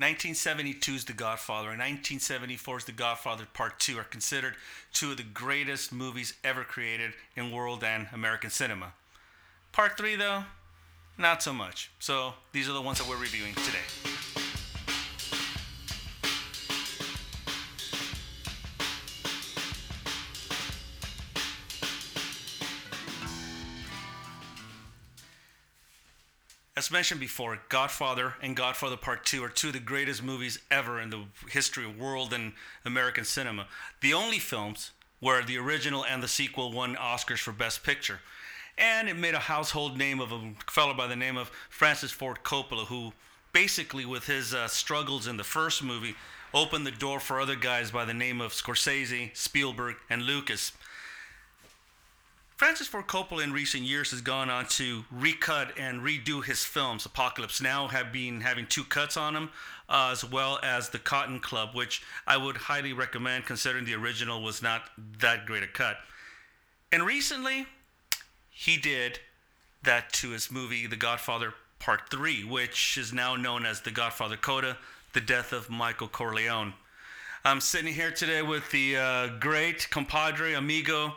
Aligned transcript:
1972's 0.00 1.06
The 1.06 1.14
Godfather 1.14 1.70
and 1.70 1.80
1974's 1.80 2.84
The 2.84 2.92
Godfather 2.92 3.46
Part 3.54 3.80
2 3.80 3.98
are 3.98 4.04
considered 4.04 4.54
two 4.92 5.12
of 5.12 5.16
the 5.16 5.22
greatest 5.22 5.90
movies 5.90 6.34
ever 6.44 6.64
created 6.64 7.12
in 7.34 7.50
world 7.50 7.82
and 7.82 8.08
American 8.12 8.50
cinema. 8.50 8.92
Part 9.72 9.96
3, 9.96 10.16
though, 10.16 10.44
not 11.16 11.42
so 11.42 11.54
much. 11.54 11.90
So 11.98 12.34
these 12.52 12.68
are 12.68 12.74
the 12.74 12.82
ones 12.82 12.98
that 12.98 13.08
we're 13.08 13.16
reviewing 13.16 13.54
today. 13.54 14.15
As 26.76 26.90
mentioned 26.90 27.20
before, 27.20 27.58
Godfather 27.70 28.34
and 28.42 28.54
Godfather 28.54 28.98
Part 28.98 29.24
2 29.24 29.42
are 29.42 29.48
two 29.48 29.68
of 29.68 29.72
the 29.72 29.80
greatest 29.80 30.22
movies 30.22 30.58
ever 30.70 31.00
in 31.00 31.08
the 31.08 31.24
history 31.48 31.86
of 31.86 31.98
world 31.98 32.34
and 32.34 32.52
American 32.84 33.24
cinema. 33.24 33.66
The 34.02 34.12
only 34.12 34.38
films 34.38 34.90
where 35.18 35.42
the 35.42 35.56
original 35.56 36.04
and 36.04 36.22
the 36.22 36.28
sequel 36.28 36.70
won 36.70 36.94
Oscars 36.94 37.38
for 37.38 37.52
Best 37.52 37.82
Picture. 37.82 38.20
And 38.76 39.08
it 39.08 39.16
made 39.16 39.32
a 39.32 39.38
household 39.38 39.96
name 39.96 40.20
of 40.20 40.32
a 40.32 40.52
fellow 40.70 40.92
by 40.92 41.06
the 41.06 41.16
name 41.16 41.38
of 41.38 41.50
Francis 41.70 42.12
Ford 42.12 42.40
Coppola, 42.44 42.84
who 42.88 43.14
basically, 43.54 44.04
with 44.04 44.26
his 44.26 44.52
uh, 44.52 44.68
struggles 44.68 45.26
in 45.26 45.38
the 45.38 45.44
first 45.44 45.82
movie, 45.82 46.14
opened 46.52 46.86
the 46.86 46.90
door 46.90 47.20
for 47.20 47.40
other 47.40 47.56
guys 47.56 47.90
by 47.90 48.04
the 48.04 48.12
name 48.12 48.42
of 48.42 48.52
Scorsese, 48.52 49.34
Spielberg, 49.34 49.96
and 50.10 50.24
Lucas. 50.24 50.72
Francis 52.56 52.86
Ford 52.86 53.06
Coppola 53.06 53.44
in 53.44 53.52
recent 53.52 53.82
years 53.82 54.12
has 54.12 54.22
gone 54.22 54.48
on 54.48 54.64
to 54.64 55.04
recut 55.10 55.78
and 55.78 56.00
redo 56.00 56.42
his 56.42 56.64
films. 56.64 57.04
Apocalypse 57.04 57.60
Now 57.60 57.88
have 57.88 58.14
been 58.14 58.40
having 58.40 58.66
two 58.66 58.82
cuts 58.82 59.18
on 59.18 59.34
them, 59.34 59.50
uh, 59.90 60.08
as 60.10 60.24
well 60.24 60.58
as 60.62 60.88
The 60.88 60.98
Cotton 60.98 61.38
Club, 61.38 61.74
which 61.74 62.02
I 62.26 62.38
would 62.38 62.56
highly 62.56 62.94
recommend 62.94 63.44
considering 63.44 63.84
the 63.84 63.92
original 63.92 64.42
was 64.42 64.62
not 64.62 64.84
that 65.18 65.44
great 65.44 65.64
a 65.64 65.66
cut. 65.66 65.98
And 66.90 67.04
recently, 67.04 67.66
he 68.48 68.78
did 68.78 69.20
that 69.82 70.10
to 70.14 70.30
his 70.30 70.50
movie 70.50 70.86
The 70.86 70.96
Godfather 70.96 71.52
Part 71.78 72.08
3, 72.10 72.42
which 72.44 72.96
is 72.96 73.12
now 73.12 73.36
known 73.36 73.66
as 73.66 73.82
The 73.82 73.90
Godfather 73.90 74.38
Coda, 74.38 74.78
The 75.12 75.20
Death 75.20 75.52
of 75.52 75.68
Michael 75.68 76.08
Corleone. 76.08 76.72
I'm 77.44 77.60
sitting 77.60 77.92
here 77.92 78.10
today 78.10 78.40
with 78.40 78.70
the 78.70 78.96
uh, 78.96 79.26
great 79.40 79.90
compadre, 79.90 80.54
amigo, 80.54 81.16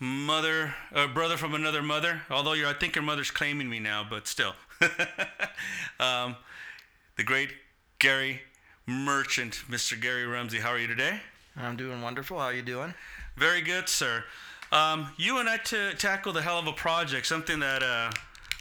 mother, 0.00 0.74
uh, 0.92 1.06
brother 1.06 1.36
from 1.36 1.54
another 1.54 1.82
mother. 1.82 2.22
Although 2.30 2.54
I 2.68 2.72
think 2.72 2.96
your 2.96 3.04
mother's 3.04 3.30
claiming 3.30 3.68
me 3.68 3.78
now, 3.78 4.04
but 4.08 4.26
still. 4.26 4.54
um, 6.00 6.36
the 7.16 7.22
great 7.22 7.50
Gary 7.98 8.40
Merchant, 8.86 9.62
Mr. 9.70 10.00
Gary 10.00 10.26
Rumsey. 10.26 10.58
How 10.58 10.70
are 10.70 10.78
you 10.78 10.86
today? 10.86 11.20
I'm 11.56 11.76
doing 11.76 12.00
wonderful. 12.00 12.38
How 12.38 12.46
are 12.46 12.54
you 12.54 12.62
doing? 12.62 12.94
Very 13.36 13.60
good, 13.60 13.88
sir. 13.88 14.24
Um, 14.72 15.12
you 15.16 15.38
and 15.38 15.48
I 15.48 15.58
t- 15.58 15.92
tackled 15.98 16.36
a 16.36 16.42
hell 16.42 16.58
of 16.58 16.66
a 16.66 16.72
project, 16.72 17.26
something 17.26 17.60
that 17.60 17.82
uh, 17.82 18.10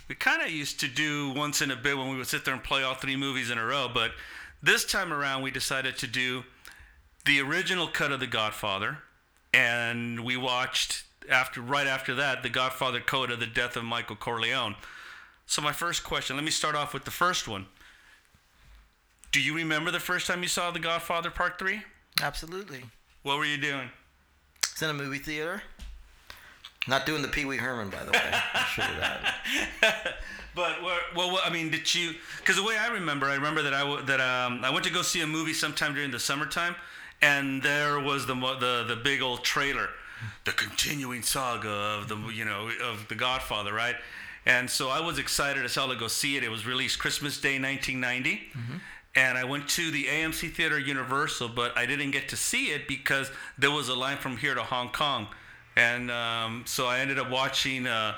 we 0.08 0.16
kind 0.16 0.42
of 0.42 0.50
used 0.50 0.80
to 0.81 0.88
do 0.88 1.31
once 1.31 1.62
in 1.62 1.72
a 1.72 1.76
bit 1.76 1.98
when 1.98 2.09
we 2.09 2.18
would 2.18 2.28
sit 2.28 2.46
there 2.46 2.53
and 2.53 2.64
play 2.64 2.84
all 2.84 2.96
three 2.96 3.16
movies 3.16 3.50
in 3.50 3.58
a 3.58 3.66
row. 3.66 3.90
But 3.92 4.12
this 4.62 4.84
time 4.84 5.14
around, 5.14 5.44
we 5.44 5.52
decided 5.52 5.98
to 5.98 6.08
do 6.08 6.44
the 7.26 7.40
original 7.40 7.88
cut 7.88 8.12
of 8.12 8.20
The 8.20 8.28
Godfather, 8.28 8.98
and 9.53 10.22
we 10.22 10.36
watched 10.36 11.03
after 11.30 11.62
right 11.62 11.88
after 11.88 12.16
that, 12.16 12.44
The 12.44 12.50
Godfather 12.50 13.00
Coda, 13.00 13.36
The 13.36 13.45
Death 13.45 13.75
of 13.75 13.84
Michael 13.84 14.16
Corleone. 14.16 14.75
So 15.45 15.62
my 15.62 15.72
first 15.72 16.03
question, 16.03 16.36
let 16.36 16.45
me 16.45 16.52
start 16.52 16.75
off 16.75 16.94
with 16.94 17.06
the 17.06 17.12
first 17.12 17.48
one. 17.48 17.66
Do 19.31 19.42
you 19.42 19.56
remember 19.56 19.92
the 19.92 20.00
first 20.00 20.28
time 20.28 20.42
you 20.42 20.50
saw 20.50 20.72
The 20.72 20.80
Godfather 20.80 21.31
Part 21.31 21.59
3? 21.59 21.81
Absolutely. 22.22 22.84
What 23.23 23.38
were 23.38 23.45
you 23.45 23.58
doing? 23.58 23.90
It's 24.64 24.81
in 24.81 24.90
a 24.90 24.94
movie 24.94 25.17
theater. 25.20 25.62
Not 26.88 27.06
doing 27.06 27.22
the 27.22 27.28
Pee 27.28 27.46
Wee 27.46 27.57
Herman, 27.57 27.90
by 27.90 28.03
the 28.03 28.12
way. 28.12 28.34
I'm 28.53 28.66
sure 28.66 28.86
that. 29.00 30.16
But 30.56 30.81
well, 30.84 31.00
well, 31.16 31.40
I 31.44 31.50
mean, 31.51 31.69
did 31.69 31.94
you? 31.94 32.16
Because 32.38 32.56
the 32.56 32.63
way 32.63 32.78
I 32.78 32.88
remember, 32.88 33.28
I 33.28 33.36
remember 33.36 33.62
that 33.62 33.74
I 33.74 34.01
that 34.01 34.19
um, 34.19 34.63
I 34.63 34.69
went 34.72 34.84
to 34.86 34.91
go 34.91 35.01
see 35.01 35.22
a 35.22 35.28
movie 35.28 35.53
sometime 35.53 35.94
during 35.94 36.12
the 36.12 36.19
summertime, 36.19 36.75
and 37.22 37.62
there 37.62 38.00
was 38.00 38.25
the 38.25 38.34
the 38.34 38.86
the 38.88 38.96
big 38.96 39.22
old 39.22 39.44
trailer, 39.44 39.90
the 40.46 40.52
continuing 40.52 41.22
saga 41.22 41.69
of 41.69 42.07
the 42.07 42.18
you 42.34 42.46
know 42.46 42.69
of 42.84 43.07
the 43.07 43.16
Godfather, 43.16 43.74
right? 43.74 43.96
And 44.46 44.69
so 44.69 44.90
I 44.90 45.02
was 45.02 45.19
excited 45.19 45.63
as 45.66 45.75
hell 45.75 45.90
to 45.90 45.96
go 45.96 46.07
see 46.07 46.38
it. 46.38 46.44
It 46.44 46.50
was 46.50 46.66
released 46.66 46.97
Christmas 46.97 47.40
Day, 47.40 47.59
1990. 47.59 48.41
And 49.16 49.38
I 49.38 49.44
went 49.44 49.68
to 49.69 49.91
the 49.91 50.06
AMC 50.06 50.53
Theater 50.53 50.80
Universal, 50.80 51.50
but 51.50 51.78
I 51.78 51.85
didn't 51.85 52.12
get 52.12 52.30
to 52.30 52.35
see 52.38 52.68
it 52.68 52.88
because 52.88 53.31
there 53.57 53.72
was 53.72 53.90
a 53.90 53.96
line 53.96 54.18
from 54.18 54.38
here 54.38 54.56
to 54.56 54.63
Hong 54.63 54.90
Kong. 54.90 55.28
And 55.75 56.09
um, 56.09 56.63
so 56.66 56.88
I 56.88 57.00
ended 57.00 57.19
up 57.19 57.30
watching 57.30 57.88
uh, 57.88 58.16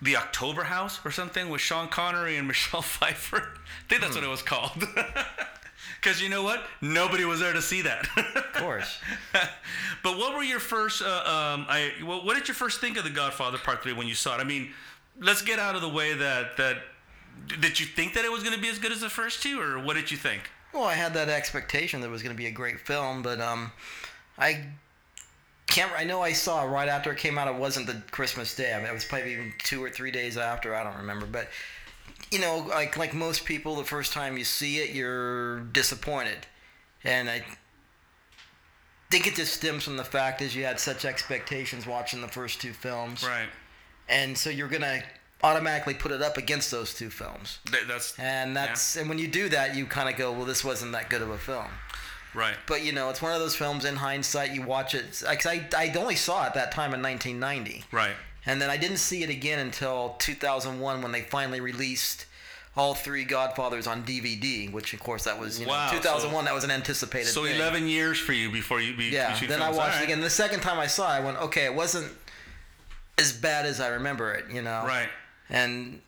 The 0.00 0.16
October 0.16 0.64
House 0.64 1.00
or 1.04 1.10
something 1.10 1.48
with 1.48 1.60
Sean 1.60 1.88
Connery 1.88 2.36
and 2.36 2.46
Michelle 2.48 2.82
Pfeiffer. 2.82 3.36
I 3.56 3.88
think 3.88 4.00
that's 4.02 4.14
what 4.14 4.24
it 4.24 4.28
was 4.28 4.42
called. 4.42 4.82
Because 6.00 6.22
you 6.22 6.28
know 6.28 6.42
what? 6.42 6.64
Nobody 6.80 7.24
was 7.24 7.40
there 7.40 7.52
to 7.52 7.62
see 7.62 7.82
that. 7.82 8.06
Of 8.16 8.52
course. 8.54 9.00
but 10.02 10.16
what 10.16 10.36
were 10.36 10.42
your 10.42 10.60
first? 10.60 11.02
Uh, 11.02 11.06
um, 11.06 11.66
I 11.68 11.92
what, 12.02 12.24
what 12.24 12.36
did 12.36 12.46
you 12.46 12.54
first 12.54 12.80
think 12.80 12.96
of 12.96 13.04
The 13.04 13.10
Godfather 13.10 13.58
Part 13.58 13.82
Three 13.82 13.92
when 13.92 14.06
you 14.06 14.14
saw 14.14 14.36
it? 14.36 14.40
I 14.40 14.44
mean, 14.44 14.70
let's 15.20 15.42
get 15.42 15.58
out 15.58 15.74
of 15.74 15.82
the 15.82 15.88
way 15.88 16.14
that 16.14 16.56
that 16.56 16.78
did 17.60 17.80
you 17.80 17.86
think 17.86 18.14
that 18.14 18.24
it 18.24 18.32
was 18.32 18.42
going 18.42 18.54
to 18.54 18.60
be 18.60 18.68
as 18.68 18.78
good 18.78 18.92
as 18.92 19.00
the 19.00 19.08
first 19.08 19.42
two, 19.42 19.60
or 19.60 19.78
what 19.78 19.94
did 19.94 20.10
you 20.10 20.16
think? 20.16 20.42
Well, 20.72 20.84
I 20.84 20.94
had 20.94 21.14
that 21.14 21.28
expectation 21.28 22.00
that 22.00 22.08
it 22.08 22.10
was 22.10 22.22
going 22.22 22.34
to 22.34 22.38
be 22.38 22.46
a 22.46 22.52
great 22.52 22.80
film, 22.80 23.22
but 23.22 23.40
um, 23.40 23.72
I 24.36 24.66
can't. 25.66 25.90
I 25.96 26.04
know 26.04 26.20
I 26.20 26.32
saw 26.32 26.64
it 26.64 26.68
right 26.68 26.88
after 26.88 27.10
it 27.12 27.18
came 27.18 27.38
out. 27.38 27.48
It 27.48 27.54
wasn't 27.54 27.86
the 27.86 28.02
Christmas 28.10 28.54
Day. 28.54 28.74
I 28.74 28.78
mean, 28.78 28.86
it 28.86 28.92
was 28.92 29.04
probably 29.04 29.32
even 29.32 29.52
two 29.58 29.82
or 29.82 29.90
three 29.90 30.10
days 30.10 30.36
after. 30.36 30.74
I 30.74 30.84
don't 30.84 30.96
remember, 30.98 31.26
but 31.26 31.48
you 32.30 32.38
know, 32.38 32.58
like 32.68 32.96
like 32.96 33.14
most 33.14 33.44
people, 33.44 33.76
the 33.76 33.84
first 33.84 34.12
time 34.12 34.36
you 34.38 34.44
see 34.44 34.78
it, 34.78 34.90
you're 34.90 35.60
disappointed, 35.60 36.46
and 37.04 37.28
I 37.30 37.42
think 39.10 39.26
it 39.26 39.34
just 39.34 39.54
stems 39.54 39.84
from 39.84 39.96
the 39.96 40.04
fact 40.04 40.42
is 40.42 40.54
you 40.54 40.64
had 40.64 40.78
such 40.78 41.04
expectations 41.04 41.86
watching 41.86 42.20
the 42.20 42.28
first 42.28 42.60
two 42.60 42.72
films, 42.72 43.24
Right. 43.24 43.48
and 44.08 44.36
so 44.36 44.50
you're 44.50 44.68
gonna 44.68 45.02
automatically 45.42 45.94
put 45.94 46.12
it 46.12 46.20
up 46.20 46.36
against 46.36 46.70
those 46.70 46.92
two 46.94 47.08
films. 47.10 47.58
Th- 47.70 47.84
that's 47.86 48.18
And 48.18 48.56
that's 48.56 48.96
and 48.96 49.08
when 49.08 49.18
you 49.18 49.28
do 49.28 49.48
that, 49.50 49.74
you 49.76 49.86
kind 49.86 50.08
of 50.08 50.16
go, 50.16 50.32
well, 50.32 50.44
this 50.44 50.64
wasn't 50.64 50.92
that 50.92 51.08
good 51.08 51.22
of 51.22 51.30
a 51.30 51.38
film. 51.38 51.68
right. 52.34 52.56
But 52.66 52.82
you 52.82 52.92
know, 52.92 53.08
it's 53.08 53.22
one 53.22 53.32
of 53.32 53.38
those 53.40 53.56
films. 53.56 53.84
In 53.86 53.96
hindsight, 53.96 54.52
you 54.52 54.62
watch 54.62 54.94
it. 54.94 55.22
Cause 55.24 55.46
I 55.46 55.66
I 55.76 55.92
only 55.96 56.16
saw 56.16 56.46
it 56.46 56.54
that 56.54 56.72
time 56.72 56.92
in 56.92 57.00
1990, 57.00 57.84
Right. 57.92 58.16
And 58.46 58.60
then 58.62 58.70
I 58.70 58.76
didn't 58.76 58.96
see 58.98 59.22
it 59.22 59.30
again 59.30 59.58
until 59.58 60.16
2001 60.18 61.02
when 61.02 61.12
they 61.12 61.20
finally 61.22 61.60
released 61.60 62.26
all 62.76 62.94
three 62.94 63.24
Godfathers 63.24 63.86
on 63.86 64.04
DVD. 64.04 64.70
Which 64.72 64.94
of 64.94 65.00
course 65.00 65.24
that 65.24 65.38
was 65.38 65.60
you 65.60 65.66
Wow, 65.66 65.90
know 65.90 65.98
2001. 65.98 66.44
that 66.46 66.54
was 66.54 66.64
an 66.64 66.70
anticipated. 66.70 67.26
So 67.28 67.44
thing. 67.44 67.56
11 67.56 67.88
years 67.88 68.18
for 68.18 68.32
you 68.32 68.50
before 68.50 68.80
you 68.80 68.96
be 68.96 69.06
Yeah. 69.06 69.38
Then 69.46 69.60
I 69.60 69.70
watched 69.70 69.96
All 69.96 70.02
it 70.02 70.04
again. 70.04 70.20
The 70.20 70.30
second 70.30 70.60
time 70.60 70.78
I 70.78 70.86
saw 70.86 71.12
it, 71.14 71.16
I 71.18 71.20
went, 71.20 71.38
okay, 71.38 71.64
it 71.64 71.74
wasn't 71.74 72.12
as 73.18 73.32
bad 73.32 73.66
as 73.66 73.80
I 73.80 73.88
remember 73.88 74.32
it. 74.32 74.46
You 74.50 74.62
know. 74.62 74.84
Right. 74.86 75.08
And 75.50 76.00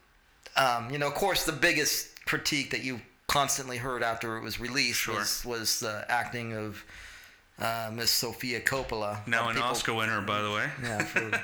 um, 0.57 0.91
you 0.91 0.99
know, 0.99 1.07
of 1.09 1.15
course, 1.15 1.45
the 1.45 1.53
biggest 1.53 2.25
critique 2.27 2.71
that 2.71 2.83
you 2.85 3.01
constantly 3.27 3.77
heard 3.77 4.03
after 4.03 4.37
it 4.37 4.43
was 4.43 4.59
released 4.61 5.01
Sure. 5.01 5.17
was 5.17 5.45
was 5.45 5.81
the 5.81 6.05
acting 6.09 6.53
of 6.57 6.85
uh, 7.59 7.91
Miss 7.93 8.11
Sofia 8.11 8.61
Coppola. 8.61 9.27
Now 9.27 9.49
an 9.49 9.55
people- 9.57 9.69
Oscar 9.71 9.95
winner, 9.95 10.21
by 10.21 10.41
the 10.43 10.51
way. 10.51 10.69
Yeah, 10.83 11.05
for 11.05 11.31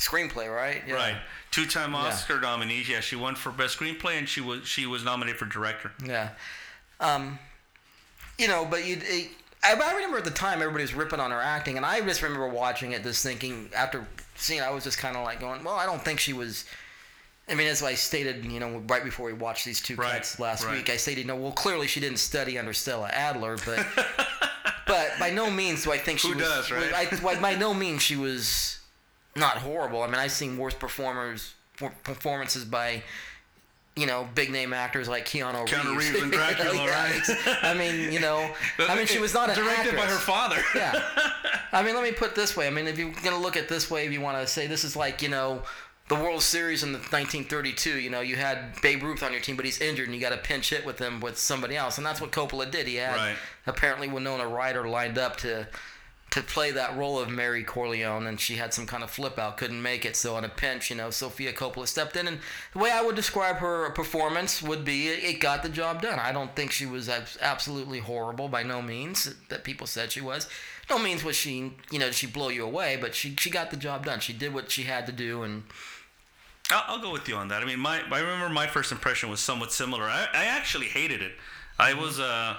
screenplay, 0.00 0.52
right? 0.54 0.82
Yeah. 0.86 0.94
Right. 0.94 1.16
Two-time 1.50 1.92
Yeah. 1.92 1.98
Oscar 1.98 2.40
nominee. 2.40 2.84
Yeah, 2.88 3.00
she 3.00 3.16
won 3.16 3.34
for 3.34 3.52
best 3.52 3.78
screenplay, 3.78 4.18
and 4.18 4.28
she 4.28 4.40
was 4.40 4.66
she 4.66 4.86
was 4.86 5.04
nominated 5.04 5.38
for 5.38 5.46
director. 5.46 5.92
Yeah. 6.04 6.30
Um, 6.98 7.38
you 8.38 8.48
know, 8.48 8.64
but 8.68 8.84
you. 8.86 8.98
I, 9.62 9.74
I 9.74 9.92
remember 9.94 10.16
at 10.16 10.24
the 10.24 10.30
time 10.30 10.62
everybody 10.62 10.84
was 10.84 10.94
ripping 10.94 11.20
on 11.20 11.30
her 11.30 11.40
acting, 11.40 11.76
and 11.76 11.84
I 11.84 12.00
just 12.00 12.22
remember 12.22 12.48
watching 12.48 12.92
it, 12.92 13.02
just 13.02 13.22
thinking 13.22 13.68
after 13.76 14.06
seeing, 14.34 14.62
I 14.62 14.70
was 14.70 14.84
just 14.84 14.96
kind 14.98 15.16
of 15.16 15.24
like 15.24 15.38
going, 15.40 15.62
"Well, 15.64 15.74
I 15.76 15.84
don't 15.86 16.02
think 16.02 16.18
she 16.20 16.32
was." 16.32 16.64
I 17.48 17.54
mean, 17.54 17.66
as 17.66 17.82
I 17.82 17.94
stated, 17.94 18.44
you 18.44 18.60
know, 18.60 18.80
right 18.86 19.02
before 19.02 19.26
we 19.26 19.32
watched 19.32 19.64
these 19.64 19.80
two 19.82 19.96
Right, 19.96 20.12
cuts 20.14 20.38
last 20.38 20.64
right. 20.64 20.76
week, 20.76 20.88
I 20.88 20.96
stated, 20.96 21.22
you 21.22 21.26
know, 21.26 21.34
well, 21.36 21.50
clearly 21.50 21.88
she 21.88 21.98
didn't 21.98 22.18
study 22.20 22.56
under 22.58 22.72
Stella 22.72 23.08
Adler, 23.08 23.56
but 23.66 23.84
but 24.86 25.10
by 25.18 25.30
no 25.30 25.50
means 25.50 25.82
do 25.84 25.90
I 25.92 25.98
think 25.98 26.20
she 26.20 26.28
Who 26.28 26.36
was. 26.36 26.44
does, 26.48 26.70
right? 26.70 26.92
I, 26.94 27.40
by 27.40 27.56
no 27.56 27.74
means 27.74 28.02
she 28.02 28.16
was 28.16 28.78
not 29.40 29.56
horrible. 29.58 30.02
I 30.02 30.06
mean, 30.06 30.16
I've 30.16 30.30
seen 30.32 30.56
worse 30.58 30.74
performers 30.74 31.54
performances 32.04 32.64
by. 32.64 33.02
You 33.96 34.06
know, 34.06 34.26
big 34.36 34.50
name 34.50 34.72
actors 34.72 35.08
like 35.08 35.26
Keanu 35.26 35.58
Reeves. 35.64 35.72
Keanu 35.72 35.96
Reeves 35.98 36.22
in 36.22 36.30
Dracula, 36.38 36.74
Yeah, 36.74 37.10
right? 37.10 37.58
I 37.62 37.74
mean, 37.74 38.12
you 38.12 38.20
know, 38.20 38.48
I 38.78 38.94
mean, 38.94 39.06
she 39.06 39.18
was 39.18 39.34
not 39.34 39.50
an 39.50 39.56
directed 39.56 39.96
by 39.96 40.06
her 40.06 40.16
father. 40.16 40.56
Yeah. 40.76 40.92
I 41.72 41.82
mean, 41.82 41.94
let 41.96 42.04
me 42.04 42.12
put 42.12 42.36
this 42.36 42.56
way. 42.56 42.68
I 42.68 42.70
mean, 42.70 42.86
if 42.86 42.96
you're 42.98 43.10
gonna 43.24 43.36
look 43.40 43.56
at 43.56 43.68
this 43.68 43.90
way, 43.90 44.06
if 44.06 44.12
you 44.12 44.20
want 44.20 44.38
to 44.40 44.46
say 44.46 44.68
this 44.68 44.84
is 44.84 44.94
like, 44.94 45.20
you 45.22 45.28
know, 45.28 45.62
the 46.08 46.14
World 46.14 46.40
Series 46.42 46.82
in 46.84 46.92
the 46.92 46.98
1932, 46.98 47.98
you 47.98 48.10
know, 48.10 48.20
you 48.20 48.36
had 48.36 48.80
Babe 48.80 49.02
Ruth 49.02 49.24
on 49.24 49.32
your 49.32 49.40
team, 49.40 49.56
but 49.56 49.64
he's 49.64 49.80
injured, 49.80 50.06
and 50.06 50.14
you 50.14 50.20
got 50.20 50.32
a 50.32 50.38
pinch 50.38 50.70
hit 50.70 50.86
with 50.86 50.98
him 51.00 51.20
with 51.20 51.36
somebody 51.36 51.76
else, 51.76 51.98
and 51.98 52.06
that's 52.06 52.20
what 52.20 52.30
Coppola 52.30 52.70
did. 52.70 52.86
He 52.86 52.94
had 52.94 53.16
Right. 53.16 53.36
apparently 53.66 54.06
Winona 54.08 54.46
Ryder 54.46 54.88
lined 54.88 55.18
up 55.18 55.36
to 55.38 55.66
to 56.30 56.42
play 56.42 56.70
that 56.70 56.96
role 56.96 57.18
of 57.18 57.28
Mary 57.28 57.64
Corleone, 57.64 58.26
and 58.26 58.38
she 58.38 58.54
had 58.54 58.72
some 58.72 58.86
kind 58.86 59.02
of 59.02 59.10
flip 59.10 59.36
out, 59.36 59.56
couldn't 59.56 59.82
make 59.82 60.04
it. 60.04 60.14
So 60.14 60.36
on 60.36 60.44
a 60.44 60.48
pinch, 60.48 60.88
you 60.88 60.96
know, 60.96 61.10
Sofia 61.10 61.52
Coppola 61.52 61.88
stepped 61.88 62.14
in, 62.14 62.28
and 62.28 62.38
the 62.72 62.78
way 62.78 62.92
I 62.92 63.02
would 63.02 63.16
describe 63.16 63.56
her 63.56 63.90
performance 63.90 64.62
would 64.62 64.84
be 64.84 65.08
it, 65.08 65.40
got 65.40 65.64
the 65.64 65.68
job 65.68 66.02
done. 66.02 66.20
I 66.20 66.30
don't 66.30 66.54
think 66.54 66.70
she 66.70 66.86
was 66.86 67.08
absolutely 67.40 67.98
horrible 67.98 68.48
by 68.48 68.62
no 68.62 68.80
means 68.80 69.34
that 69.48 69.64
people 69.64 69.88
said 69.88 70.12
she 70.12 70.20
was. 70.20 70.48
No 70.88 70.98
means 70.98 71.24
was 71.24 71.34
she, 71.34 71.72
you 71.90 71.98
know, 71.98 72.12
she 72.12 72.26
blow 72.26 72.48
you 72.48 72.64
away, 72.64 72.96
but 73.00 73.14
she 73.14 73.34
she 73.36 73.50
got 73.50 73.70
the 73.70 73.76
job 73.76 74.04
done. 74.04 74.20
She 74.20 74.32
did 74.32 74.54
what 74.54 74.70
she 74.70 74.84
had 74.84 75.06
to 75.06 75.12
do, 75.12 75.42
and 75.42 75.64
I'll, 76.70 76.96
I'll 76.96 77.02
go 77.02 77.12
with 77.12 77.28
you 77.28 77.34
on 77.34 77.48
that. 77.48 77.62
I 77.62 77.66
mean, 77.66 77.80
my 77.80 78.02
I 78.10 78.20
remember 78.20 78.48
my 78.48 78.68
first 78.68 78.92
impression 78.92 79.30
was 79.30 79.40
somewhat 79.40 79.72
similar. 79.72 80.04
I, 80.04 80.28
I 80.32 80.44
actually 80.44 80.86
hated 80.86 81.22
it. 81.22 81.32
I 81.78 81.94
was 81.94 82.20
uh, 82.20 82.56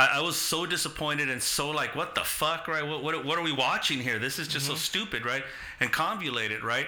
I, 0.00 0.16
I 0.16 0.20
was 0.20 0.36
so 0.36 0.64
disappointed 0.64 1.28
and 1.28 1.42
so 1.42 1.70
like, 1.70 1.94
what 1.94 2.14
the 2.14 2.22
fuck, 2.22 2.68
right? 2.68 2.86
What 2.86 3.02
what, 3.02 3.22
what 3.22 3.38
are 3.38 3.42
we 3.42 3.52
watching 3.52 3.98
here? 3.98 4.18
This 4.18 4.38
is 4.38 4.48
just 4.48 4.66
so 4.66 4.74
stupid, 4.74 5.26
right? 5.26 5.42
And 5.78 5.92
convoluted, 5.92 6.64
right? 6.64 6.86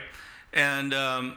And 0.55 0.95
um, 0.95 1.37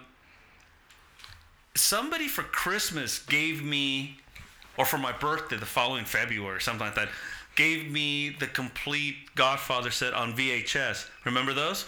somebody 1.75 2.29
for 2.29 2.43
Christmas 2.43 3.19
gave 3.19 3.61
me, 3.61 4.17
or 4.77 4.85
for 4.85 4.97
my 4.97 5.11
birthday 5.11 5.57
the 5.57 5.65
following 5.65 6.05
February, 6.05 6.55
or 6.55 6.59
something 6.61 6.85
like 6.85 6.95
that, 6.95 7.09
gave 7.55 7.91
me 7.91 8.29
the 8.29 8.47
complete 8.47 9.35
Godfather 9.35 9.91
set 9.91 10.13
on 10.13 10.33
VHS. 10.33 11.09
Remember 11.25 11.53
those? 11.53 11.85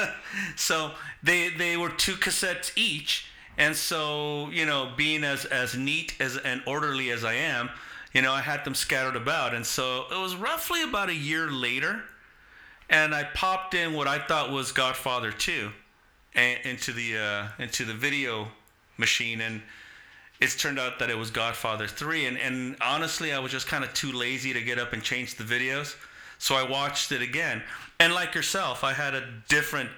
so 0.56 0.92
they 1.22 1.50
they 1.50 1.76
were 1.76 1.90
two 1.90 2.14
cassettes 2.14 2.72
each, 2.74 3.26
and 3.58 3.76
so 3.76 4.48
you 4.48 4.64
know, 4.64 4.92
being 4.96 5.24
as 5.24 5.44
as 5.44 5.76
neat 5.76 6.14
as 6.20 6.38
and 6.38 6.62
orderly 6.66 7.10
as 7.10 7.22
I 7.22 7.34
am, 7.34 7.68
you 8.16 8.22
know, 8.22 8.32
I 8.32 8.40
had 8.40 8.64
them 8.64 8.74
scattered 8.74 9.14
about, 9.14 9.54
and 9.54 9.66
so 9.66 10.06
it 10.10 10.18
was 10.18 10.34
roughly 10.34 10.82
about 10.82 11.10
a 11.10 11.14
year 11.14 11.50
later, 11.50 12.02
and 12.88 13.14
I 13.14 13.24
popped 13.24 13.74
in 13.74 13.92
what 13.92 14.08
I 14.08 14.18
thought 14.18 14.50
was 14.50 14.72
Godfather 14.72 15.30
two, 15.30 15.70
and 16.34 16.58
into 16.64 16.92
the 16.92 17.18
uh, 17.18 17.48
into 17.58 17.84
the 17.84 17.92
video 17.92 18.48
machine, 18.96 19.42
and 19.42 19.60
it's 20.40 20.56
turned 20.56 20.78
out 20.78 20.98
that 21.00 21.10
it 21.10 21.18
was 21.18 21.30
Godfather 21.30 21.86
3 21.86 22.26
and, 22.26 22.38
and 22.38 22.76
honestly 22.82 23.32
I 23.32 23.38
was 23.38 23.50
just 23.50 23.66
kind 23.66 23.82
of 23.82 23.94
too 23.94 24.12
lazy 24.12 24.52
to 24.52 24.60
get 24.60 24.78
up 24.78 24.92
and 24.92 25.02
change 25.02 25.36
the 25.36 25.44
videos. 25.44 25.96
So 26.38 26.54
I 26.54 26.62
watched 26.62 27.10
it 27.10 27.22
again. 27.22 27.62
And 27.98 28.12
like 28.12 28.34
yourself 28.34 28.84
I 28.84 28.92
had 28.92 29.14
a 29.14 29.26
different 29.48 29.88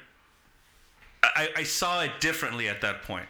I, 1.24 1.48
I 1.56 1.62
saw 1.64 2.02
it 2.02 2.12
differently 2.20 2.68
at 2.68 2.80
that 2.82 3.02
point 3.02 3.26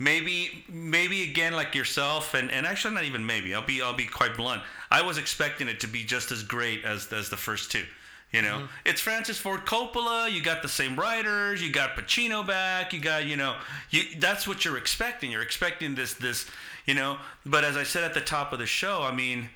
maybe 0.00 0.64
maybe 0.68 1.22
again 1.22 1.52
like 1.52 1.76
yourself 1.76 2.34
and, 2.34 2.50
and 2.50 2.66
actually 2.66 2.94
not 2.94 3.04
even 3.04 3.24
maybe 3.24 3.54
I'll 3.54 3.64
be 3.64 3.80
I'll 3.80 3.94
be 3.94 4.06
quite 4.06 4.36
blunt 4.36 4.62
I 4.90 5.02
was 5.02 5.18
expecting 5.18 5.68
it 5.68 5.78
to 5.80 5.86
be 5.86 6.02
just 6.02 6.32
as 6.32 6.42
great 6.42 6.84
as 6.84 7.12
as 7.12 7.28
the 7.28 7.36
first 7.36 7.70
two 7.70 7.84
you 8.32 8.42
know, 8.42 8.58
mm-hmm. 8.58 8.66
it's 8.84 9.00
Francis 9.00 9.38
Ford 9.38 9.66
Coppola. 9.66 10.30
You 10.30 10.40
got 10.40 10.62
the 10.62 10.68
same 10.68 10.94
writers. 10.94 11.60
You 11.60 11.72
got 11.72 11.96
Pacino 11.96 12.46
back. 12.46 12.92
You 12.92 13.00
got, 13.00 13.26
you 13.26 13.36
know, 13.36 13.56
you 13.90 14.02
that's 14.18 14.46
what 14.46 14.64
you're 14.64 14.78
expecting. 14.78 15.32
You're 15.32 15.42
expecting 15.42 15.96
this, 15.96 16.14
this, 16.14 16.46
you 16.86 16.94
know. 16.94 17.18
But 17.44 17.64
as 17.64 17.76
I 17.76 17.82
said 17.82 18.04
at 18.04 18.14
the 18.14 18.20
top 18.20 18.52
of 18.52 18.60
the 18.60 18.66
show, 18.66 19.02
I 19.02 19.12
mean, 19.12 19.48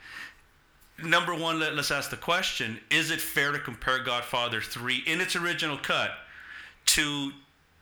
number 1.01 1.33
one, 1.37 1.61
let, 1.61 1.77
let's 1.77 1.93
ask 1.93 2.11
the 2.11 2.17
question: 2.17 2.81
Is 2.91 3.13
it 3.13 3.21
fair 3.21 3.53
to 3.53 3.61
compare 3.61 4.01
Godfather 4.01 4.61
Three 4.61 5.05
in 5.07 5.21
its 5.21 5.37
original 5.37 5.79
cut 5.79 6.11
to 6.87 7.31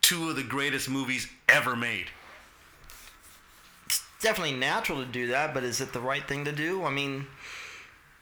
two 0.03 0.29
of 0.29 0.37
the 0.37 0.43
greatest 0.43 0.91
movies 0.91 1.27
ever 1.49 1.75
made? 1.75 2.09
It's 4.23 4.29
definitely 4.29 4.57
natural 4.57 5.01
to 5.01 5.07
do 5.11 5.27
that. 5.29 5.53
But 5.53 5.65
is 5.65 5.81
it 5.81 5.93
the 5.93 6.01
right 6.01 6.27
thing 6.27 6.45
to 6.45 6.53
do? 6.53 6.85
I 6.85 6.91
mean, 6.91 7.27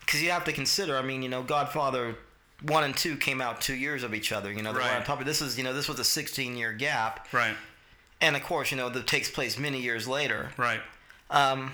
because 0.01 0.23
you 0.23 0.31
have 0.31 0.45
to 0.45 0.53
consider. 0.53 0.97
I 0.97 1.03
mean, 1.03 1.23
you 1.23 1.29
know, 1.29 1.43
Godfather 1.43 2.17
one 2.63 2.85
and 2.85 2.97
two 2.97 3.17
came 3.17 3.41
out 3.41 3.61
two 3.61 3.75
years 3.75 4.03
of 4.03 4.15
each 4.15 4.33
other. 4.33 4.51
You 4.51 4.63
know, 4.63 4.73
Right. 4.73 4.97
on 4.97 5.05
top 5.05 5.21
of 5.21 5.27
this 5.27 5.41
is 5.43 5.59
you 5.59 5.65
know 5.65 5.73
this 5.75 5.89
was 5.89 5.99
a 5.99 6.05
16 6.05 6.57
year 6.57 6.73
gap, 6.73 7.27
Right, 7.33 7.55
and 8.21 8.35
of 8.37 8.43
course 8.43 8.71
you 8.71 8.77
know 8.79 8.89
that 8.91 9.07
takes 9.07 9.31
place 9.31 9.59
many 9.59 9.81
years 9.81 10.07
later. 10.09 10.53
right, 10.57 10.81
Um, 11.31 11.73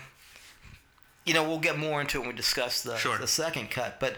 you 1.24 1.34
know, 1.34 1.42
we'll 1.42 1.58
get 1.58 1.76
more 1.78 2.00
into 2.00 2.18
it 2.18 2.20
when 2.20 2.28
we 2.30 2.36
discuss 2.36 2.82
the 2.82 2.96
Sure. 2.98 3.18
the 3.18 3.26
second 3.26 3.70
cut, 3.70 3.98
but 4.00 4.16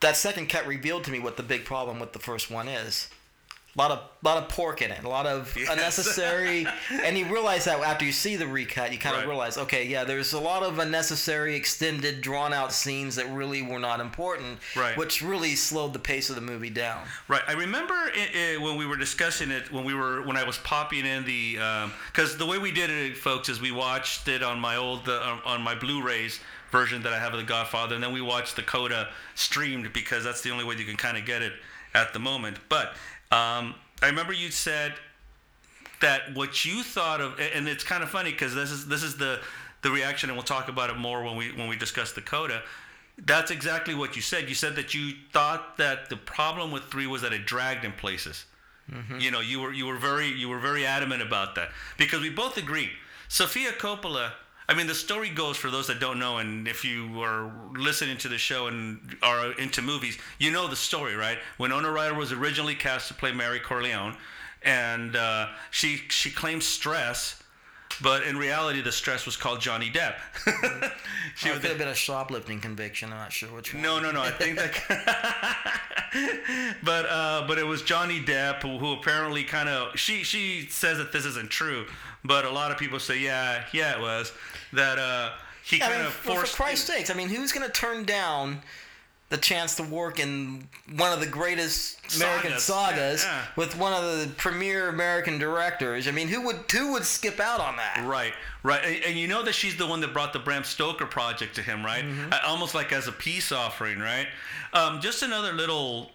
that 0.00 0.16
second 0.16 0.48
cut 0.48 0.66
revealed 0.66 1.04
to 1.04 1.10
me 1.10 1.18
what 1.18 1.36
the 1.36 1.42
big 1.42 1.64
problem 1.66 1.98
with 2.00 2.12
the 2.14 2.18
first 2.18 2.50
one 2.50 2.66
is. 2.68 3.08
A 3.76 3.80
lot 3.80 3.90
of 3.90 4.00
lot 4.22 4.38
of 4.42 4.48
pork 4.48 4.80
in 4.82 4.90
it, 4.90 5.02
a 5.04 5.08
lot 5.08 5.26
of 5.26 5.54
Yes. 5.56 5.68
unnecessary, 5.68 6.66
and 6.90 7.18
you 7.18 7.26
realize 7.26 7.64
that 7.66 7.80
after 7.80 8.04
you 8.06 8.12
see 8.12 8.36
the 8.36 8.46
recut, 8.46 8.90
you 8.92 8.98
kind 8.98 9.14
Right. 9.16 9.22
of 9.24 9.28
realize, 9.28 9.58
okay, 9.58 9.84
yeah, 9.86 10.04
there's 10.04 10.32
a 10.32 10.38
lot 10.38 10.62
of 10.62 10.78
unnecessary, 10.78 11.56
extended, 11.56 12.20
drawn 12.22 12.52
out 12.54 12.72
scenes 12.72 13.16
that 13.16 13.26
really 13.28 13.60
were 13.62 13.78
not 13.80 14.00
important, 14.00 14.60
Right. 14.76 14.96
which 14.96 15.20
really 15.20 15.56
slowed 15.56 15.92
the 15.92 15.98
pace 15.98 16.30
of 16.30 16.36
the 16.36 16.40
movie 16.40 16.70
down. 16.70 17.02
Right. 17.28 17.42
I 17.48 17.52
remember 17.52 17.94
it, 18.14 18.34
it, 18.34 18.60
when 18.60 18.76
we 18.76 18.86
were 18.86 18.96
discussing 18.96 19.50
it 19.50 19.70
when 19.72 19.84
we 19.84 19.92
were 19.94 20.22
when 20.22 20.36
I 20.36 20.44
was 20.44 20.56
popping 20.58 21.04
in 21.04 21.24
the 21.24 21.58
because 22.06 22.36
the 22.38 22.46
way 22.46 22.58
we 22.58 22.70
did 22.70 22.90
it, 22.90 23.16
folks, 23.18 23.48
is 23.48 23.60
we 23.60 23.72
watched 23.72 24.28
it 24.28 24.42
on 24.42 24.58
my 24.60 24.76
old 24.76 25.08
uh, 25.08 25.36
on 25.44 25.60
my 25.62 25.74
Blu-rays 25.74 26.40
version 26.70 27.02
that 27.02 27.12
I 27.12 27.18
have 27.18 27.32
of 27.34 27.38
The 27.40 27.44
Godfather, 27.46 27.94
and 27.94 28.02
then 28.02 28.12
we 28.12 28.20
watched 28.20 28.56
the 28.56 28.62
Coda 28.62 29.10
streamed 29.34 29.92
because 29.92 30.24
that's 30.24 30.40
the 30.42 30.50
only 30.50 30.64
way 30.64 30.76
you 30.76 30.84
can 30.84 30.96
kind 30.96 31.16
of 31.18 31.24
get 31.26 31.42
it 31.42 31.52
at 31.94 32.12
the 32.12 32.18
moment. 32.18 32.58
But 32.68 32.94
um, 33.34 33.74
I 34.02 34.06
remember 34.06 34.32
you 34.32 34.50
said 34.50 34.94
that 36.00 36.34
what 36.34 36.64
you 36.64 36.82
thought 36.82 37.20
of, 37.20 37.38
and 37.40 37.66
it's 37.66 37.82
kind 37.84 38.02
of 38.02 38.10
funny 38.10 38.30
because 38.30 38.54
this 38.54 38.70
is 38.70 38.86
this 38.86 39.02
is 39.02 39.16
the 39.16 39.40
the 39.82 39.90
reaction, 39.90 40.30
and 40.30 40.36
we'll 40.36 40.44
talk 40.44 40.68
about 40.68 40.90
it 40.90 40.96
more 40.96 41.22
when 41.24 41.36
we 41.36 41.50
when 41.52 41.68
we 41.68 41.76
discuss 41.76 42.12
the 42.12 42.20
coda. 42.20 42.62
That's 43.18 43.50
exactly 43.50 43.94
what 43.94 44.16
you 44.16 44.22
said. 44.22 44.48
You 44.48 44.54
said 44.54 44.76
that 44.76 44.94
you 44.94 45.12
thought 45.32 45.78
that 45.78 46.10
the 46.10 46.16
problem 46.16 46.70
with 46.70 46.84
three 46.84 47.06
was 47.06 47.22
that 47.22 47.32
it 47.32 47.46
dragged 47.46 47.84
in 47.84 47.92
places. 47.92 48.44
You 49.18 49.30
know, 49.30 49.40
you 49.40 49.60
were 49.60 49.72
you 49.72 49.86
were 49.86 49.96
very 49.96 50.28
you 50.28 50.48
were 50.48 50.58
very 50.58 50.84
adamant 50.84 51.22
about 51.22 51.54
that 51.54 51.70
because 51.96 52.20
we 52.20 52.30
both 52.30 52.56
agree. 52.56 52.90
Sofia 53.28 53.72
Coppola. 53.72 54.32
I 54.68 54.74
mean, 54.74 54.86
the 54.86 54.94
story 54.94 55.28
goes 55.28 55.56
for 55.56 55.70
those 55.70 55.86
that 55.88 56.00
don't 56.00 56.18
know, 56.18 56.38
and 56.38 56.66
if 56.66 56.84
you 56.84 57.20
are 57.22 57.52
listening 57.76 58.16
to 58.18 58.28
the 58.28 58.38
show 58.38 58.66
and 58.66 59.16
are 59.22 59.52
into 59.52 59.82
movies, 59.82 60.16
you 60.38 60.50
know 60.50 60.68
the 60.68 60.76
story, 60.76 61.14
right? 61.14 61.38
When 61.58 61.70
Winona 61.70 61.92
Ryder 61.92 62.14
was 62.14 62.32
originally 62.32 62.74
cast 62.74 63.08
to 63.08 63.14
play 63.14 63.32
Mary 63.32 63.60
Corleone, 63.60 64.16
and 64.62 65.16
uh, 65.16 65.48
she 65.70 65.96
she 66.08 66.30
claimed 66.30 66.62
stress, 66.62 67.42
but 68.00 68.22
in 68.22 68.38
reality, 68.38 68.80
the 68.80 68.90
stress 68.92 69.26
was 69.26 69.36
called 69.36 69.60
Johnny 69.60 69.90
Depp. 69.90 70.14
she 71.34 71.48
It 71.48 71.52
was 71.52 71.60
could 71.60 71.68
have 71.70 71.78
been 71.78 71.88
a 71.88 71.94
shoplifting 71.94 72.60
conviction. 72.60 73.12
I'm 73.12 73.18
not 73.18 73.32
sure 73.32 73.50
which 73.50 73.74
one. 73.74 73.82
no, 73.82 74.00
no, 74.00 74.10
no. 74.12 74.22
I 74.22 74.30
think 74.30 74.56
that. 74.56 75.80
but 76.82 77.06
uh, 77.06 77.44
but 77.46 77.58
it 77.58 77.66
was 77.66 77.82
Johnny 77.82 78.20
Depp 78.20 78.62
who, 78.62 78.78
who 78.78 78.94
apparently 78.94 79.44
kind 79.44 79.68
of 79.68 79.98
she 79.98 80.22
she 80.22 80.66
says 80.70 80.96
that 80.98 81.12
this 81.12 81.24
isn't 81.26 81.50
true, 81.50 81.86
but 82.24 82.44
a 82.44 82.50
lot 82.50 82.70
of 82.70 82.78
people 82.78 82.98
say 82.98 83.18
yeah 83.18 83.64
yeah 83.72 83.96
it 83.96 84.00
was 84.00 84.32
that 84.72 84.98
uh, 84.98 85.30
he 85.64 85.76
I 85.76 85.86
kind 85.86 85.98
mean, 85.98 86.06
of 86.06 86.26
well, 86.26 86.36
forced. 86.36 86.52
for 86.52 86.62
Christ's 86.62 86.86
sakes, 86.86 87.10
I 87.10 87.14
mean, 87.14 87.28
who's 87.28 87.52
going 87.52 87.66
to 87.66 87.72
turn 87.72 88.04
down 88.04 88.60
the 89.30 89.38
chance 89.38 89.74
to 89.76 89.82
work 89.82 90.20
in 90.20 90.68
one 90.96 91.12
of 91.12 91.20
the 91.20 91.26
greatest 91.26 92.16
American 92.16 92.50
Sagas, 92.50 92.62
sagas 92.64 93.24
yeah, 93.24 93.30
yeah. 93.30 93.46
with 93.56 93.76
one 93.76 93.94
of 93.94 94.02
the 94.02 94.28
premier 94.36 94.90
American 94.90 95.38
directors? 95.38 96.06
I 96.06 96.10
mean, 96.10 96.28
who 96.28 96.42
would 96.42 96.70
who 96.70 96.92
would 96.92 97.04
skip 97.04 97.40
out 97.40 97.60
on 97.60 97.76
that? 97.76 98.04
Right, 98.06 98.34
right, 98.62 98.84
and, 98.84 99.04
and 99.04 99.18
you 99.18 99.26
know 99.26 99.42
that 99.42 99.54
she's 99.54 99.76
the 99.76 99.86
one 99.86 100.00
that 100.00 100.12
brought 100.12 100.34
the 100.34 100.38
Bram 100.38 100.64
Stoker 100.64 101.06
project 101.06 101.54
to 101.56 101.62
him, 101.62 101.84
right? 101.84 102.04
Mm-hmm. 102.04 102.32
Uh, 102.32 102.38
Almost 102.46 102.74
like 102.74 102.92
as 102.92 103.08
a 103.08 103.12
peace 103.12 103.50
offering, 103.50 103.98
right? 103.98 104.28
Um, 104.74 105.00
just 105.00 105.22
another 105.22 105.54
little 105.54 106.10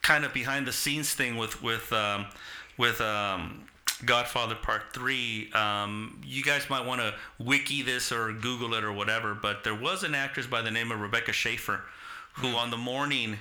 kind 0.00 0.24
of 0.24 0.32
behind 0.32 0.66
the 0.66 0.72
scenes 0.72 1.12
thing 1.12 1.36
with 1.36 1.62
with 1.62 1.92
um, 1.92 2.26
with 2.78 3.02
um, 3.02 3.61
Godfather 4.04 4.54
Part 4.54 4.92
Three. 4.92 5.50
Um, 5.52 6.20
you 6.24 6.42
guys 6.42 6.68
might 6.70 6.84
want 6.86 7.00
to 7.00 7.14
wiki 7.38 7.82
this 7.82 8.10
or 8.12 8.32
Google 8.32 8.74
it 8.74 8.84
or 8.84 8.92
whatever, 8.92 9.34
but 9.34 9.64
there 9.64 9.74
was 9.74 10.02
an 10.02 10.14
actress 10.14 10.46
by 10.46 10.62
the 10.62 10.70
name 10.70 10.90
of 10.92 11.00
Rebecca 11.00 11.32
Schaeffer 11.32 11.82
who, 12.34 12.48
Hmm. 12.48 12.56
on 12.56 12.70
the 12.70 12.76
morning 12.78 13.38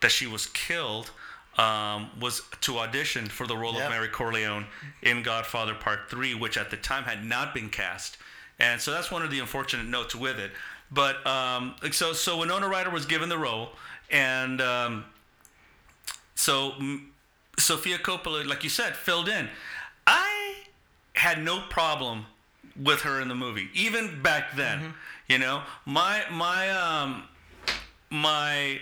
that 0.00 0.10
she 0.10 0.26
was 0.26 0.46
killed. 0.46 1.10
Um, 1.58 2.10
was 2.20 2.42
to 2.60 2.78
audition 2.80 3.24
for 3.28 3.46
the 3.46 3.56
role 3.56 3.72
Yep. 3.72 3.84
of 3.84 3.90
Mary 3.90 4.08
Corleone 4.08 4.66
in 5.00 5.22
Godfather 5.22 5.74
Part 5.74 6.10
3, 6.10 6.34
which 6.34 6.58
at 6.58 6.68
the 6.70 6.76
time 6.76 7.04
had 7.04 7.24
not 7.24 7.54
been 7.54 7.70
cast. 7.70 8.18
And 8.58 8.78
so 8.78 8.90
that's 8.90 9.10
one 9.10 9.22
of 9.22 9.30
the 9.30 9.38
unfortunate 9.38 9.86
notes 9.86 10.14
with 10.14 10.38
it. 10.38 10.52
But 10.90 11.26
um, 11.26 11.74
so, 11.92 12.12
so 12.12 12.36
Winona 12.36 12.68
Ryder 12.68 12.90
was 12.90 13.06
given 13.06 13.30
the 13.30 13.38
role, 13.38 13.70
and 14.10 14.60
um, 14.60 15.06
so 16.34 16.72
mm, 16.72 17.06
Sofia 17.58 17.98
Coppola, 17.98 18.46
like 18.46 18.62
you 18.62 18.70
said, 18.70 18.94
filled 18.94 19.28
in. 19.28 19.48
I 20.06 20.54
had 21.14 21.42
no 21.42 21.60
problem 21.68 22.26
with 22.80 23.00
her 23.02 23.20
in 23.20 23.28
the 23.28 23.34
movie, 23.34 23.68
even 23.74 24.22
back 24.22 24.54
then. 24.54 24.94
You 25.28 25.38
know, 25.38 25.62
my 25.84 26.22
my 26.30 26.70
um 26.70 27.24
my 28.10 28.80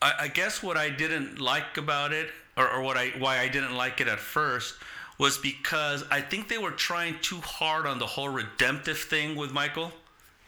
I, 0.00 0.12
I 0.20 0.28
guess 0.28 0.62
what 0.62 0.76
I 0.76 0.90
didn't 0.90 1.38
like 1.38 1.76
about 1.76 2.12
it 2.12 2.30
or, 2.56 2.68
or 2.68 2.82
what 2.82 2.96
I 2.96 3.12
why 3.18 3.40
I 3.40 3.48
didn't 3.48 3.76
like 3.76 4.00
it 4.00 4.08
at 4.08 4.18
first 4.18 4.74
was 5.18 5.38
because 5.38 6.04
I 6.10 6.20
think 6.20 6.48
they 6.48 6.58
were 6.58 6.70
trying 6.70 7.16
too 7.20 7.40
hard 7.40 7.86
on 7.86 7.98
the 7.98 8.06
whole 8.06 8.28
redemptive 8.28 8.98
thing 8.98 9.36
with 9.36 9.52
Michael. 9.52 9.92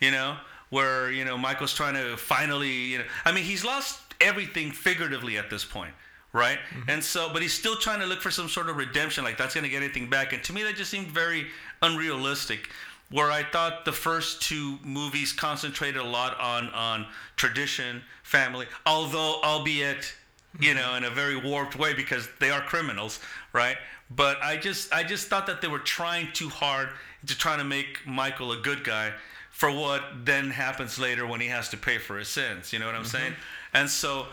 You 0.00 0.10
know, 0.10 0.36
where 0.70 1.10
you 1.10 1.24
know 1.24 1.38
Michael's 1.38 1.74
trying 1.74 1.94
to 1.94 2.16
finally, 2.16 2.72
you 2.72 2.98
know, 2.98 3.04
I 3.24 3.32
mean 3.32 3.44
he's 3.44 3.64
lost 3.64 4.00
everything 4.20 4.70
figuratively 4.70 5.38
at 5.38 5.50
this 5.50 5.64
point, 5.64 5.92
right? 6.34 6.58
Mm-hmm. 6.58 6.90
And 6.90 7.02
so, 7.02 7.30
but 7.32 7.40
he's 7.40 7.54
still 7.54 7.76
trying 7.76 8.00
to 8.00 8.06
look 8.06 8.20
for 8.20 8.30
some 8.30 8.50
sort 8.50 8.68
of 8.68 8.76
redemption, 8.76 9.24
like 9.24 9.38
that's 9.38 9.54
going 9.54 9.64
to 9.64 9.70
get 9.70 9.82
anything 9.82 10.10
back. 10.10 10.34
And 10.34 10.44
to 10.44 10.52
me, 10.52 10.62
that 10.64 10.76
just 10.76 10.90
seemed 10.90 11.06
very 11.06 11.46
unrealistic. 11.80 12.68
Where 13.10 13.30
I 13.30 13.44
thought 13.44 13.84
the 13.84 13.92
first 13.92 14.42
two 14.42 14.78
movies 14.82 15.32
concentrated 15.32 16.00
a 16.00 16.04
lot 16.04 16.38
on 16.40 16.68
on 16.70 17.06
tradition, 17.36 18.02
family, 18.22 18.66
although 18.86 19.40
albeit 19.44 20.12
you 20.58 20.74
know 20.74 20.94
in 20.96 21.04
a 21.04 21.10
very 21.10 21.36
warped 21.36 21.76
way 21.76 21.94
because 21.94 22.28
they 22.40 22.50
are 22.50 22.62
criminals, 22.62 23.20
right? 23.52 23.76
But 24.10 24.42
I 24.42 24.56
just 24.56 24.92
I 24.92 25.04
just 25.04 25.28
thought 25.28 25.46
that 25.46 25.60
they 25.60 25.68
were 25.68 25.78
trying 25.78 26.32
too 26.32 26.48
hard 26.48 26.88
to 27.26 27.38
try 27.38 27.56
to 27.56 27.64
make 27.64 28.00
Michael 28.06 28.52
a 28.52 28.56
good 28.56 28.84
guy 28.84 29.12
for 29.50 29.70
what 29.70 30.02
then 30.24 30.50
happens 30.50 30.98
later 30.98 31.26
when 31.26 31.40
he 31.40 31.46
has 31.46 31.68
to 31.68 31.76
pay 31.76 31.98
for 31.98 32.18
his 32.18 32.26
sins. 32.26 32.72
You 32.72 32.80
know 32.80 32.86
what 32.86 32.96
I'm 32.96 33.02
mm-hmm. 33.02 33.16
saying? 33.16 33.34
And 33.74 33.88
so, 33.88 34.26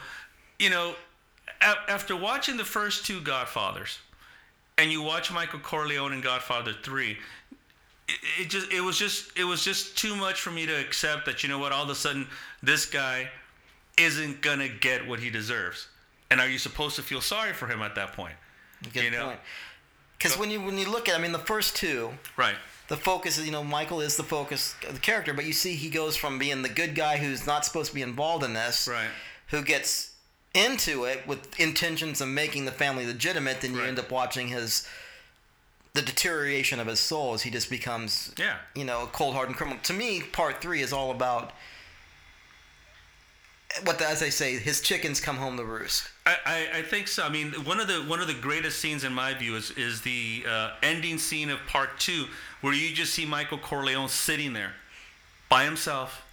you 0.58 0.72
know, 0.72 0.96
after 1.62 2.16
watching 2.16 2.58
the 2.58 2.66
first 2.66 3.06
two 3.06 3.22
Godfathers, 3.22 4.00
and 4.78 4.92
you 4.92 5.02
watch 5.02 5.32
Michael 5.32 5.60
Corleone 5.60 6.14
in 6.14 6.22
Godfather 6.22 6.74
Three, 6.84 7.18
it, 8.08 8.20
it 8.40 8.50
just 8.50 8.72
it 8.72 8.82
was 8.82 8.98
just 8.98 9.38
it 9.38 9.44
was 9.44 9.64
just 9.64 9.98
too 9.98 10.16
much 10.16 10.42
for 10.42 10.52
me 10.52 10.66
to 10.66 10.74
accept 10.74 11.26
that 11.26 11.44
you 11.44 11.50
know 11.50 11.60
what 11.60 11.72
all 11.72 11.84
of 11.84 11.90
a 11.90 11.96
sudden 11.96 12.28
this 12.64 12.86
guy 12.86 13.30
isn't 13.98 14.42
gonna 14.42 14.70
get 14.70 15.08
what 15.08 15.20
he 15.20 15.30
deserves. 15.30 15.88
And 16.30 16.40
are 16.40 16.48
you 16.48 16.58
supposed 16.58 16.96
to 16.96 17.02
feel 17.02 17.22
sorry 17.22 17.54
for 17.54 17.68
him 17.68 17.82
at 17.82 17.96
that 17.96 18.14
point? 18.14 18.36
Good 18.94 19.04
you 19.04 19.12
know? 19.12 19.34
Because 20.18 20.38
when 20.38 20.50
you 20.50 20.62
when 20.62 20.78
you 20.78 20.90
look 20.90 21.10
at, 21.10 21.20
I 21.20 21.22
mean, 21.22 21.32
the 21.32 21.40
first 21.40 21.76
two, 21.76 22.12
right? 22.38 22.56
the 22.92 22.98
focus 22.98 23.38
is 23.38 23.46
you 23.46 23.54
know 23.54 23.64
Michael 23.64 24.02
is 24.02 24.18
the 24.18 24.24
focus 24.24 24.76
of 24.86 24.96
the 24.96 25.00
character, 25.00 25.34
but 25.34 25.46
you 25.46 25.54
see 25.54 25.76
he 25.76 25.90
goes 25.90 26.18
from 26.18 26.38
being 26.38 26.62
the 26.62 26.68
good 26.68 26.94
guy 26.94 27.16
who's 27.16 27.48
not 27.48 27.64
supposed 27.64 27.88
to 27.88 27.96
be 27.96 28.02
involved 28.02 28.44
in 28.44 28.52
this, 28.52 28.86
right? 28.86 29.08
Who 29.48 29.64
gets 29.64 30.11
into 30.54 31.06
it 31.06 31.26
with 31.28 31.60
intentions 31.60 32.22
of 32.22 32.28
making 32.28 32.66
the 32.66 32.72
family 32.72 33.06
legitimate, 33.06 33.62
then 33.62 33.74
you 33.74 33.80
right. 33.80 33.88
end 33.88 34.00
up 34.00 34.12
watching 34.12 34.48
his 34.48 34.88
the 35.94 36.02
deterioration 36.02 36.80
of 36.80 36.88
his 36.88 37.02
soul 37.02 37.34
as 37.34 37.42
he 37.42 37.50
just 37.50 37.70
becomes 37.70 38.34
yeah 38.38 38.56
you 38.76 38.86
know 38.86 39.04
a 39.04 39.08
cold 39.08 39.36
hardened 39.36 39.58
criminal. 39.58 39.80
To 39.84 39.94
me, 39.94 40.22
part 40.22 40.62
three 40.62 40.82
is 40.82 40.94
all 40.94 41.12
about 41.12 41.54
what 43.84 44.00
the, 44.00 44.08
as 44.08 44.22
I 44.22 44.30
say, 44.30 44.58
his 44.58 44.82
chickens 44.82 45.20
come 45.20 45.38
home 45.38 45.58
to 45.58 45.64
roost. 45.64 46.10
I, 46.26 46.36
I, 46.46 46.80
I, 46.80 46.82
think 46.82 47.08
so. 47.08 47.24
I 47.24 47.30
mean, 47.30 47.52
one 47.64 47.80
of 47.80 47.88
the 47.88 48.02
one 48.02 48.20
of 48.20 48.28
the 48.28 48.34
greatest 48.34 48.80
scenes 48.80 49.04
in 49.04 49.14
my 49.14 49.34
view 49.34 49.56
is 49.56 49.72
is 49.72 50.02
the 50.02 50.44
uh, 50.48 50.72
ending 50.84 51.18
scene 51.18 51.50
of 51.50 51.60
part 51.68 52.00
two, 52.00 52.26
where 52.62 52.74
you 52.74 52.94
just 52.94 53.14
see 53.14 53.26
Michael 53.26 53.58
Corleone 53.58 54.10
sitting 54.10 54.54
there 54.54 54.74
by 55.50 55.64
himself. 55.64 56.26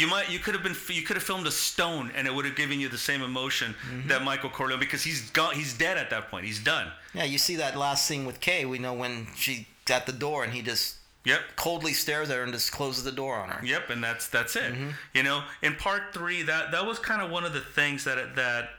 You 0.00 0.06
might 0.06 0.30
you 0.30 0.38
could 0.38 0.54
have 0.54 0.62
been 0.62 0.76
you 0.88 1.02
could 1.02 1.16
have 1.16 1.22
filmed 1.22 1.46
a 1.46 1.50
stone 1.50 2.10
and 2.14 2.26
it 2.26 2.34
would 2.34 2.46
have 2.46 2.56
given 2.56 2.80
you 2.80 2.88
the 2.88 2.98
same 2.98 3.22
emotion 3.22 3.74
mm-hmm. 3.86 4.08
that 4.08 4.22
Michael 4.22 4.48
Corleone 4.48 4.80
because 4.80 5.02
he's 5.02 5.30
gone 5.30 5.54
he's 5.54 5.76
dead 5.76 5.98
at 5.98 6.08
that 6.10 6.30
point 6.30 6.46
he's 6.46 6.62
done. 6.62 6.88
Yeah, 7.12 7.24
you 7.24 7.38
see 7.38 7.56
that 7.56 7.76
last 7.76 8.06
scene 8.06 8.24
with 8.24 8.40
Kay. 8.40 8.64
We 8.64 8.78
know 8.78 8.94
when 8.94 9.26
she's 9.36 9.66
at 9.90 10.06
the 10.06 10.12
door 10.12 10.42
and 10.44 10.52
he 10.52 10.62
just 10.62 10.96
Yep. 11.24 11.40
Coldly 11.56 11.92
stares 11.92 12.30
at 12.30 12.36
her 12.36 12.42
and 12.44 12.52
just 12.52 12.72
closes 12.72 13.04
the 13.04 13.12
door 13.12 13.36
on 13.36 13.50
her. 13.50 13.64
Yep, 13.64 13.90
and 13.90 14.02
that's 14.02 14.28
that's 14.28 14.56
it. 14.56 14.72
Mm-hmm. 14.72 14.88
You 15.12 15.22
know, 15.22 15.42
in 15.62 15.74
part 15.74 16.14
three, 16.14 16.42
that 16.44 16.72
that 16.72 16.86
was 16.86 16.98
kind 16.98 17.20
of 17.20 17.30
one 17.30 17.44
of 17.44 17.52
the 17.52 17.60
things 17.60 18.04
that 18.04 18.36
that 18.36 18.70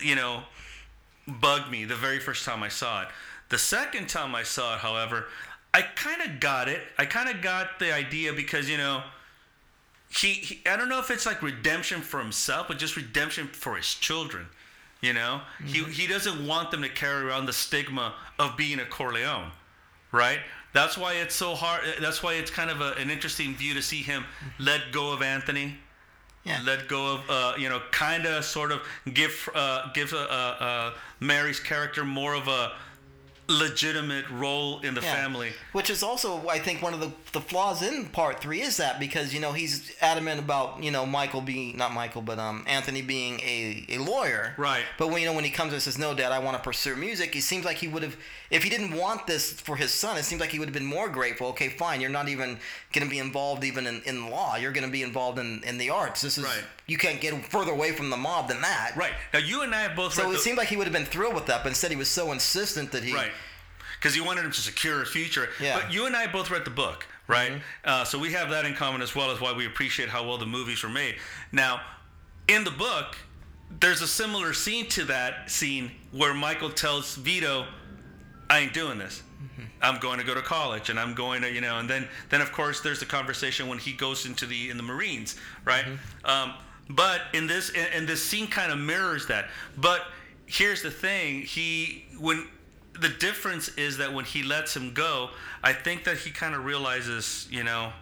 you 0.00 0.14
know 0.14 0.44
bugged 1.26 1.70
me 1.70 1.84
the 1.84 1.96
very 1.96 2.20
first 2.20 2.44
time 2.44 2.62
I 2.62 2.68
saw 2.68 3.02
it. 3.02 3.08
The 3.48 3.58
second 3.58 4.08
time 4.08 4.36
I 4.36 4.44
saw 4.44 4.74
it, 4.74 4.80
however, 4.80 5.26
I 5.74 5.82
kind 5.82 6.22
of 6.22 6.38
got 6.38 6.68
it. 6.68 6.80
I 6.96 7.06
kind 7.06 7.28
of 7.28 7.42
got 7.42 7.80
the 7.80 7.92
idea 7.92 8.32
because 8.32 8.68
you 8.68 8.76
know. 8.76 9.02
He, 10.10 10.32
he, 10.32 10.60
I 10.66 10.76
don't 10.76 10.88
know 10.88 10.98
if 10.98 11.10
it's 11.10 11.24
like 11.24 11.40
redemption 11.42 12.00
for 12.00 12.20
himself, 12.20 12.68
but 12.68 12.78
just 12.78 12.96
redemption 12.96 13.46
for 13.46 13.76
his 13.76 13.94
children. 13.94 14.46
You 15.00 15.14
know, 15.14 15.40
mm-hmm. 15.62 15.66
he 15.66 15.84
he 15.84 16.06
doesn't 16.06 16.46
want 16.46 16.70
them 16.70 16.82
to 16.82 16.88
carry 16.90 17.24
around 17.24 17.46
the 17.46 17.54
stigma 17.54 18.14
of 18.38 18.56
being 18.56 18.80
a 18.80 18.84
Corleone, 18.84 19.50
right? 20.12 20.40
That's 20.74 20.98
why 20.98 21.14
it's 21.14 21.34
so 21.34 21.54
hard. 21.54 21.82
That's 22.00 22.22
why 22.22 22.34
it's 22.34 22.50
kind 22.50 22.70
of 22.70 22.82
a, 22.82 22.92
an 22.94 23.08
interesting 23.08 23.54
view 23.54 23.72
to 23.74 23.82
see 23.82 24.02
him 24.02 24.24
let 24.58 24.92
go 24.92 25.12
of 25.12 25.22
Anthony. 25.22 25.78
Yeah. 26.44 26.60
Let 26.64 26.88
go 26.88 27.14
of, 27.14 27.30
uh, 27.30 27.54
you 27.58 27.68
know, 27.68 27.82
kind 27.90 28.24
of, 28.24 28.44
sort 28.44 28.72
of 28.72 28.80
give 29.12 29.48
uh, 29.54 29.90
give 29.92 30.14
Mary's 31.20 31.60
character 31.60 32.04
more 32.04 32.34
of 32.34 32.48
a 32.48 32.72
legitimate 33.48 34.28
role 34.30 34.80
in 34.80 34.94
the 34.94 35.00
yeah. 35.02 35.14
family. 35.14 35.52
Which 35.72 35.90
is 35.90 36.02
also, 36.02 36.48
I 36.48 36.58
think, 36.58 36.82
one 36.82 36.94
of 36.94 37.00
the, 37.00 37.10
the 37.32 37.40
flaws 37.40 37.82
in 37.82 38.06
part 38.06 38.40
three 38.40 38.60
is 38.60 38.76
that 38.78 38.98
because 38.98 39.32
you 39.32 39.40
know 39.40 39.52
he's 39.52 39.92
adamant 40.00 40.40
about 40.40 40.82
you 40.82 40.90
know 40.90 41.06
Michael 41.06 41.40
being 41.40 41.76
not 41.76 41.92
Michael 41.92 42.22
but 42.22 42.38
um 42.38 42.64
Anthony 42.66 43.02
being 43.02 43.40
a, 43.40 43.86
a 43.90 43.98
lawyer. 43.98 44.54
Right. 44.56 44.84
But 44.98 45.08
when 45.08 45.22
you 45.22 45.28
know 45.28 45.34
when 45.34 45.44
he 45.44 45.50
comes 45.50 45.72
and 45.72 45.80
says 45.80 45.98
no, 45.98 46.14
Dad, 46.14 46.32
I 46.32 46.40
want 46.40 46.56
to 46.56 46.62
pursue 46.62 46.96
music, 46.96 47.36
it 47.36 47.42
seems 47.42 47.64
like 47.64 47.76
he 47.76 47.88
would 47.88 48.02
have 48.02 48.16
if 48.50 48.64
he 48.64 48.70
didn't 48.70 48.94
want 48.94 49.26
this 49.26 49.52
for 49.52 49.76
his 49.76 49.92
son, 49.92 50.16
it 50.16 50.24
seems 50.24 50.40
like 50.40 50.50
he 50.50 50.58
would 50.58 50.68
have 50.68 50.74
been 50.74 50.84
more 50.84 51.08
grateful. 51.08 51.48
Okay, 51.48 51.68
fine, 51.68 52.00
you're 52.00 52.10
not 52.10 52.28
even 52.28 52.58
going 52.92 53.06
to 53.06 53.10
be 53.10 53.20
involved 53.20 53.62
even 53.62 53.86
in, 53.86 54.02
in 54.06 54.28
law. 54.28 54.56
You're 54.56 54.72
going 54.72 54.86
to 54.86 54.90
be 54.90 55.02
involved 55.02 55.38
in, 55.38 55.62
in 55.62 55.78
the 55.78 55.90
arts. 55.90 56.22
This 56.22 56.36
is 56.36 56.44
right. 56.44 56.64
you 56.88 56.98
can't 56.98 57.20
get 57.20 57.32
further 57.46 57.70
away 57.70 57.92
from 57.92 58.10
the 58.10 58.16
mob 58.16 58.48
than 58.48 58.60
that. 58.62 58.92
Right. 58.96 59.12
Now 59.32 59.38
you 59.38 59.62
and 59.62 59.72
I 59.72 59.82
have 59.82 59.96
both. 59.96 60.14
So 60.14 60.28
it 60.28 60.32
the, 60.32 60.38
seemed 60.38 60.58
like 60.58 60.68
he 60.68 60.76
would 60.76 60.86
have 60.86 60.94
been 60.94 61.04
thrilled 61.04 61.34
with 61.34 61.46
that, 61.46 61.62
but 61.62 61.68
instead 61.68 61.92
he 61.92 61.96
was 61.96 62.08
so 62.08 62.32
insistent 62.32 62.92
that 62.92 63.04
he. 63.04 63.14
Right 63.14 63.30
because 64.00 64.14
he 64.14 64.20
wanted 64.20 64.44
him 64.44 64.50
to 64.50 64.60
secure 64.60 65.02
a 65.02 65.06
future. 65.06 65.50
Yeah. 65.60 65.78
But 65.78 65.92
you 65.92 66.06
and 66.06 66.16
I 66.16 66.26
both 66.26 66.50
read 66.50 66.64
the 66.64 66.70
book, 66.70 67.06
right? 67.30 67.52
Mm-hmm. 67.52 67.60
Uh, 67.84 68.04
so 68.04 68.18
we 68.18 68.32
have 68.32 68.50
that 68.50 68.64
in 68.64 68.74
common 68.74 69.02
as 69.02 69.14
well 69.14 69.30
as 69.30 69.40
why 69.40 69.52
we 69.52 69.66
appreciate 69.66 70.08
how 70.08 70.26
well 70.26 70.36
the 70.36 70.46
movies 70.46 70.82
were 70.82 70.88
made. 70.88 71.16
Now, 71.52 71.80
in 72.48 72.64
the 72.64 72.70
book, 72.70 73.16
there's 73.78 74.02
a 74.02 74.08
similar 74.08 74.52
scene 74.52 74.88
to 74.90 75.04
that 75.04 75.50
scene 75.50 75.92
where 76.10 76.34
Michael 76.34 76.70
tells 76.70 77.14
Vito, 77.14 77.66
"I 78.48 78.60
ain't 78.60 78.74
doing 78.74 78.98
this. 78.98 79.22
Mm-hmm. 79.42 79.62
I'm 79.80 80.00
going 80.00 80.18
to 80.18 80.26
go 80.26 80.34
to 80.34 80.42
college, 80.42 80.90
and 80.90 80.98
I'm 80.98 81.14
going 81.14 81.42
to, 81.42 81.50
you 81.50 81.60
know." 81.60 81.78
And 81.78 81.88
then, 81.88 82.08
then 82.30 82.40
of 82.40 82.50
course, 82.52 82.80
there's 82.80 82.98
the 82.98 83.06
conversation 83.06 83.68
when 83.68 83.78
he 83.78 83.92
goes 83.92 84.26
into 84.26 84.46
the 84.46 84.70
in 84.70 84.76
the 84.76 84.82
Marines, 84.82 85.36
right? 85.64 85.84
Mm-hmm. 85.84 86.26
Um, 86.26 86.54
but 86.88 87.22
in 87.32 87.46
this, 87.46 87.70
and 87.94 88.08
this 88.08 88.24
scene 88.24 88.48
kind 88.48 88.72
of 88.72 88.78
mirrors 88.78 89.26
that. 89.28 89.48
But 89.76 90.02
here's 90.46 90.82
the 90.82 90.90
thing: 90.90 91.42
he 91.42 92.06
when 92.18 92.48
the 92.98 93.08
difference 93.08 93.68
is 93.76 93.98
that 93.98 94.12
when 94.12 94.24
he 94.24 94.42
lets 94.42 94.76
him 94.76 94.92
go, 94.92 95.30
I 95.62 95.72
think 95.72 96.04
that 96.04 96.18
he 96.18 96.30
kind 96.30 96.54
of 96.54 96.64
realizes, 96.64 97.46
you 97.50 97.64
know, 97.64 97.92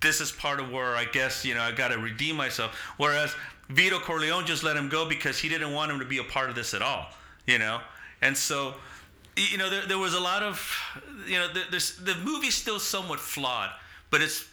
this 0.00 0.20
is 0.20 0.30
part 0.30 0.60
of 0.60 0.70
where 0.70 0.96
I 0.96 1.04
guess, 1.04 1.44
you 1.44 1.54
know, 1.54 1.62
I 1.62 1.72
got 1.72 1.88
to 1.88 1.98
redeem 1.98 2.36
myself. 2.36 2.74
Whereas 2.96 3.34
Vito 3.68 3.98
Corleone 3.98 4.46
just 4.46 4.62
let 4.62 4.76
him 4.76 4.88
go 4.88 5.08
because 5.08 5.38
he 5.38 5.48
didn't 5.48 5.72
want 5.72 5.90
him 5.90 5.98
to 5.98 6.04
be 6.04 6.18
a 6.18 6.24
part 6.24 6.48
of 6.48 6.54
this 6.54 6.74
at 6.74 6.82
all, 6.82 7.06
you 7.46 7.58
know? 7.58 7.80
And 8.22 8.36
so, 8.36 8.74
you 9.36 9.58
know, 9.58 9.70
there, 9.70 9.86
there 9.86 9.98
was 9.98 10.14
a 10.14 10.20
lot 10.20 10.42
of, 10.42 10.76
you 11.26 11.38
know, 11.38 11.48
there's, 11.70 11.96
the 11.96 12.14
movie's 12.16 12.54
still 12.54 12.78
somewhat 12.78 13.20
flawed, 13.20 13.70
but 14.10 14.22
it's 14.22 14.44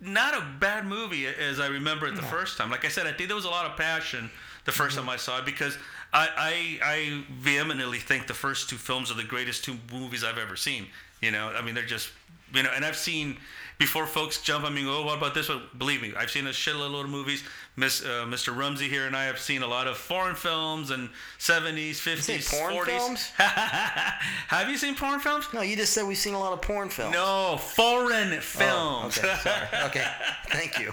not 0.00 0.34
a 0.34 0.44
bad 0.60 0.86
movie 0.86 1.26
as 1.26 1.58
I 1.58 1.68
remember 1.68 2.06
it 2.06 2.14
the 2.14 2.22
no. 2.22 2.28
first 2.28 2.58
time. 2.58 2.70
Like 2.70 2.84
I 2.84 2.88
said, 2.88 3.06
I 3.06 3.12
think 3.12 3.28
there 3.28 3.36
was 3.36 3.46
a 3.46 3.50
lot 3.50 3.66
of 3.66 3.76
passion 3.76 4.30
the 4.64 4.72
1st 4.72 4.88
mm-hmm. 4.88 4.98
time 4.98 5.08
I 5.08 5.16
saw 5.16 5.38
it 5.38 5.46
because 5.46 5.78
I, 6.12 6.78
I, 6.82 6.94
I 6.94 7.24
vehemently 7.32 7.98
think 7.98 8.26
the 8.26 8.34
first 8.34 8.68
two 8.70 8.76
films 8.76 9.10
are 9.10 9.14
the 9.14 9.24
greatest 9.24 9.64
two 9.64 9.76
movies 9.92 10.24
I've 10.24 10.38
ever 10.38 10.56
seen. 10.56 10.86
You 11.20 11.30
know, 11.30 11.48
I 11.48 11.62
mean, 11.62 11.74
they're 11.74 11.84
just, 11.84 12.10
you 12.54 12.62
know, 12.62 12.70
and 12.74 12.84
I've 12.84 12.96
seen 12.96 13.38
before 13.78 14.06
folks 14.06 14.40
jump 14.40 14.64
on 14.64 14.74
me 14.74 14.80
and 14.80 14.88
go, 14.88 14.98
oh, 14.98 15.04
what 15.04 15.18
about 15.18 15.34
this 15.34 15.48
one? 15.48 15.62
Believe 15.76 16.00
me, 16.00 16.12
I've 16.16 16.30
seen 16.30 16.46
a 16.46 16.50
shitload 16.50 17.04
of 17.04 17.10
movies. 17.10 17.44
Miss, 17.76 18.02
uh, 18.02 18.24
Mr. 18.26 18.56
Rumsey 18.56 18.88
here 18.88 19.06
and 19.06 19.14
I 19.14 19.24
have 19.24 19.38
seen 19.38 19.62
a 19.62 19.66
lot 19.66 19.86
of 19.86 19.98
foreign 19.98 20.34
films 20.34 20.90
and 20.90 21.10
70s, 21.38 21.96
50s, 21.96 22.50
porn 22.50 22.74
40s. 22.74 22.86
Films? 22.86 23.30
have 23.36 24.70
you 24.70 24.78
seen 24.78 24.94
porn 24.94 25.20
films? 25.20 25.46
No, 25.52 25.60
you 25.60 25.76
just 25.76 25.92
said 25.92 26.06
we've 26.06 26.16
seen 26.16 26.32
a 26.34 26.40
lot 26.40 26.54
of 26.54 26.62
porn 26.62 26.88
films. 26.88 27.12
No, 27.12 27.58
foreign 27.58 28.40
films. 28.40 29.18
Oh, 29.22 29.28
okay, 29.28 29.36
sorry. 29.42 29.84
Okay, 29.84 30.06
thank 30.48 30.78
you. 30.78 30.90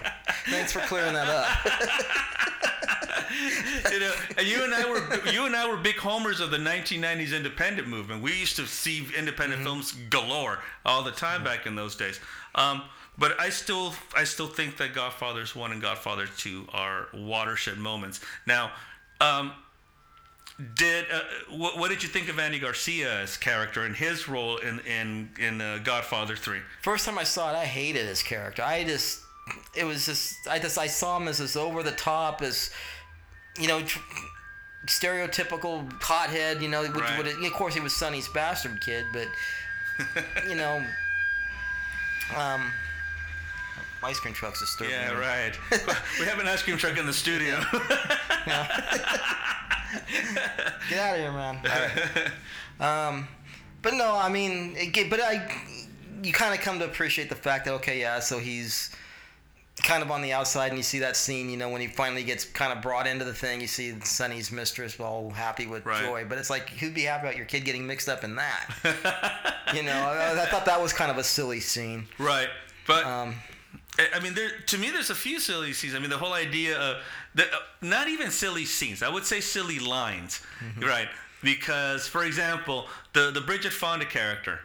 Thanks 0.50 0.72
for 0.72 0.80
clearing 0.80 1.14
that 1.14 1.28
up. 1.28 1.46
you 3.92 4.00
know, 4.00 4.12
and 4.36 4.46
you 4.46 4.62
and 4.64 4.74
I 4.74 4.88
were 4.88 5.30
you 5.30 5.46
and 5.46 5.56
I 5.56 5.68
were 5.68 5.76
big 5.76 5.96
homers 5.96 6.40
of 6.40 6.50
the 6.50 6.58
1990s 6.58 7.34
independent 7.34 7.88
movement. 7.88 8.22
We 8.22 8.34
used 8.38 8.56
to 8.56 8.66
see 8.66 9.06
independent 9.16 9.60
mm-hmm. 9.60 9.64
films 9.64 9.92
galore 10.10 10.60
all 10.84 11.02
the 11.02 11.10
time 11.10 11.36
mm-hmm. 11.36 11.44
back 11.44 11.66
in 11.66 11.74
those 11.74 11.96
days. 11.96 12.20
Um, 12.54 12.82
but 13.16 13.38
I 13.40 13.50
still 13.50 13.94
I 14.16 14.24
still 14.24 14.46
think 14.48 14.76
that 14.78 14.94
Godfathers 14.94 15.54
one 15.54 15.72
and 15.72 15.80
Godfather 15.80 16.26
two 16.26 16.66
are 16.72 17.08
watershed 17.14 17.78
moments. 17.78 18.20
Now, 18.46 18.72
um, 19.20 19.52
did 20.76 21.06
uh, 21.12 21.20
what, 21.50 21.78
what, 21.78 21.90
did 21.90 22.02
you 22.02 22.08
think 22.08 22.28
of 22.28 22.38
Andy 22.38 22.58
Garcia's 22.60 23.36
character 23.36 23.82
and 23.84 23.94
his 23.94 24.28
role 24.28 24.56
in 24.58 24.80
in 24.80 25.30
in 25.38 25.60
uh, 25.60 25.78
Godfather 25.82 26.36
three? 26.36 26.60
First 26.82 27.06
time 27.06 27.18
I 27.18 27.24
saw 27.24 27.50
it, 27.52 27.56
I 27.56 27.64
hated 27.64 28.06
his 28.06 28.22
character. 28.22 28.62
I 28.62 28.84
just 28.84 29.20
it 29.76 29.84
was 29.84 30.06
just 30.06 30.48
I 30.48 30.58
just 30.58 30.78
I 30.78 30.86
saw 30.86 31.16
him 31.16 31.28
as 31.28 31.38
this 31.38 31.56
over 31.56 31.82
the 31.82 31.92
top 31.92 32.42
as 32.42 32.70
you 33.58 33.68
know, 33.68 33.82
stereotypical 34.86 35.90
hothead. 36.02 36.62
You 36.62 36.68
know, 36.68 36.82
which 36.82 36.94
Right. 36.94 37.18
would 37.18 37.26
of 37.44 37.52
course 37.52 37.74
he 37.74 37.80
was 37.80 37.94
Sonny's 37.94 38.28
bastard 38.28 38.80
kid, 38.80 39.06
but 39.12 39.28
you 40.48 40.56
know, 40.56 40.84
um, 42.36 42.72
ice 44.02 44.20
cream 44.20 44.34
truck's 44.34 44.60
disturbing. 44.60 44.94
Yeah, 44.94 45.10
me. 45.10 45.16
right. 45.16 45.52
we 46.20 46.26
have 46.26 46.38
an 46.38 46.46
ice 46.46 46.62
cream 46.62 46.76
truck 46.76 46.98
in 46.98 47.06
the 47.06 47.12
studio. 47.12 47.56
Get 50.88 50.98
out 50.98 51.14
of 51.14 51.20
here, 51.20 51.32
man. 51.32 51.58
Right. 51.64 52.30
Um, 52.80 53.28
but 53.82 53.94
no, 53.94 54.14
I 54.16 54.28
mean, 54.28 54.74
it, 54.76 55.10
but 55.10 55.20
I, 55.20 55.50
you 56.22 56.32
kind 56.32 56.54
of 56.54 56.60
come 56.60 56.78
to 56.80 56.84
appreciate 56.84 57.28
the 57.28 57.34
fact 57.34 57.66
that 57.66 57.74
okay, 57.74 58.00
yeah, 58.00 58.20
so 58.20 58.38
he's 58.38 58.90
kind 59.82 60.02
of 60.02 60.10
on 60.10 60.22
the 60.22 60.32
outside, 60.32 60.68
and 60.68 60.76
you 60.76 60.82
see 60.84 61.00
that 61.00 61.16
scene, 61.16 61.50
you 61.50 61.56
know, 61.56 61.68
when 61.68 61.80
he 61.80 61.86
finally 61.88 62.22
gets 62.22 62.44
kind 62.44 62.72
of 62.72 62.80
brought 62.82 63.06
into 63.06 63.24
the 63.24 63.34
thing. 63.34 63.60
You 63.60 63.66
see 63.66 63.94
Sonny's 64.00 64.52
mistress 64.52 64.98
all 65.00 65.30
happy 65.30 65.66
with 65.66 65.84
Right. 65.84 66.02
joy, 66.04 66.24
but 66.28 66.38
it's 66.38 66.50
like 66.50 66.68
who'd 66.70 66.94
be 66.94 67.02
happy 67.02 67.26
about 67.26 67.36
your 67.36 67.46
kid 67.46 67.64
getting 67.64 67.86
mixed 67.86 68.08
up 68.08 68.22
in 68.24 68.36
that? 68.36 68.68
you 69.74 69.82
know, 69.82 69.92
I, 69.92 70.42
I 70.42 70.46
thought 70.46 70.64
that 70.66 70.80
was 70.80 70.92
kind 70.92 71.10
of 71.10 71.18
a 71.18 71.24
silly 71.24 71.60
scene. 71.60 72.06
right. 72.18 72.48
But 72.86 73.04
Um, 73.04 73.34
I- 74.14 74.20
mean, 74.20 74.34
there 74.34 74.50
to 74.66 74.78
me, 74.78 74.90
there's 74.90 75.10
a 75.10 75.14
few 75.14 75.40
silly 75.40 75.72
scenes. 75.72 75.94
I 75.94 75.98
mean, 75.98 76.10
the 76.10 76.18
whole 76.18 76.34
idea 76.34 76.78
of 76.78 76.96
the, 77.34 77.44
uh, 77.44 77.56
not 77.80 78.08
even 78.08 78.30
silly 78.30 78.64
scenes. 78.66 79.02
I 79.02 79.08
would 79.08 79.24
say 79.24 79.40
silly 79.40 79.78
lines, 79.78 80.40
right? 80.80 81.08
Because, 81.42 82.06
for 82.06 82.24
example, 82.24 82.86
the 83.12 83.30
the 83.30 83.40
Bridget 83.40 83.72
Fonda 83.72 84.04
character, 84.06 84.60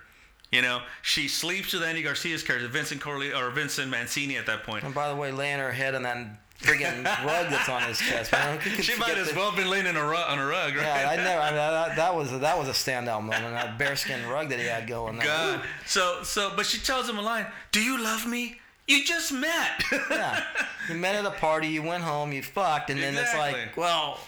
you 0.52 0.62
know, 0.62 0.82
she 1.02 1.28
sleeps 1.28 1.74
with 1.74 1.84
Andy 1.84 2.02
Garcia's 2.02 2.44
character, 2.44 2.68
Vincent 2.68 3.02
Corley 3.02 3.34
or 3.34 3.50
Vincent 3.52 3.90
Mancini 3.90 4.38
at 4.38 4.46
that 4.48 4.64
point. 4.64 4.84
and 4.84 4.94
by 4.94 5.10
the 5.10 5.16
way, 5.16 5.32
laying 5.32 5.60
her 5.60 5.72
head 5.72 5.96
on 5.96 6.04
that 6.04 6.18
friggin' 6.60 7.04
rug 7.26 7.50
that's 7.50 7.70
on 7.70 7.84
his 7.84 8.00
chest. 8.00 8.32
Man, 8.34 8.60
She 8.82 8.96
might 8.98 9.18
as 9.18 9.28
that- 9.28 9.36
well 9.38 9.56
been 9.56 9.70
laying 9.70 9.86
in 9.86 9.96
a 9.96 10.04
rug, 10.04 10.30
on 10.30 10.40
a 10.40 10.46
rug, 10.46 10.76
right? 10.76 10.84
Yeah, 10.84 11.10
I 11.10 11.16
never. 11.28 11.42
I 11.42 11.48
mean, 11.50 11.56
that, 11.58 11.96
that 11.96 12.16
was 12.16 12.38
that 12.40 12.58
was 12.58 12.68
a 12.68 12.72
standout 12.72 13.22
moment. 13.22 13.54
That 13.54 13.78
bearskin 13.78 14.28
rug 14.28 14.50
that 14.50 14.60
he 14.60 14.66
had 14.66 14.88
going. 14.88 15.18
there. 15.18 15.26
God. 15.28 15.62
So 15.86 16.24
so, 16.24 16.52
but 16.56 16.66
she 16.66 16.80
tells 16.80 17.08
him 17.08 17.18
a 17.18 17.22
line. 17.22 17.46
Do 17.72 17.82
you 17.82 18.02
love 18.04 18.26
me? 18.28 18.60
You 18.88 19.04
just 19.06 19.32
met. 19.32 19.84
Yeah, 20.10 20.44
you 20.90 20.96
met 20.96 21.14
at 21.16 21.26
a 21.26 21.32
party, 21.32 21.68
you 21.68 21.84
went 21.84 22.04
home, 22.04 22.34
you 22.34 22.42
fucked, 22.42 22.90
and 22.90 23.00
then 23.00 23.16
it's 23.16 23.36
like, 23.36 23.78
well, 23.78 24.20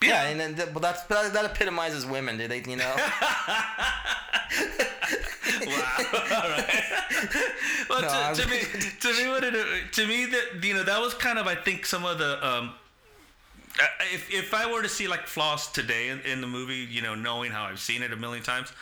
yeah, 0.00 0.28
and 0.28 0.38
then 0.38 0.54
th- 0.54 0.68
well, 0.70 0.78
that's 0.78 1.02
that, 1.04 1.32
that 1.32 1.44
epitomizes 1.44 2.06
women, 2.06 2.38
do 2.38 2.46
they? 2.48 2.62
You 2.62 2.76
know, 2.76 2.96
right. 5.80 6.84
well, 7.88 8.02
No, 8.02 8.34
to, 8.34 8.42
to 8.42 8.48
me, 8.48 8.60
to 9.00 9.12
me, 9.14 9.28
what 9.28 9.44
it, 9.44 9.92
to 9.92 10.06
me 10.06 10.26
that 10.26 10.64
you 10.64 10.74
know 10.74 10.82
that 10.82 11.00
was 11.00 11.14
kind 11.14 11.38
of 11.38 11.46
I 11.46 11.54
think 11.54 11.86
some 11.86 12.04
of 12.04 12.18
the 12.18 12.46
um, 12.46 12.74
if 14.12 14.30
if 14.32 14.54
I 14.54 14.70
were 14.70 14.82
to 14.82 14.88
see 14.88 15.08
like 15.08 15.26
Floss 15.26 15.70
today 15.70 16.08
in, 16.08 16.20
in 16.20 16.40
the 16.40 16.46
movie, 16.46 16.86
you 16.90 17.02
know, 17.02 17.14
knowing 17.14 17.50
how 17.50 17.64
I've 17.64 17.80
seen 17.80 18.02
it 18.02 18.12
a 18.12 18.16
million 18.16 18.42
times, 18.42 18.72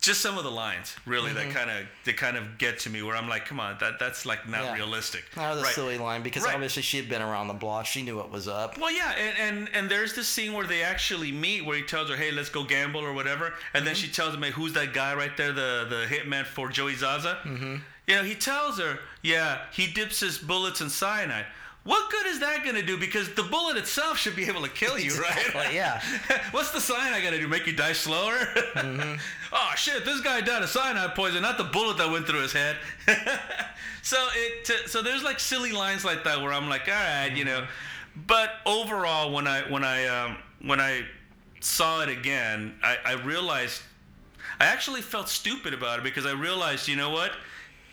just 0.00 0.20
some 0.20 0.38
of 0.38 0.44
the 0.44 0.50
lines 0.50 0.94
really 1.06 1.32
that 1.32 1.50
kind 1.50 1.70
of 1.70 1.86
they 2.04 2.12
kind 2.12 2.36
of 2.36 2.58
get 2.58 2.78
to 2.80 2.90
me 2.90 3.02
where 3.02 3.16
I'm 3.16 3.28
like, 3.28 3.46
come 3.46 3.60
on, 3.60 3.76
that 3.80 3.98
that's 3.98 4.24
like 4.26 4.48
not 4.48 4.64
Yeah. 4.64 4.74
realistic. 4.74 5.24
that 5.34 5.50
was 5.50 5.60
a 5.60 5.62
Right. 5.64 5.74
silly 5.74 5.98
line 5.98 6.22
because 6.22 6.44
Right. 6.44 6.54
obviously 6.54 6.82
she 6.82 6.96
had 6.96 7.08
been 7.08 7.22
around 7.22 7.48
the 7.48 7.54
block, 7.54 7.86
she 7.86 8.02
knew 8.02 8.16
what 8.16 8.30
was 8.30 8.48
up. 8.48 8.78
Well, 8.78 8.90
yeah, 8.90 9.10
and, 9.12 9.38
and 9.38 9.68
and 9.74 9.90
there's 9.90 10.14
this 10.14 10.28
scene 10.28 10.52
where 10.52 10.66
they 10.66 10.82
actually 10.82 11.32
meet, 11.32 11.64
where 11.64 11.76
he 11.76 11.82
tells 11.82 12.08
her, 12.10 12.16
"Hey, 12.16 12.30
let's 12.30 12.48
go 12.48 12.64
gamble 12.64 13.00
or 13.00 13.12
whatever," 13.12 13.54
and 13.74 13.86
then 13.86 13.94
she 13.94 14.08
tells 14.08 14.34
him, 14.34 14.42
"Hey, 14.42 14.50
who's 14.50 14.72
that 14.74 14.92
guy 14.92 15.14
right 15.14 15.36
there, 15.36 15.52
the 15.52 15.86
the 15.88 16.06
hitman 16.14 16.46
for 16.46 16.68
Joey 16.68 16.94
Zaza?" 16.94 17.38
Mm-hmm. 17.44 17.76
You 18.06 18.14
know, 18.16 18.22
he 18.24 18.34
tells 18.34 18.78
her, 18.78 19.00
"Yeah, 19.22 19.58
he 19.72 19.86
dips 19.86 20.20
his 20.20 20.38
bullets 20.38 20.80
in 20.80 20.88
cyanide." 20.90 21.46
What 21.88 22.10
good 22.10 22.26
is 22.26 22.40
that 22.40 22.66
gonna 22.66 22.82
do? 22.82 22.98
Because 22.98 23.32
the 23.32 23.44
bullet 23.44 23.78
itself 23.78 24.18
should 24.18 24.36
be 24.36 24.44
able 24.44 24.60
to 24.60 24.68
kill 24.68 24.98
you, 24.98 25.12
right? 25.22 25.46
Exactly, 25.46 25.74
yeah. 25.74 26.02
What's 26.50 26.70
the 26.70 26.82
cyanide 26.82 27.22
gonna 27.22 27.38
do? 27.38 27.48
Make 27.48 27.66
you 27.66 27.72
die 27.72 27.94
slower? 27.94 28.36
Mm-hmm. 28.36 29.14
oh 29.54 29.72
shit! 29.74 30.04
This 30.04 30.20
guy 30.20 30.42
died 30.42 30.62
of 30.62 30.68
cyanide 30.68 31.14
poison, 31.14 31.40
not 31.40 31.56
the 31.56 31.64
bullet 31.64 31.96
that 31.96 32.10
went 32.10 32.26
through 32.26 32.42
his 32.42 32.52
head. 32.52 32.76
so 34.02 34.22
it 34.34 34.90
so 34.90 35.00
there's 35.00 35.22
like 35.22 35.40
silly 35.40 35.72
lines 35.72 36.04
like 36.04 36.24
that 36.24 36.42
where 36.42 36.52
I'm 36.52 36.68
like, 36.68 36.88
all 36.88 36.92
right, 36.92 37.34
you 37.34 37.46
know. 37.46 37.66
But 38.26 38.50
overall, 38.66 39.32
when 39.32 39.46
I 39.46 39.62
when 39.62 39.82
I 39.82 40.04
um, 40.08 40.36
when 40.60 40.82
I 40.82 41.06
saw 41.60 42.02
it 42.02 42.10
again, 42.10 42.74
I, 42.82 42.98
I 43.02 43.12
realized 43.14 43.80
I 44.60 44.66
actually 44.66 45.00
felt 45.00 45.30
stupid 45.30 45.72
about 45.72 46.00
it 46.00 46.02
because 46.02 46.26
I 46.26 46.32
realized, 46.32 46.86
you 46.86 46.96
know 46.96 47.08
what? 47.08 47.32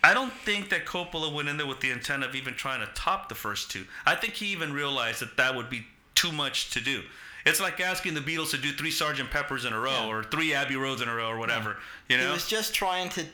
I 0.04 0.14
don't 0.14 0.32
think 0.32 0.70
that 0.70 0.84
Coppola 0.86 1.32
went 1.32 1.48
in 1.48 1.56
there 1.56 1.66
with 1.66 1.80
the 1.80 1.90
intent 1.90 2.22
of 2.24 2.34
even 2.34 2.54
trying 2.54 2.80
to 2.80 2.92
top 2.94 3.28
the 3.28 3.34
first 3.34 3.70
two. 3.70 3.84
I 4.04 4.14
think 4.14 4.34
he 4.34 4.46
even 4.46 4.72
realized 4.72 5.20
that 5.20 5.36
that 5.36 5.54
would 5.56 5.68
be 5.68 5.86
too 6.14 6.30
much 6.32 6.70
to 6.70 6.80
do. 6.80 7.02
It's 7.44 7.60
like 7.60 7.80
asking 7.80 8.14
the 8.14 8.20
Beatles 8.20 8.50
to 8.50 8.58
do 8.58 8.72
three 8.72 8.90
Sergeant 8.90 9.30
Peppers 9.30 9.64
in 9.64 9.72
a 9.72 9.78
row 9.80 9.90
Yeah. 9.90 10.06
or 10.08 10.24
three 10.24 10.52
Abbey 10.54 10.76
Roads 10.76 11.00
in 11.02 11.08
a 11.08 11.14
row 11.14 11.28
or 11.28 11.38
whatever. 11.38 11.76
You 12.08 12.16
know, 12.18 12.26
He 12.26 12.32
was 12.32 12.48
just 12.48 12.74
trying 12.74 13.08
to 13.10 13.24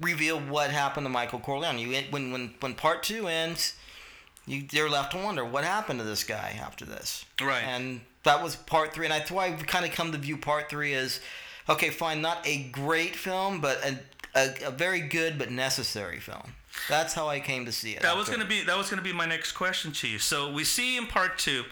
reveal 0.00 0.38
what 0.40 0.70
happened 0.70 1.04
to 1.04 1.10
Michael 1.10 1.40
Corleone. 1.40 1.78
You 1.78 2.02
when 2.10 2.30
when 2.32 2.54
when 2.60 2.74
part 2.74 3.02
two 3.02 3.26
ends, 3.28 3.74
you 4.46 4.62
they're 4.70 4.88
left 4.90 5.12
to 5.12 5.18
wonder 5.18 5.44
what 5.44 5.64
happened 5.64 5.98
to 6.00 6.04
this 6.04 6.24
guy 6.24 6.58
after 6.60 6.84
this. 6.84 7.24
Right. 7.40 7.62
And 7.64 8.00
that 8.24 8.42
was 8.42 8.56
part 8.56 8.94
three, 8.94 9.06
and 9.06 9.12
that's 9.12 9.30
why 9.30 9.46
I 9.46 9.52
kind 9.52 9.84
of 9.84 9.92
come 9.92 10.12
to 10.12 10.18
view 10.18 10.36
part 10.36 10.68
three 10.70 10.94
as 10.94 11.20
okay, 11.68 11.90
fine, 11.90 12.20
not 12.20 12.46
a 12.46 12.64
great 12.64 13.16
film, 13.16 13.60
but 13.60 13.82
a 13.84 13.98
a, 14.34 14.54
a 14.66 14.70
very 14.70 15.00
good 15.00 15.38
but 15.38 15.50
necessary 15.50 16.20
film. 16.20 16.54
That's 16.88 17.14
how 17.14 17.28
I 17.28 17.40
came 17.40 17.64
to 17.66 17.72
see 17.72 17.92
it. 17.92 18.02
That 18.02 18.16
was 18.16 18.28
gonna 18.28 18.44
be 18.44 18.62
that 18.64 18.76
was 18.76 18.90
gonna 18.90 19.02
be 19.02 19.12
my 19.12 19.26
next 19.26 19.52
question 19.52 19.92
to 19.92 20.08
you. 20.08 20.18
So 20.18 20.52
we 20.52 20.64
see 20.64 20.96
in 20.96 21.06
part 21.06 21.38
two 21.38 21.64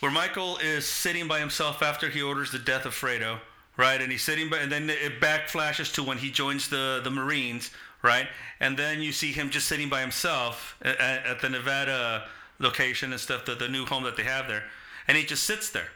where 0.00 0.12
Michael 0.12 0.58
is 0.58 0.84
sitting 0.84 1.28
by 1.28 1.38
himself 1.38 1.82
after 1.82 2.08
he 2.08 2.20
orders 2.20 2.50
the 2.50 2.58
death 2.58 2.84
of 2.86 2.92
Fredo, 2.92 3.38
right? 3.76 4.00
And 4.00 4.10
he's 4.10 4.22
sitting 4.22 4.50
by, 4.50 4.58
and 4.58 4.70
then 4.70 4.90
it 4.90 5.20
back 5.20 5.48
flashes 5.48 5.92
to 5.92 6.02
when 6.02 6.18
he 6.18 6.30
joins 6.30 6.68
the 6.68 7.00
the 7.02 7.10
Marines, 7.10 7.70
right? 8.02 8.28
And 8.60 8.76
then 8.76 9.00
you 9.00 9.12
see 9.12 9.32
him 9.32 9.50
just 9.50 9.66
sitting 9.66 9.88
by 9.88 10.00
himself 10.00 10.76
at, 10.82 10.98
at 10.98 11.40
the 11.40 11.48
Nevada 11.48 12.28
location 12.58 13.12
and 13.12 13.20
stuff, 13.20 13.44
the, 13.44 13.54
the 13.54 13.68
new 13.68 13.86
home 13.86 14.04
that 14.04 14.16
they 14.16 14.24
have 14.24 14.46
there, 14.46 14.64
and 15.08 15.16
he 15.16 15.24
just 15.24 15.44
sits 15.44 15.70
there. 15.70 15.88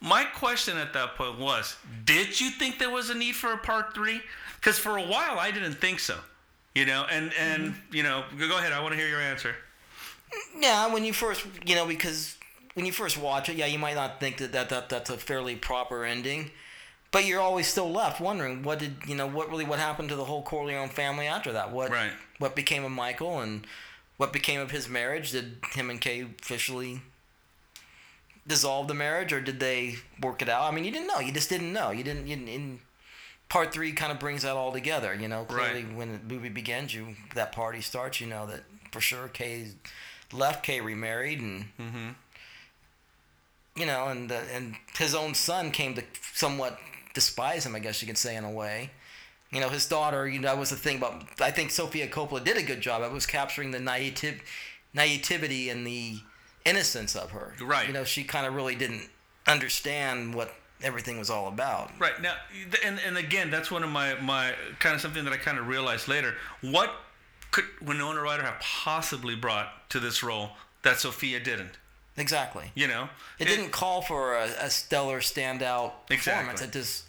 My 0.00 0.22
question 0.24 0.76
at 0.76 0.92
that 0.92 1.16
point 1.16 1.40
was, 1.40 1.76
did 2.04 2.40
you 2.40 2.50
think 2.50 2.78
there 2.78 2.90
was 2.90 3.10
a 3.10 3.14
need 3.14 3.34
for 3.34 3.52
a 3.52 3.58
part 3.58 3.94
three? 3.94 4.22
Because 4.58 4.78
for 4.78 4.96
a 4.96 5.02
while 5.02 5.38
I 5.38 5.50
didn't 5.50 5.74
think 5.74 6.00
so. 6.00 6.16
You 6.74 6.84
know, 6.84 7.06
and 7.10 7.32
and 7.34 7.72
mm-hmm. 7.72 7.94
you 7.94 8.02
know, 8.02 8.24
go 8.38 8.48
go 8.48 8.58
ahead. 8.58 8.72
I 8.72 8.80
want 8.80 8.92
to 8.92 8.98
hear 8.98 9.08
your 9.08 9.20
answer. 9.20 9.54
Yeah, 10.58 10.92
when 10.92 11.04
you 11.04 11.12
first, 11.12 11.44
you 11.66 11.74
know, 11.74 11.86
because 11.86 12.36
when 12.74 12.86
you 12.86 12.92
first 12.92 13.18
watch 13.18 13.48
it, 13.48 13.56
yeah, 13.56 13.66
you 13.66 13.78
might 13.78 13.94
not 13.96 14.20
think 14.20 14.36
that, 14.38 14.52
that, 14.52 14.68
that 14.68 14.88
that's 14.88 15.10
a 15.10 15.16
fairly 15.16 15.56
proper 15.56 16.04
ending, 16.04 16.50
but 17.10 17.24
you're 17.24 17.40
always 17.40 17.66
still 17.66 17.90
left 17.90 18.20
wondering 18.20 18.62
what 18.62 18.78
did 18.78 18.96
you 19.06 19.14
know 19.14 19.26
what 19.26 19.50
really 19.50 19.64
what 19.64 19.78
happened 19.78 20.10
to 20.10 20.16
the 20.16 20.26
whole 20.26 20.42
Corleone 20.42 20.88
family 20.88 21.26
after 21.26 21.52
that? 21.52 21.72
What 21.72 21.90
Right. 21.90 22.12
what 22.38 22.54
became 22.54 22.84
of 22.84 22.92
Michael 22.92 23.40
and 23.40 23.66
what 24.16 24.32
became 24.32 24.60
of 24.60 24.70
his 24.70 24.88
marriage? 24.88 25.32
Did 25.32 25.56
him 25.72 25.90
and 25.90 26.00
Kay 26.00 26.26
officially 26.40 27.00
dissolve 28.46 28.88
the 28.88 28.94
marriage, 28.94 29.32
or 29.32 29.40
did 29.40 29.58
they 29.60 29.96
work 30.22 30.42
it 30.42 30.48
out? 30.48 30.70
I 30.70 30.74
mean, 30.74 30.84
you 30.84 30.90
didn't 30.90 31.08
know. 31.08 31.20
You 31.20 31.32
just 31.32 31.48
didn't 31.48 31.72
know. 31.72 31.90
You 31.90 32.04
didn't. 32.04 32.26
You 32.26 32.36
didn't 32.36 32.80
part 33.48 33.72
three 33.72 33.92
kind 33.92 34.12
of 34.12 34.18
brings 34.18 34.42
that 34.42 34.56
all 34.56 34.72
together. 34.72 35.14
You 35.14 35.28
know, 35.28 35.44
clearly 35.44 35.84
Right. 35.84 35.94
when 35.94 36.12
the 36.12 36.34
movie 36.34 36.48
begins, 36.48 36.94
you 36.94 37.16
that 37.34 37.52
party 37.52 37.80
starts. 37.80 38.20
You 38.20 38.26
know 38.26 38.46
that 38.46 38.60
for 38.92 39.00
sure 39.00 39.28
Kay 39.28 39.68
left, 40.32 40.62
Kay 40.64 40.80
remarried, 40.80 41.40
and 41.40 41.64
Mm-hmm. 41.80 42.08
you 43.76 43.86
know, 43.86 44.08
and 44.08 44.30
uh, 44.30 44.40
and 44.52 44.74
his 44.96 45.14
own 45.14 45.34
son 45.34 45.70
came 45.70 45.94
to 45.94 46.02
somewhat 46.34 46.78
despise 47.14 47.64
him, 47.66 47.74
I 47.74 47.78
guess 47.78 48.00
you 48.02 48.06
could 48.08 48.18
say 48.18 48.36
in 48.36 48.44
a 48.44 48.50
way. 48.50 48.90
You 49.50 49.60
know, 49.60 49.68
his 49.70 49.86
daughter. 49.86 50.28
You 50.28 50.40
know, 50.40 50.48
that 50.48 50.58
was 50.58 50.70
the 50.70 50.76
thing 50.76 50.98
about. 50.98 51.24
I 51.40 51.50
think 51.50 51.70
Sofia 51.70 52.08
Coppola 52.08 52.44
did 52.44 52.56
a 52.56 52.62
good 52.62 52.80
job. 52.80 53.02
It 53.02 53.12
was 53.12 53.24
capturing 53.26 53.70
the 53.70 53.80
naive, 53.80 54.42
naivety 54.92 55.70
and 55.70 55.86
the 55.86 56.18
innocence 56.66 57.16
of 57.16 57.30
her. 57.30 57.54
Right. 57.62 57.86
You 57.86 57.94
know, 57.94 58.04
she 58.04 58.24
kind 58.24 58.46
of 58.46 58.54
really 58.54 58.74
didn't 58.74 59.08
understand 59.46 60.34
what 60.34 60.54
everything 60.82 61.18
was 61.18 61.30
all 61.30 61.48
about. 61.48 61.90
Right 61.98 62.20
now, 62.20 62.34
and 62.84 63.00
and 63.06 63.16
again, 63.16 63.50
that's 63.50 63.70
one 63.70 63.82
of 63.82 63.90
my 63.90 64.14
my 64.16 64.54
kind 64.78 64.94
of 64.94 65.00
something 65.00 65.24
that 65.24 65.32
I 65.32 65.36
kind 65.36 65.58
of 65.58 65.68
realized 65.68 66.08
later. 66.08 66.34
What 66.60 66.90
could 67.50 67.64
Winona 67.82 68.20
Ryder 68.20 68.42
have 68.42 68.60
possibly 68.60 69.34
brought 69.34 69.88
to 69.90 70.00
this 70.00 70.22
role 70.22 70.50
that 70.82 70.98
Sofia 70.98 71.40
didn't? 71.40 71.72
Exactly. 72.16 72.72
You 72.74 72.88
know, 72.88 73.08
It 73.38 73.44
didn't 73.46 73.70
call 73.70 74.02
for 74.02 74.34
a, 74.36 74.46
a 74.60 74.70
stellar 74.70 75.20
standout 75.20 75.92
performance. 76.08 76.60
It 76.60 76.72
just 76.72 77.07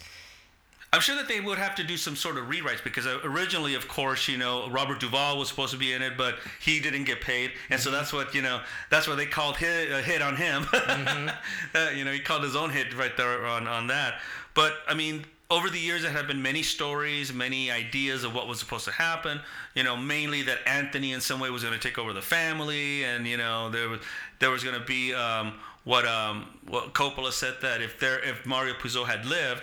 I'm 0.92 1.00
sure 1.00 1.14
that 1.16 1.28
they 1.28 1.40
would 1.40 1.58
have 1.58 1.76
to 1.76 1.84
do 1.84 1.96
some 1.96 2.16
sort 2.16 2.36
of 2.36 2.46
rewrites 2.46 2.82
because 2.82 3.06
uh, 3.06 3.20
originally, 3.22 3.74
of 3.74 3.86
course, 3.86 4.26
you 4.26 4.36
know, 4.36 4.68
Robert 4.70 4.98
Duvall 4.98 5.38
was 5.38 5.48
supposed 5.48 5.70
to 5.72 5.78
be 5.78 5.92
in 5.92 6.02
it, 6.02 6.16
but 6.16 6.38
he 6.60 6.80
didn't 6.80 7.04
get 7.04 7.20
paid, 7.20 7.52
and 7.70 7.80
so 7.80 7.92
that's 7.92 8.12
what 8.12 8.34
you 8.34 8.42
know. 8.42 8.60
That's 8.90 9.06
why 9.06 9.14
they 9.14 9.26
called 9.26 9.56
hit 9.56 9.92
a 9.92 10.02
hit 10.02 10.20
on 10.20 10.34
him. 10.34 10.66
uh, 10.72 11.90
you 11.94 12.04
know, 12.04 12.10
he 12.10 12.18
called 12.18 12.42
his 12.42 12.56
own 12.56 12.70
hit 12.70 12.96
right 12.96 13.16
there 13.16 13.46
on 13.46 13.68
on 13.68 13.86
that. 13.86 14.20
But 14.54 14.74
I 14.88 14.94
mean, 14.94 15.24
over 15.48 15.70
the 15.70 15.78
years, 15.78 16.02
there 16.02 16.10
have 16.10 16.26
been 16.26 16.42
many 16.42 16.64
stories, 16.64 17.32
many 17.32 17.70
ideas 17.70 18.24
of 18.24 18.34
what 18.34 18.48
was 18.48 18.58
supposed 18.58 18.84
to 18.86 18.92
happen. 18.92 19.40
You 19.76 19.84
know, 19.84 19.96
mainly 19.96 20.42
that 20.42 20.58
Anthony 20.66 21.12
in 21.12 21.20
some 21.20 21.38
way 21.38 21.50
was 21.50 21.62
going 21.62 21.78
to 21.78 21.80
take 21.80 21.98
over 21.98 22.12
the 22.12 22.22
family, 22.22 23.04
and 23.04 23.28
you 23.28 23.36
know, 23.36 23.70
there 23.70 23.88
was 23.88 24.00
there 24.40 24.50
was 24.50 24.64
going 24.64 24.78
to 24.78 24.84
be 24.84 25.14
um, 25.14 25.54
what 25.84 26.04
um 26.04 26.46
what 26.66 26.94
Coppola 26.94 27.30
said 27.30 27.54
that 27.62 27.80
if 27.80 28.00
there 28.00 28.18
if 28.24 28.44
Mario 28.44 28.74
Puzo 28.74 29.06
had 29.06 29.24
lived, 29.24 29.62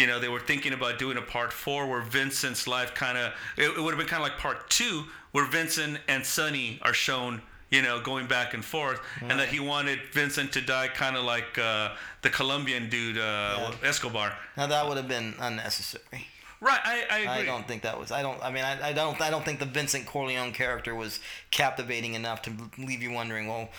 you 0.00 0.06
know, 0.06 0.18
they 0.18 0.28
were 0.28 0.40
thinking 0.40 0.72
about 0.72 0.98
doing 0.98 1.18
a 1.18 1.22
part 1.22 1.52
four 1.52 1.86
where 1.86 2.00
Vincent's 2.00 2.66
life 2.66 2.94
kind 2.94 3.18
of 3.18 3.32
it, 3.56 3.76
it 3.76 3.80
would 3.80 3.90
have 3.90 3.98
been 3.98 4.08
kind 4.08 4.22
of 4.22 4.28
like 4.28 4.38
part 4.38 4.70
two 4.70 5.04
where 5.32 5.44
Vincent 5.44 5.98
and 6.08 6.24
Sonny 6.24 6.78
are 6.82 6.94
shown. 6.94 7.42
You 7.72 7.82
know, 7.82 8.00
going 8.00 8.26
back 8.26 8.52
and 8.52 8.64
forth, 8.64 9.00
and 9.20 9.38
that 9.38 9.46
he 9.46 9.60
wanted 9.60 10.00
Vincent 10.12 10.50
to 10.54 10.60
die 10.60 10.88
kind 10.88 11.16
of 11.16 11.22
like 11.22 11.56
uh, 11.56 11.90
the 12.20 12.28
Colombian 12.28 12.90
dude 12.90 13.16
uh, 13.16 13.70
Escobar. 13.84 14.32
Now 14.56 14.66
that 14.66 14.88
would 14.88 14.96
have 14.96 15.06
been 15.06 15.34
unnecessary. 15.38 16.26
Right, 16.60 16.80
I, 16.84 17.04
I 17.08 17.18
agree. 17.18 17.30
I 17.30 17.44
don't 17.44 17.68
think 17.68 17.82
that 17.82 17.96
was. 17.96 18.10
I 18.10 18.22
don't. 18.22 18.42
I 18.42 18.50
mean, 18.50 18.64
I, 18.64 18.88
I 18.88 18.92
don't. 18.92 19.20
I 19.20 19.30
don't 19.30 19.44
think 19.44 19.60
the 19.60 19.66
Vincent 19.66 20.04
Corleone 20.04 20.50
character 20.52 20.96
was 20.96 21.20
captivating 21.52 22.14
enough 22.14 22.42
to 22.42 22.52
leave 22.76 23.04
you 23.04 23.12
wondering. 23.12 23.46
Well, 23.46 23.70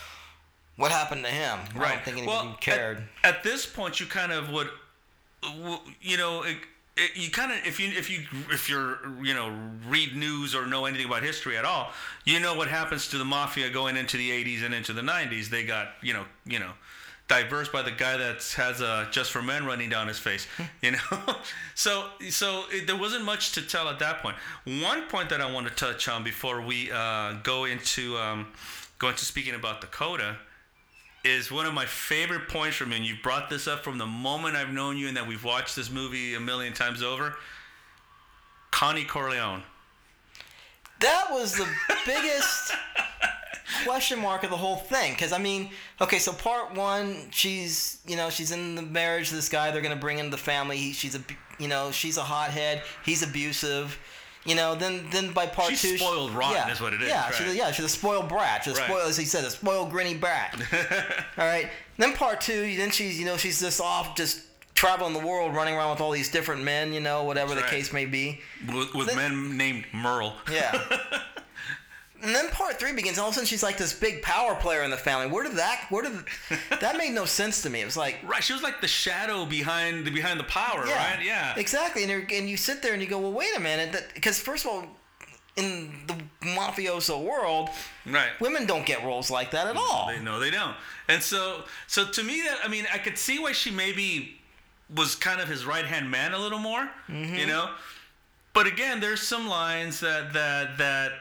what 0.77 0.91
happened 0.91 1.25
to 1.25 1.29
him? 1.29 1.59
Right. 1.75 1.91
I 1.91 1.95
don't 1.95 2.05
think 2.05 2.17
anybody 2.17 2.47
well, 2.47 2.57
cared. 2.59 3.03
At, 3.23 3.35
at 3.35 3.43
this 3.43 3.65
point, 3.65 3.99
you 3.99 4.05
kind 4.05 4.31
of 4.31 4.49
would, 4.51 4.69
you 6.01 6.17
know, 6.17 6.43
it, 6.43 6.57
it, 6.97 7.11
you 7.15 7.31
kind 7.31 7.51
of 7.51 7.57
if 7.65 7.79
you 7.79 7.89
if 7.89 8.09
you 8.09 8.25
if 8.51 8.69
you're 8.69 8.99
you 9.23 9.33
know 9.33 9.53
read 9.87 10.15
news 10.15 10.53
or 10.53 10.65
know 10.65 10.85
anything 10.85 11.07
about 11.07 11.23
history 11.23 11.57
at 11.57 11.65
all, 11.65 11.91
you 12.25 12.39
know 12.39 12.55
what 12.55 12.67
happens 12.67 13.07
to 13.09 13.17
the 13.17 13.25
mafia 13.25 13.69
going 13.69 13.97
into 13.97 14.17
the 14.17 14.29
80s 14.29 14.63
and 14.63 14.73
into 14.73 14.93
the 14.93 15.01
90s. 15.01 15.49
They 15.49 15.63
got 15.63 15.89
you 16.01 16.13
know 16.13 16.25
you 16.45 16.59
know 16.59 16.71
diverse 17.27 17.69
by 17.69 17.81
the 17.81 17.91
guy 17.91 18.17
that 18.17 18.43
has 18.57 18.81
a 18.81 19.07
just 19.09 19.31
for 19.31 19.41
men 19.41 19.65
running 19.65 19.89
down 19.89 20.09
his 20.09 20.19
face 20.19 20.47
you 20.81 20.91
know? 20.91 21.35
So 21.75 22.09
so 22.29 22.65
it, 22.69 22.87
there 22.87 22.97
wasn't 22.97 23.23
much 23.23 23.53
to 23.53 23.61
tell 23.61 23.87
at 23.87 23.99
that 23.99 24.21
point. 24.21 24.35
One 24.65 25.03
point 25.07 25.29
that 25.29 25.39
i 25.39 25.51
want 25.51 25.67
to 25.67 25.73
touch 25.73 26.09
on 26.09 26.23
before 26.23 26.61
we 26.61 26.91
uh, 26.91 27.33
go 27.43 27.65
into 27.65 28.17
um, 28.17 28.47
go 28.99 29.09
into 29.09 29.25
speaking 29.25 29.55
about 29.55 29.81
the 29.81 29.87
Coda 29.87 30.37
is 31.23 31.51
one 31.51 31.65
of 31.65 31.73
my 31.73 31.85
favorite 31.85 32.47
points 32.47 32.77
from 32.77 32.91
you 32.91 32.97
and 32.97 33.05
you 33.05 33.15
brought 33.21 33.49
this 33.49 33.67
up 33.67 33.83
from 33.83 33.97
the 33.97 34.05
moment 34.05 34.55
i've 34.55 34.73
known 34.73 34.97
you 34.97 35.07
and 35.07 35.17
that 35.17 35.27
we've 35.27 35.43
watched 35.43 35.75
this 35.75 35.91
movie 35.91 36.33
a 36.33 36.39
million 36.39 36.73
times 36.73 37.03
over 37.03 37.35
connie 38.71 39.03
corleone. 39.03 39.63
That 41.01 41.27
was 41.31 41.53
the 41.55 41.67
biggest 42.05 42.73
question 43.85 44.19
mark 44.19 44.43
of 44.43 44.49
the 44.49 44.57
whole 44.57 44.75
thing 44.75 45.13
because 45.13 45.31
i 45.31 45.37
mean 45.37 45.69
okay 45.99 46.19
so 46.19 46.31
part 46.31 46.75
one 46.75 47.15
she's 47.31 47.99
you 48.05 48.15
know 48.15 48.29
she's 48.29 48.51
in 48.51 48.75
the 48.75 48.81
marriage 48.81 49.29
to 49.29 49.35
this 49.35 49.49
guy 49.49 49.71
they're 49.71 49.81
gonna 49.81 49.95
bring 49.95 50.19
into 50.19 50.29
the 50.29 50.37
family 50.37 50.77
he, 50.77 50.93
she's 50.93 51.15
a 51.15 51.21
you 51.57 51.67
know 51.67 51.91
she's 51.91 52.17
a 52.17 52.21
hothead 52.21 52.83
he's 53.03 53.23
abusive 53.23 53.97
you 54.45 54.55
know 54.55 54.73
then 54.75 55.05
then 55.11 55.31
by 55.33 55.45
part 55.45 55.69
She's 55.69 55.81
two 55.81 55.87
she- 55.89 55.97
spoiled 55.97 56.31
rotten 56.31 56.55
yeah, 56.55 56.71
is 56.71 56.81
what 56.81 56.93
it 56.93 57.01
is, 57.01 57.09
yeah 57.09 57.25
right. 57.25 57.33
she's 57.35 57.53
a, 57.53 57.55
yeah 57.55 57.71
she's 57.71 57.85
a 57.85 57.89
spoiled 57.89 58.27
brat 58.29 58.63
she's 58.63 58.75
a 58.75 58.79
Right. 58.81 58.89
spoiled 58.89 59.09
as 59.09 59.17
he 59.17 59.25
said 59.25 59.43
a 59.45 59.49
spoiled 59.51 59.91
grinny 59.91 60.19
brat 60.19 60.55
all 61.37 61.45
right 61.45 61.69
then 61.97 62.13
part 62.13 62.41
two 62.41 62.75
then 62.77 62.89
she's 62.91 63.19
you 63.19 63.25
know 63.25 63.37
she's 63.37 63.59
just 63.59 63.79
off 63.79 64.15
just 64.15 64.41
traveling 64.73 65.13
the 65.13 65.19
world 65.19 65.53
running 65.53 65.75
around 65.75 65.91
with 65.91 66.01
all 66.01 66.09
these 66.11 66.29
different 66.31 66.63
men 66.63 66.91
you 66.91 66.99
know 66.99 67.23
whatever 67.23 67.49
That's 67.53 67.61
the 67.69 67.75
right. 67.75 67.81
case 67.83 67.93
may 67.93 68.05
be 68.05 68.41
with, 68.73 68.95
with 68.95 69.07
Then- 69.07 69.17
men 69.17 69.57
named 69.57 69.85
merle 69.93 70.33
yeah. 70.51 70.81
And 72.21 72.35
then 72.35 72.49
part 72.49 72.79
three 72.79 72.93
begins. 72.93 73.17
All 73.17 73.27
of 73.27 73.31
a 73.31 73.35
sudden, 73.35 73.47
she's 73.47 73.63
like 73.63 73.77
this 73.77 73.93
big 73.93 74.21
power 74.21 74.55
player 74.55 74.83
in 74.83 74.91
the 74.91 74.97
family. 74.97 75.27
Where 75.27 75.43
did 75.43 75.53
that? 75.57 75.85
Where 75.89 76.03
did 76.03 76.13
that 76.79 76.97
made 76.97 77.13
no 77.13 77.25
sense 77.25 77.61
to 77.63 77.69
me? 77.69 77.81
It 77.81 77.85
was 77.85 77.97
like, 77.97 78.19
right 78.23 78.43
she 78.43 78.53
was 78.53 78.61
like 78.61 78.79
the 78.81 78.87
shadow 78.87 79.45
behind 79.45 80.05
the 80.05 80.11
behind 80.11 80.39
the 80.39 80.43
power 80.45 80.85
yeah, 80.85 80.95
right 81.15 81.25
yeah 81.25 81.53
exactly. 81.57 82.03
And, 82.03 82.11
you're, 82.11 82.25
and 82.39 82.49
you 82.49 82.57
sit 82.57 82.81
there 82.81 82.93
and 82.93 83.01
you 83.01 83.07
go, 83.07 83.19
well, 83.19 83.31
wait 83.33 83.55
a 83.57 83.59
minute, 83.59 83.95
because 84.13 84.39
first 84.39 84.65
of 84.65 84.71
all, 84.71 84.85
in 85.57 85.91
the 86.07 86.15
mafioso 86.47 87.21
world, 87.23 87.69
right 88.05 88.29
women 88.39 88.65
don't 88.65 88.85
get 88.85 89.03
roles 89.03 89.29
like 89.29 89.51
that 89.51 89.67
at 89.67 89.75
all. 89.75 90.07
They 90.07 90.19
no, 90.19 90.39
they 90.39 90.49
don't. 90.51 90.75
And 91.09 91.21
so, 91.21 91.63
so 91.87 92.07
to 92.07 92.23
me, 92.23 92.41
that 92.43 92.59
I 92.63 92.67
mean, 92.69 92.85
I 92.93 92.97
could 92.99 93.17
see 93.17 93.37
why 93.39 93.51
she 93.51 93.69
maybe 93.71 94.39
was 94.95 95.15
kind 95.15 95.41
of 95.41 95.47
his 95.49 95.65
right 95.65 95.85
hand 95.85 96.09
man 96.09 96.33
a 96.33 96.37
little 96.39 96.59
more, 96.59 96.89
Mm-hmm. 97.09 97.35
you 97.35 97.47
know. 97.47 97.69
But 98.53 98.67
again, 98.67 98.99
there's 98.99 99.21
some 99.21 99.47
lines 99.47 99.99
that 100.01 100.33
that 100.33 100.77
that 100.77 101.11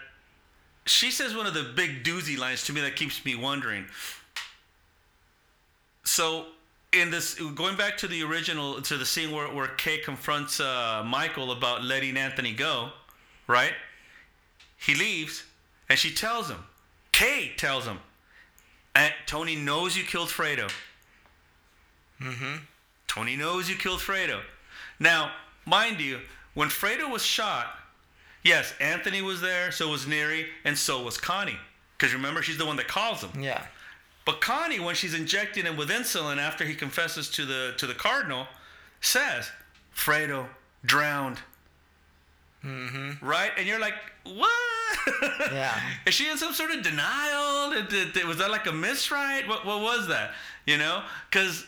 she 0.87 1.11
says 1.11 1.35
one 1.35 1.47
of 1.47 1.55
the 1.55 1.73
big 1.75 2.03
doozy 2.05 2.39
lines 2.39 2.65
to 2.65 2.73
me 2.73 2.81
that 2.81 2.97
keeps 2.97 3.25
me 3.25 3.35
wondering. 3.35 3.87
So 6.05 6.47
in 6.93 7.11
this, 7.11 7.35
going 7.35 7.77
back 7.77 7.97
to 7.99 8.09
the 8.09 8.23
original, 8.23 8.81
to 8.83 8.97
the 8.97 9.07
scene 9.07 9.31
where 9.31 9.47
where 9.49 9.69
Kay 9.69 9.99
confronts 9.99 10.61
uh, 10.61 11.05
Michael 11.07 11.53
about 11.53 11.85
letting 11.85 12.17
Anthony 12.17 12.53
go, 12.53 12.91
right? 13.47 13.73
He 14.77 14.95
leaves, 14.95 15.45
and 15.89 15.99
she 15.99 16.13
tells 16.13 16.49
him. 16.49 16.65
Kay 17.13 17.53
tells 17.57 17.85
him, 17.85 17.99
and 18.95 19.13
Tony 19.27 19.55
knows 19.55 19.97
you 19.97 20.05
killed 20.05 20.29
Fredo. 20.29 20.71
Mm-hmm. 22.21 22.57
Tony 23.07 23.37
knows 23.37 23.69
you 23.69 23.77
killed 23.77 24.01
Fredo. 24.01 24.41
Now, 24.99 25.33
mind 25.67 26.01
you, 26.01 26.21
when 26.55 26.69
Fredo 26.69 27.11
was 27.11 27.23
shot, 27.23 27.67
yes, 28.43 28.75
Anthony 28.81 29.23
was 29.23 29.41
there, 29.41 29.71
so 29.73 29.89
was 29.91 30.07
Neri, 30.07 30.47
and 30.65 30.77
so 30.77 31.03
was 31.03 31.17
Connie. 31.19 31.59
Because 31.97 32.15
remember, 32.15 32.43
she's 32.43 32.59
the 32.59 32.67
one 32.67 32.77
that 32.77 32.89
calls 32.89 33.23
him. 33.23 33.41
Yeah. 33.43 33.63
But 34.25 34.41
Connie, 34.41 34.81
when 34.81 34.95
she's 34.95 35.15
injecting 35.15 35.65
him 35.65 35.77
with 35.77 35.89
insulin 35.91 36.39
after 36.39 36.65
he 36.65 36.75
confesses 36.75 37.29
to 37.31 37.45
the 37.45 37.75
to 37.79 37.87
the 37.87 37.95
cardinal, 37.95 38.47
says, 39.01 39.51
"Fredo 39.95 40.47
drowned." 40.85 41.39
Mm-hmm. 42.65 43.25
Right, 43.27 43.51
and 43.57 43.67
you're 43.67 43.81
like, 43.81 43.95
"What?" 44.25 44.51
Yeah. 45.53 45.79
Is 46.07 46.15
she 46.15 46.29
in 46.31 46.37
some 46.37 46.53
sort 46.53 46.71
of 46.73 46.83
denial? 46.83 47.71
Did, 47.71 47.89
did- 47.89 48.13
did- 48.13 48.27
was 48.27 48.37
that 48.39 48.51
like 48.51 48.67
a 48.67 48.71
miswrite? 48.71 49.49
What 49.49 49.65
what 49.65 49.81
was 49.81 50.09
that? 50.09 50.33
You 50.67 50.79
know, 50.79 51.03
because. 51.31 51.65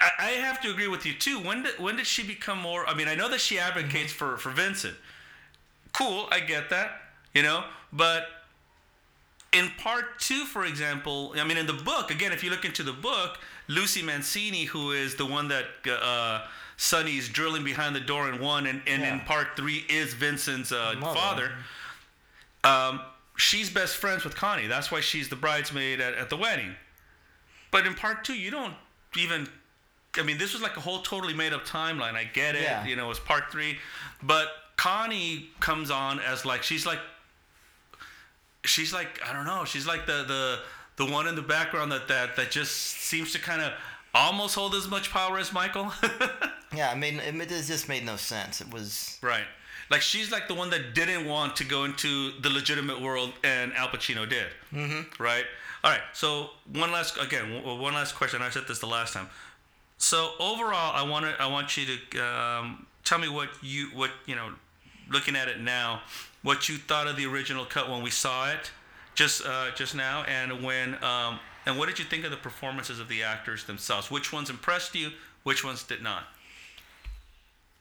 I, 0.00 0.10
I 0.26 0.30
have 0.46 0.60
to 0.60 0.70
agree 0.70 0.86
with 0.86 1.04
you 1.04 1.12
too. 1.12 1.40
When 1.40 1.64
did 1.64 1.76
when 1.80 1.96
did 1.96 2.06
she 2.06 2.22
become 2.22 2.58
more? 2.58 2.86
I 2.88 2.94
mean, 2.94 3.08
I 3.08 3.16
know 3.16 3.28
that 3.30 3.40
she 3.40 3.58
advocates 3.58 4.12
for 4.12 4.36
for 4.38 4.50
Vincent. 4.50 4.94
Cool, 5.98 6.28
I 6.30 6.40
get 6.40 6.70
that. 6.70 7.02
You 7.34 7.42
know, 7.42 7.64
but 7.92 8.26
in 9.52 9.70
part 9.78 10.18
two, 10.18 10.44
for 10.44 10.64
example, 10.64 11.34
I 11.36 11.44
mean, 11.44 11.56
in 11.56 11.66
the 11.66 11.72
book, 11.72 12.10
again, 12.10 12.32
if 12.32 12.44
you 12.44 12.50
look 12.50 12.64
into 12.64 12.82
the 12.82 12.92
book, 12.92 13.38
Lucy 13.66 14.02
Mancini, 14.02 14.64
who 14.64 14.92
is 14.92 15.16
the 15.16 15.26
one 15.26 15.48
that 15.48 15.66
uh, 15.90 16.46
Sonny's 16.76 17.28
drilling 17.28 17.64
behind 17.64 17.94
the 17.96 18.00
door 18.00 18.28
in 18.30 18.40
one, 18.40 18.66
and, 18.66 18.82
and 18.86 19.02
in 19.02 19.20
part 19.20 19.48
three 19.56 19.84
is 19.88 20.14
Vincent's 20.14 20.72
uh, 20.72 20.94
father. 21.00 21.52
Um, 22.64 23.00
she's 23.36 23.70
best 23.70 23.96
friends 23.96 24.24
with 24.24 24.34
Connie. 24.34 24.66
That's 24.66 24.90
why 24.90 25.00
she's 25.00 25.28
the 25.28 25.36
bridesmaid 25.36 26.00
at, 26.00 26.14
at 26.14 26.30
the 26.30 26.36
wedding. 26.36 26.74
But 27.70 27.86
in 27.86 27.94
part 27.94 28.24
two, 28.24 28.34
you 28.34 28.50
don't 28.50 28.74
even. 29.16 29.48
I 30.16 30.22
mean, 30.22 30.38
this 30.38 30.52
was 30.54 30.62
like 30.62 30.76
a 30.76 30.80
whole 30.80 31.00
totally 31.00 31.34
made 31.34 31.52
up 31.52 31.66
timeline. 31.66 32.14
I 32.14 32.24
get 32.24 32.54
it. 32.54 32.62
Yeah. 32.62 32.86
You 32.86 32.96
know, 32.96 33.10
it's 33.10 33.20
part 33.20 33.52
three. 33.52 33.78
But 34.22 34.48
Connie 34.78 35.50
comes 35.60 35.90
on 35.90 36.20
as 36.20 36.46
like, 36.46 36.62
she's 36.62 36.86
like 36.86 37.00
she's 38.64 38.92
like 38.92 39.20
I 39.28 39.32
don't 39.34 39.44
know. 39.44 39.64
She's 39.66 39.86
like 39.86 40.06
the 40.06 40.24
the 40.24 41.04
the 41.04 41.12
one 41.12 41.26
in 41.28 41.34
the 41.34 41.42
background 41.42 41.92
that 41.92 42.08
that 42.08 42.36
that 42.36 42.50
just 42.50 42.72
seems 42.72 43.32
to 43.32 43.38
kind 43.38 43.60
of 43.60 43.72
almost 44.14 44.54
hold 44.54 44.74
as 44.74 44.88
much 44.88 45.10
power 45.10 45.36
as 45.38 45.52
Michael. 45.52 45.92
Yeah. 46.76 46.90
I 46.90 46.94
mean, 46.96 47.18
it, 47.20 47.34
it 47.34 47.48
just 47.48 47.88
made 47.88 48.04
no 48.04 48.16
sense. 48.16 48.60
It 48.60 48.70
was. 48.70 49.18
right. 49.22 49.44
Like 49.90 50.02
she's 50.02 50.30
like 50.30 50.48
the 50.48 50.54
one 50.54 50.68
that 50.68 50.94
didn't 50.94 51.24
want 51.26 51.56
to 51.56 51.64
go 51.64 51.84
into 51.84 52.32
the 52.42 52.50
legitimate 52.50 53.00
world, 53.00 53.32
and 53.42 53.72
Al 53.72 53.88
Pacino 53.88 54.28
did. 54.28 54.48
Mm-hmm. 54.70 55.22
Right. 55.22 55.46
All 55.82 55.90
right. 55.90 56.02
So 56.12 56.50
one 56.70 56.92
last 56.92 57.16
again, 57.16 57.64
one 57.64 57.94
last 57.94 58.14
question. 58.16 58.42
I 58.42 58.50
said 58.50 58.64
this 58.68 58.80
the 58.80 58.86
last 58.86 59.14
time. 59.14 59.30
So 59.96 60.32
overall, 60.38 60.92
I 60.94 61.08
want 61.08 61.24
to 61.24 61.42
I 61.42 61.46
want 61.46 61.74
you 61.78 61.86
to 61.86 62.22
um, 62.22 62.86
tell 63.02 63.18
me 63.18 63.30
what 63.30 63.48
you 63.62 63.86
what 63.94 64.10
you 64.26 64.36
know, 64.36 64.50
looking 65.10 65.36
at 65.36 65.48
it 65.48 65.60
now, 65.60 66.02
what 66.42 66.68
you 66.68 66.76
thought 66.76 67.06
of 67.06 67.16
the 67.16 67.26
original 67.26 67.64
cut 67.64 67.88
when 67.90 68.02
we 68.02 68.10
saw 68.10 68.50
it, 68.50 68.70
just 69.14 69.44
uh, 69.46 69.70
just 69.74 69.94
now, 69.94 70.22
and 70.24 70.62
when 70.62 71.02
um, 71.02 71.40
and 71.66 71.78
what 71.78 71.88
did 71.88 71.98
you 71.98 72.04
think 72.04 72.24
of 72.24 72.30
the 72.30 72.36
performances 72.36 73.00
of 73.00 73.08
the 73.08 73.22
actors 73.22 73.64
themselves? 73.64 74.10
Which 74.10 74.32
ones 74.32 74.48
impressed 74.50 74.94
you? 74.94 75.10
Which 75.42 75.64
ones 75.64 75.82
did 75.82 76.02
not? 76.02 76.24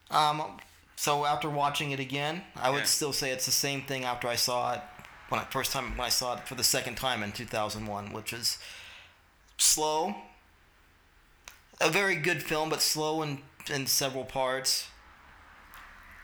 Um. 0.10 0.58
So 0.96 1.26
after 1.26 1.48
watching 1.50 1.92
it 1.92 2.00
again, 2.00 2.44
I 2.56 2.72
would 2.72 2.80
Yeah. 2.80 2.86
still 2.86 3.14
say 3.14 3.30
it's 3.30 3.46
the 3.46 3.52
same 3.52 3.84
thing 3.84 4.04
after 4.04 4.28
I 4.28 4.36
saw 4.36 4.74
it 4.74 4.82
when 5.30 5.40
I 5.40 5.46
first 5.46 5.72
time 5.72 5.92
when 5.98 6.06
I 6.06 6.10
saw 6.10 6.34
it 6.38 6.48
for 6.48 6.56
the 6.56 6.64
second 6.64 6.96
time 6.96 7.22
in 7.22 7.32
2001, 7.32 8.12
which 8.14 8.34
is 8.34 8.58
slow. 9.58 10.16
A 11.80 11.90
very 11.92 12.16
good 12.16 12.42
film, 12.42 12.70
but 12.70 12.82
slow 12.82 13.22
in 13.22 13.44
in 13.70 13.86
several 13.86 14.26
parts. 14.26 14.88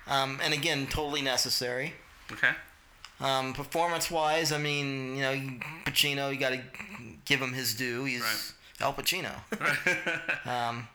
Um, 0.07 0.39
and 0.43 0.53
again, 0.53 0.87
totally 0.87 1.21
necessary. 1.21 1.93
Okay. 2.31 2.51
Um, 3.19 3.53
performance 3.53 4.11
wise, 4.11 4.51
I 4.51 4.57
mean, 4.57 5.15
you 5.15 5.21
know, 5.21 5.33
Pacino, 5.85 6.31
you 6.33 6.39
got 6.39 6.49
to 6.51 6.61
give 7.25 7.39
him 7.41 7.53
his 7.53 7.73
due. 7.73 8.03
He's 8.05 8.21
Right. 8.21 8.51
Al 8.81 8.93
Pacino. 8.93 9.31
um, 10.47 10.87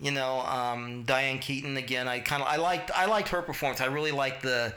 you 0.00 0.10
know, 0.10 0.40
um, 0.40 1.04
Diane 1.04 1.38
Keaton 1.38 1.76
again. 1.76 2.08
I 2.08 2.18
kind 2.20 2.42
of 2.42 2.48
I 2.48 2.56
liked 2.56 2.90
I 2.92 3.06
liked 3.06 3.28
her 3.28 3.42
performance. 3.42 3.80
I 3.80 3.86
really 3.86 4.10
liked 4.10 4.42
the 4.42 4.74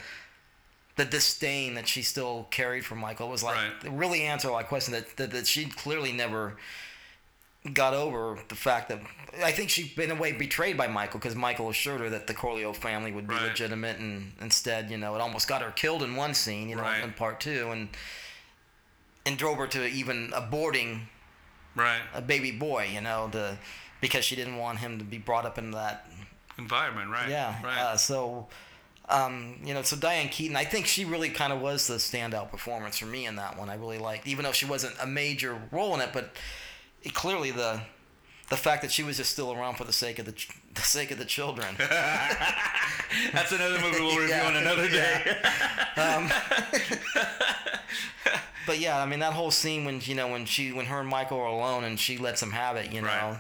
the 0.98 1.06
disdain 1.06 1.74
that 1.74 1.88
she 1.88 2.04
still 2.04 2.48
carried 2.52 2.86
for 2.86 2.96
Michael. 2.96 3.28
It 3.30 3.32
was 3.32 3.44
like 3.44 3.56
Right. 3.56 3.92
really 3.92 4.22
answered 4.22 4.50
a 4.50 4.52
lot 4.52 4.64
of 4.64 4.68
questions 4.70 4.96
that, 4.98 5.18
that 5.18 5.32
that 5.32 5.48
she 5.48 5.66
clearly 5.66 6.12
never 6.12 6.58
got 7.74 7.94
over 7.94 8.38
the 8.48 8.56
fact 8.56 8.90
that 8.90 9.00
I 9.44 9.52
think 9.52 9.70
she 9.70 9.92
in 10.02 10.12
a 10.12 10.16
way 10.16 10.32
betrayed 10.32 10.78
by 10.78 10.88
Michael 10.88 11.20
because 11.20 11.36
Michael 11.36 11.70
assured 11.70 12.00
her 12.02 12.10
that 12.12 12.28
the 12.28 12.34
Corleone 12.34 12.74
family 12.74 13.12
would 13.12 13.28
be 13.28 13.34
Right. 13.34 13.44
legitimate, 13.44 13.98
and 13.98 14.34
instead, 14.40 14.90
you 14.92 14.98
know, 14.98 15.16
it 15.16 15.22
almost 15.22 15.48
got 15.48 15.62
her 15.62 15.72
killed 15.72 16.04
in 16.04 16.16
one 16.16 16.34
scene, 16.34 16.70
you 16.70 16.76
know, 16.76 16.84
Right. 16.84 17.04
in 17.04 17.14
part 17.14 17.40
two, 17.40 17.72
and 17.72 17.90
and 19.26 19.38
drove 19.38 19.58
her 19.58 19.68
to 19.68 19.88
even 19.88 20.30
aborting 20.32 21.02
Right. 21.76 22.02
a 22.14 22.22
baby 22.22 22.52
boy, 22.52 22.90
you 22.94 23.02
know, 23.02 23.28
the 23.28 23.58
because 24.02 24.24
she 24.24 24.36
didn't 24.36 24.58
want 24.58 24.80
him 24.80 25.00
to 25.00 25.04
be 25.04 25.18
brought 25.18 25.46
up 25.46 25.58
in 25.58 25.72
that 25.72 26.08
Environment. 26.58 27.10
Right. 27.10 27.28
yeah. 27.30 27.62
Right. 27.64 27.78
Uh, 27.80 27.98
so, 27.98 28.48
um, 29.10 29.60
you 29.66 29.74
know, 29.74 29.82
so 29.82 29.98
Diane 29.98 30.30
Keaton, 30.30 30.56
I 30.56 30.64
think 30.64 30.86
she 30.86 31.04
really 31.04 31.30
kind 31.30 31.52
of 31.52 31.60
was 31.60 31.88
the 31.88 31.96
standout 31.96 32.50
performance 32.52 32.98
for 33.00 33.08
me 33.08 33.26
in 33.26 33.36
that 33.38 33.58
one. 33.58 33.70
I 33.70 33.74
really 33.76 33.98
liked, 33.98 34.26
even 34.28 34.46
though 34.46 34.52
she 34.54 34.66
wasn't 34.66 34.96
a 35.02 35.06
major 35.08 35.60
role 35.72 35.94
in 35.96 36.00
it, 36.02 36.12
but 36.14 36.34
clearly 37.10 37.52
the 37.52 37.82
the 38.50 38.58
fact 38.58 38.84
that 38.84 38.92
she 38.92 39.02
was 39.02 39.18
just 39.18 39.32
still 39.32 39.52
around 39.52 39.76
for 39.76 39.86
the 39.86 39.94
sake 39.94 40.20
of 40.20 40.26
the 40.26 40.32
ch- 40.32 40.50
the 40.76 40.82
sake 40.82 41.10
of 41.12 41.18
the 41.18 41.26
children. 41.26 41.76
That's 41.80 43.52
another 43.52 43.80
movie 43.80 44.00
we'll 44.02 44.18
review 44.18 44.36
Yeah. 44.36 44.48
on 44.48 44.56
another 44.56 44.88
day. 44.88 45.38
but 48.68 48.80
yeah, 48.80 49.02
I 49.02 49.06
mean 49.06 49.20
that 49.20 49.34
whole 49.34 49.52
scene 49.52 49.86
when 49.86 50.00
you 50.04 50.16
know 50.16 50.28
when 50.28 50.46
she 50.46 50.72
when 50.72 50.86
her 50.88 51.00
and 51.00 51.10
Michael 51.10 51.40
are 51.40 51.46
alone 51.48 51.84
and 51.84 52.00
she 52.00 52.18
lets 52.18 52.42
him 52.42 52.52
have 52.52 52.76
it, 52.78 52.92
you 52.92 53.02
know. 53.02 53.08
Right. 53.08 53.38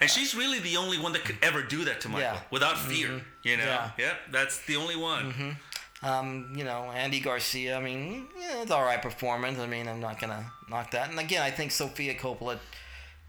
And 0.00 0.10
she's 0.10 0.34
really 0.34 0.58
the 0.58 0.76
only 0.76 0.98
one 0.98 1.12
that 1.12 1.24
could 1.24 1.36
ever 1.42 1.62
do 1.62 1.84
that 1.84 2.00
to 2.02 2.08
Michael 2.08 2.22
Yeah. 2.22 2.34
Mm-hmm. 2.36 2.46
without 2.50 2.78
fear. 2.78 3.20
You 3.44 3.56
know. 3.58 3.64
Yeah. 3.64 3.90
Yep. 3.98 4.16
That's 4.32 4.58
the 4.66 4.76
only 4.76 4.96
one. 4.96 5.56
Um, 6.02 6.52
you 6.56 6.64
know, 6.64 6.90
Andy 6.94 7.20
Garcia. 7.20 7.76
I 7.76 7.80
mean, 7.80 8.26
yeah, 8.38 8.62
it's 8.62 8.70
all 8.70 8.82
right 8.82 9.00
performance. 9.00 9.58
I 9.58 9.66
mean, 9.66 9.86
I'm 9.86 10.00
not 10.00 10.20
gonna 10.20 10.52
knock 10.68 10.90
that. 10.92 11.10
And 11.10 11.18
again, 11.18 11.42
I 11.42 11.50
think 11.50 11.70
Sofia 11.70 12.14
Coppola 12.14 12.58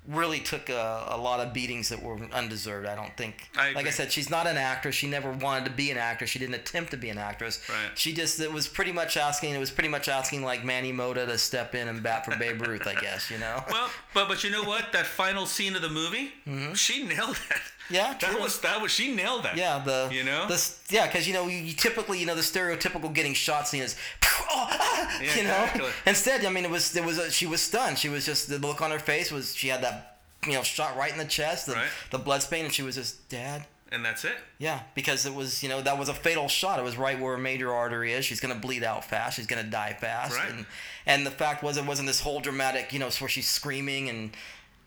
really 0.08 0.40
took 0.40 0.70
a, 0.70 1.06
a 1.10 1.18
lot 1.18 1.40
of 1.40 1.54
beatings 1.54 1.90
that 1.90 2.02
were 2.02 2.18
undeserved. 2.34 2.88
I 2.88 2.96
don't 2.96 3.16
think. 3.16 3.50
I 3.56 3.72
like 3.72 3.88
I 3.88 3.90
said, 3.90 4.12
she's 4.12 4.30
not 4.30 4.48
an 4.48 4.58
actress. 4.58 4.96
She 4.96 5.08
never 5.08 5.32
wanted 5.32 5.66
to 5.66 5.72
be 5.72 5.92
an 5.92 5.98
actress. 5.98 6.30
She 6.30 6.40
didn't 6.40 6.56
attempt 6.56 6.92
to 6.92 6.98
be 6.98 7.10
an 7.10 7.18
actress. 7.18 7.68
Right. 7.70 7.98
She 7.98 8.14
just 8.14 8.40
it 8.40 8.52
was 8.52 8.68
pretty 8.68 8.92
much 8.92 9.18
asking. 9.18 9.54
It 9.54 9.60
was 9.60 9.72
pretty 9.72 9.90
much 9.90 10.10
asking 10.10 10.44
like 10.44 10.66
Manny 10.66 10.92
Mota 10.92 11.26
to 11.26 11.38
step 11.38 11.76
in 11.76 11.88
and 11.88 12.04
bat 12.04 12.26
for 12.26 12.36
Babe 12.38 12.62
Ruth. 12.66 12.88
I 12.88 12.96
guess 12.96 13.32
you 13.32 13.38
know. 13.38 13.64
Well, 13.70 13.90
but 14.14 14.28
but 14.28 14.44
you 14.44 14.50
know 14.50 14.64
what? 14.64 14.92
That 14.92 15.06
final 15.06 15.46
scene 15.46 15.76
of 15.76 15.82
the 15.82 15.90
movie, 15.90 16.34
mm-hmm. 16.48 16.74
she 16.74 17.04
nailed 17.04 17.40
it. 17.50 17.62
Yeah, 17.90 18.14
That 18.20 18.40
was 18.40 18.60
that 18.62 18.82
was 18.82 18.92
she 18.92 19.14
nailed 19.14 19.44
that. 19.44 19.58
Yeah, 19.58 19.80
the 19.80 20.10
You 20.12 20.24
know? 20.24 20.48
the 20.48 20.74
yeah, 20.90 21.06
because 21.08 21.28
you 21.28 21.34
know 21.34 21.48
you, 21.48 21.58
you 21.58 21.74
typically 21.74 22.18
you 22.20 22.26
know 22.26 22.36
the 22.36 22.42
stereotypical 22.42 23.14
getting 23.14 23.34
shot 23.34 23.68
scene 23.68 23.84
is 23.84 23.96
oh, 24.24 24.46
ah, 24.52 25.20
Yeah, 25.22 25.36
you 25.36 25.44
know. 25.44 25.50
exactly. 25.64 25.90
Instead, 26.06 26.46
I 26.46 26.50
mean, 26.50 26.64
it 26.66 26.72
was 26.72 26.96
it 26.96 27.04
was 27.04 27.18
a, 27.18 27.30
she 27.30 27.46
was 27.46 27.62
stunned. 27.62 27.98
She 28.00 28.10
was 28.10 28.26
just 28.26 28.48
the 28.50 28.58
look 28.60 28.82
on 28.82 28.92
her 28.92 29.00
face 29.00 29.32
was 29.32 29.54
she 29.56 29.68
had 29.68 29.84
that 29.84 30.20
you 30.48 30.54
know 30.54 30.64
shot 30.64 30.96
right 30.98 31.12
in 31.12 31.18
the 31.18 31.26
chest, 31.26 31.68
the, 31.68 31.74
Right. 31.74 31.90
the 32.12 32.20
blood 32.20 32.42
stain, 32.42 32.66
and 32.66 32.74
she 32.74 32.84
was 32.84 32.96
just 32.96 33.28
dad. 33.30 33.66
And 33.92 34.04
that's 34.04 34.26
it. 34.26 34.34
Yeah, 34.58 34.80
because 34.96 35.28
it 35.28 35.36
was 35.36 35.62
you 35.62 35.70
know 35.70 35.82
that 35.82 36.00
was 36.00 36.10
a 36.10 36.14
fatal 36.16 36.48
shot. 36.48 36.80
It 36.80 36.84
was 36.84 36.98
right 36.98 37.20
where 37.20 37.36
a 37.36 37.40
major 37.40 37.72
artery 37.72 38.14
is. 38.14 38.26
She's 38.26 38.40
gonna 38.40 38.56
bleed 38.56 38.84
out 38.84 39.06
fast. 39.06 39.36
She's 39.36 39.46
gonna 39.46 39.62
die 39.64 39.96
fast. 40.00 40.36
Right. 40.38 40.50
And 40.50 40.66
and 41.06 41.26
the 41.28 41.32
fact 41.32 41.64
was 41.64 41.78
it 41.78 41.86
wasn't 41.86 42.08
this 42.08 42.22
whole 42.22 42.40
dramatic 42.40 42.92
you 42.94 43.00
know 43.00 43.10
where 43.20 43.30
she's 43.30 43.50
screaming 43.50 44.10
and. 44.10 44.32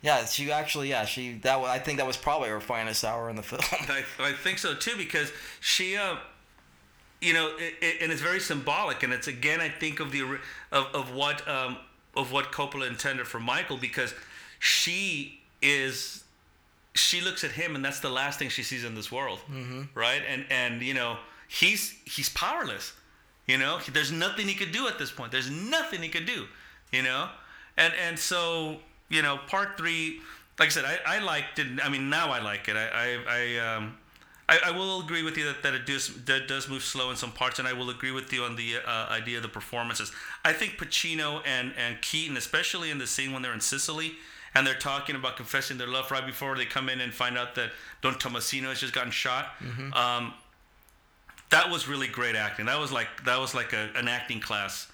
Yeah, 0.06 0.24
she 0.24 0.52
actually, 0.52 0.90
yeah, 0.90 1.04
she 1.04 1.32
that 1.38 1.58
I 1.58 1.80
think 1.80 1.98
that 1.98 2.06
was 2.06 2.16
probably 2.16 2.48
her 2.48 2.60
finest 2.60 3.04
hour 3.04 3.28
in 3.28 3.34
the 3.34 3.42
film. 3.50 3.60
I, 3.88 4.04
I 4.20 4.32
think 4.34 4.58
so 4.58 4.72
too 4.72 4.96
because 4.96 5.32
she, 5.58 5.96
uh, 5.96 6.14
you 7.20 7.34
know, 7.34 7.50
it, 7.58 7.74
it, 7.82 8.02
and 8.02 8.12
it's 8.12 8.22
very 8.22 8.38
symbolic, 8.38 9.02
and 9.02 9.12
it's 9.12 9.26
again 9.26 9.60
I 9.60 9.68
think 9.68 9.98
of 9.98 10.12
the 10.12 10.38
of, 10.70 10.94
of 10.94 11.12
what 11.12 11.46
um, 11.48 11.78
of 12.14 12.30
what 12.30 12.52
Coppola 12.52 12.88
intended 12.88 13.26
for 13.26 13.40
Michael 13.40 13.78
because 13.78 14.14
she 14.60 15.40
is 15.60 16.22
she 16.94 17.20
looks 17.20 17.42
at 17.42 17.50
him 17.50 17.74
and 17.74 17.84
that's 17.84 17.98
the 17.98 18.08
last 18.08 18.38
thing 18.38 18.48
she 18.48 18.62
sees 18.62 18.84
in 18.84 18.94
this 18.94 19.10
world, 19.10 19.40
mm-hmm. 19.50 19.82
right? 19.92 20.22
And 20.28 20.46
and 20.50 20.82
you 20.82 20.94
know 20.94 21.16
he's 21.48 21.96
he's 22.04 22.28
powerless, 22.28 22.92
you 23.48 23.58
know. 23.58 23.80
There's 23.92 24.12
nothing 24.12 24.46
he 24.46 24.54
could 24.54 24.70
do 24.70 24.86
at 24.86 25.00
this 25.00 25.10
point. 25.10 25.32
There's 25.32 25.50
nothing 25.50 26.00
he 26.00 26.10
could 26.10 26.26
do, 26.26 26.46
you 26.92 27.02
know. 27.02 27.28
And 27.76 27.92
and 28.00 28.16
so 28.16 28.76
you 29.08 29.22
know, 29.22 29.38
part 29.46 29.76
three, 29.76 30.20
like 30.58 30.68
I 30.68 30.70
said, 30.70 30.84
I, 30.84 30.98
I 31.06 31.18
liked 31.20 31.58
it. 31.58 31.66
I 31.82 31.88
mean, 31.88 32.10
now 32.10 32.30
I 32.30 32.40
like 32.40 32.68
it. 32.68 32.76
I 32.76 32.88
I, 32.88 33.18
I 33.28 33.76
um. 33.76 33.98
I, 34.48 34.60
I 34.66 34.70
will 34.70 35.00
agree 35.00 35.24
with 35.24 35.36
you 35.36 35.44
that, 35.46 35.64
that 35.64 35.74
it 35.74 35.86
does 35.86 36.24
that 36.26 36.46
does 36.46 36.68
move 36.68 36.84
slow 36.84 37.10
in 37.10 37.16
some 37.16 37.32
parts, 37.32 37.58
and 37.58 37.66
I 37.66 37.72
will 37.72 37.90
agree 37.90 38.12
with 38.12 38.32
you 38.32 38.44
on 38.44 38.54
the 38.54 38.76
uh, 38.76 39.08
idea 39.10 39.38
of 39.38 39.42
the 39.42 39.48
performances. 39.48 40.12
I 40.44 40.52
think 40.52 40.78
Pacino 40.78 41.42
and, 41.44 41.72
and 41.76 42.00
Keaton, 42.00 42.36
especially 42.36 42.92
in 42.92 42.98
the 42.98 43.08
scene 43.08 43.32
when 43.32 43.42
they're 43.42 43.52
in 43.52 43.60
Sicily 43.60 44.12
and 44.54 44.64
they're 44.64 44.74
talking 44.74 45.16
about 45.16 45.36
confessing 45.36 45.78
their 45.78 45.88
love 45.88 46.12
right 46.12 46.24
before 46.24 46.56
they 46.56 46.64
come 46.64 46.88
in 46.88 47.00
and 47.00 47.12
find 47.12 47.36
out 47.36 47.56
that 47.56 47.72
Don 48.02 48.14
Tommasino 48.14 48.68
has 48.68 48.78
just 48.80 48.92
gotten 48.92 49.10
shot. 49.10 49.50
Um, 49.92 50.32
that 51.50 51.70
was 51.70 51.88
really 51.88 52.06
great 52.08 52.36
acting. 52.36 52.66
That 52.66 52.78
was 52.78 52.92
like 52.92 53.08
that 53.24 53.38
was 53.38 53.52
like 53.52 53.72
a, 53.72 53.90
an 53.96 54.08
acting 54.08 54.40
class 54.40 54.86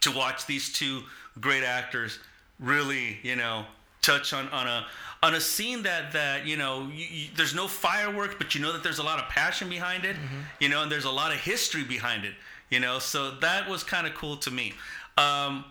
to 0.00 0.10
watch 0.10 0.46
these 0.46 0.72
two 0.72 1.02
great 1.40 1.62
actors 1.62 2.18
really, 2.60 3.18
you 3.22 3.36
know, 3.36 3.64
touch 4.02 4.32
on, 4.32 4.48
on 4.48 4.66
a 4.66 4.86
on 5.22 5.34
a 5.34 5.40
scene 5.40 5.82
that 5.82 6.12
that 6.12 6.46
you 6.46 6.56
know 6.56 6.88
you, 6.92 7.06
you, 7.10 7.28
there's 7.36 7.54
no 7.54 7.66
fireworks, 7.66 8.36
but 8.38 8.54
you 8.54 8.60
know 8.60 8.72
that 8.72 8.82
there's 8.82 8.98
a 8.98 9.02
lot 9.02 9.18
of 9.18 9.28
passion 9.28 9.68
behind 9.68 10.04
it, 10.04 10.16
you 10.60 10.68
know, 10.68 10.82
and 10.82 10.90
there's 10.92 11.04
a 11.04 11.10
lot 11.10 11.32
of 11.32 11.38
history 11.38 11.84
behind 11.84 12.24
it, 12.24 12.34
you 12.70 12.80
know. 12.80 12.98
So 12.98 13.32
that 13.40 13.68
was 13.68 13.82
kind 13.82 14.06
of 14.06 14.14
cool 14.14 14.36
to 14.38 14.50
me. 14.50 14.74
Um, 15.16 15.64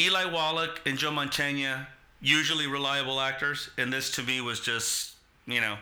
Eli 0.00 0.24
Wallach 0.26 0.80
and 0.86 0.96
Joe 0.96 1.10
Mantegna, 1.10 1.86
usually 2.20 2.66
reliable 2.66 3.20
actors, 3.20 3.70
and 3.76 3.92
this 3.92 4.10
to 4.12 4.22
me 4.22 4.40
was 4.40 4.60
just, 4.60 5.14
you 5.46 5.60
know, 5.60 5.76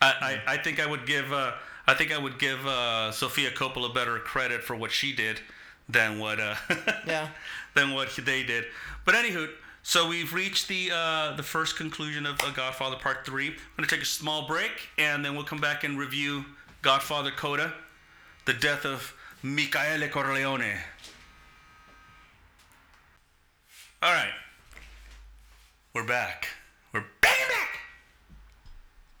I, 0.00 0.40
I, 0.46 0.54
I 0.54 0.56
think 0.58 0.80
I 0.80 0.86
would 0.86 1.06
give 1.06 1.32
uh, 1.32 1.52
I 1.86 1.94
think 1.94 2.12
I 2.12 2.18
would 2.18 2.38
give 2.38 2.66
uh, 2.66 3.12
Sofia 3.12 3.50
Coppola 3.50 3.94
better 3.94 4.18
credit 4.18 4.62
for 4.62 4.76
what 4.76 4.90
she 4.90 5.14
did 5.14 5.40
than 5.88 6.18
what 6.18 6.40
uh, 6.40 6.56
Yeah. 7.06 7.28
Than 7.76 7.92
what 7.92 8.08
they 8.16 8.42
did. 8.42 8.64
But 9.04 9.14
anywho, 9.14 9.50
so 9.82 10.08
we've 10.08 10.32
reached 10.32 10.66
the 10.66 10.90
uh, 10.92 11.36
the 11.36 11.42
first 11.42 11.76
conclusion 11.76 12.24
of 12.24 12.40
uh, 12.40 12.50
Godfather 12.50 12.96
Part 12.96 13.26
Three. 13.26 13.48
I'm 13.48 13.54
gonna 13.76 13.86
take 13.86 14.00
a 14.00 14.06
small 14.06 14.48
break, 14.48 14.88
and 14.96 15.22
then 15.22 15.34
we'll 15.34 15.44
come 15.44 15.60
back 15.60 15.84
and 15.84 15.98
review 15.98 16.46
Godfather 16.80 17.30
Coda, 17.30 17.74
the 18.46 18.54
death 18.54 18.86
of 18.86 19.14
Michael 19.42 20.08
Corleone. 20.08 20.78
All 24.02 24.12
right, 24.12 24.32
we're 25.94 26.06
back. 26.06 26.48
We're 26.94 27.04
back 27.20 27.38
and 27.40 27.50
back. 27.50 27.78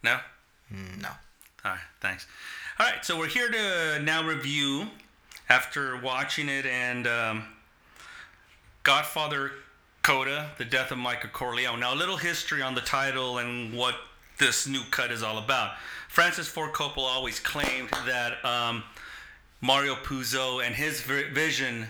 No. 0.02 0.18
No. 0.98 1.10
All 1.62 1.72
right, 1.72 1.80
thanks. 2.00 2.26
All 2.78 2.86
right, 2.86 3.04
so 3.04 3.18
we're 3.18 3.28
here 3.28 3.50
to 3.50 4.00
now 4.02 4.26
review, 4.26 4.86
after 5.50 6.00
watching 6.00 6.48
it, 6.48 6.64
and 6.64 7.06
um, 7.06 7.44
Godfather 8.86 9.50
Coda, 10.02 10.52
The 10.58 10.64
Death 10.64 10.92
of 10.92 10.98
Michael 10.98 11.30
Corleone. 11.30 11.80
Now, 11.80 11.92
a 11.92 11.96
little 11.96 12.18
history 12.18 12.62
on 12.62 12.76
the 12.76 12.80
title 12.80 13.38
and 13.38 13.76
what 13.76 13.96
this 14.38 14.68
new 14.68 14.82
cut 14.92 15.10
is 15.10 15.24
all 15.24 15.38
about. 15.38 15.72
Francis 16.08 16.46
Ford 16.46 16.72
Coppola 16.72 17.08
always 17.08 17.40
claimed 17.40 17.88
that 18.06 18.44
um, 18.44 18.84
Mario 19.60 19.96
Puzo 19.96 20.64
and 20.64 20.72
his 20.72 21.00
vi- 21.00 21.28
vision 21.32 21.88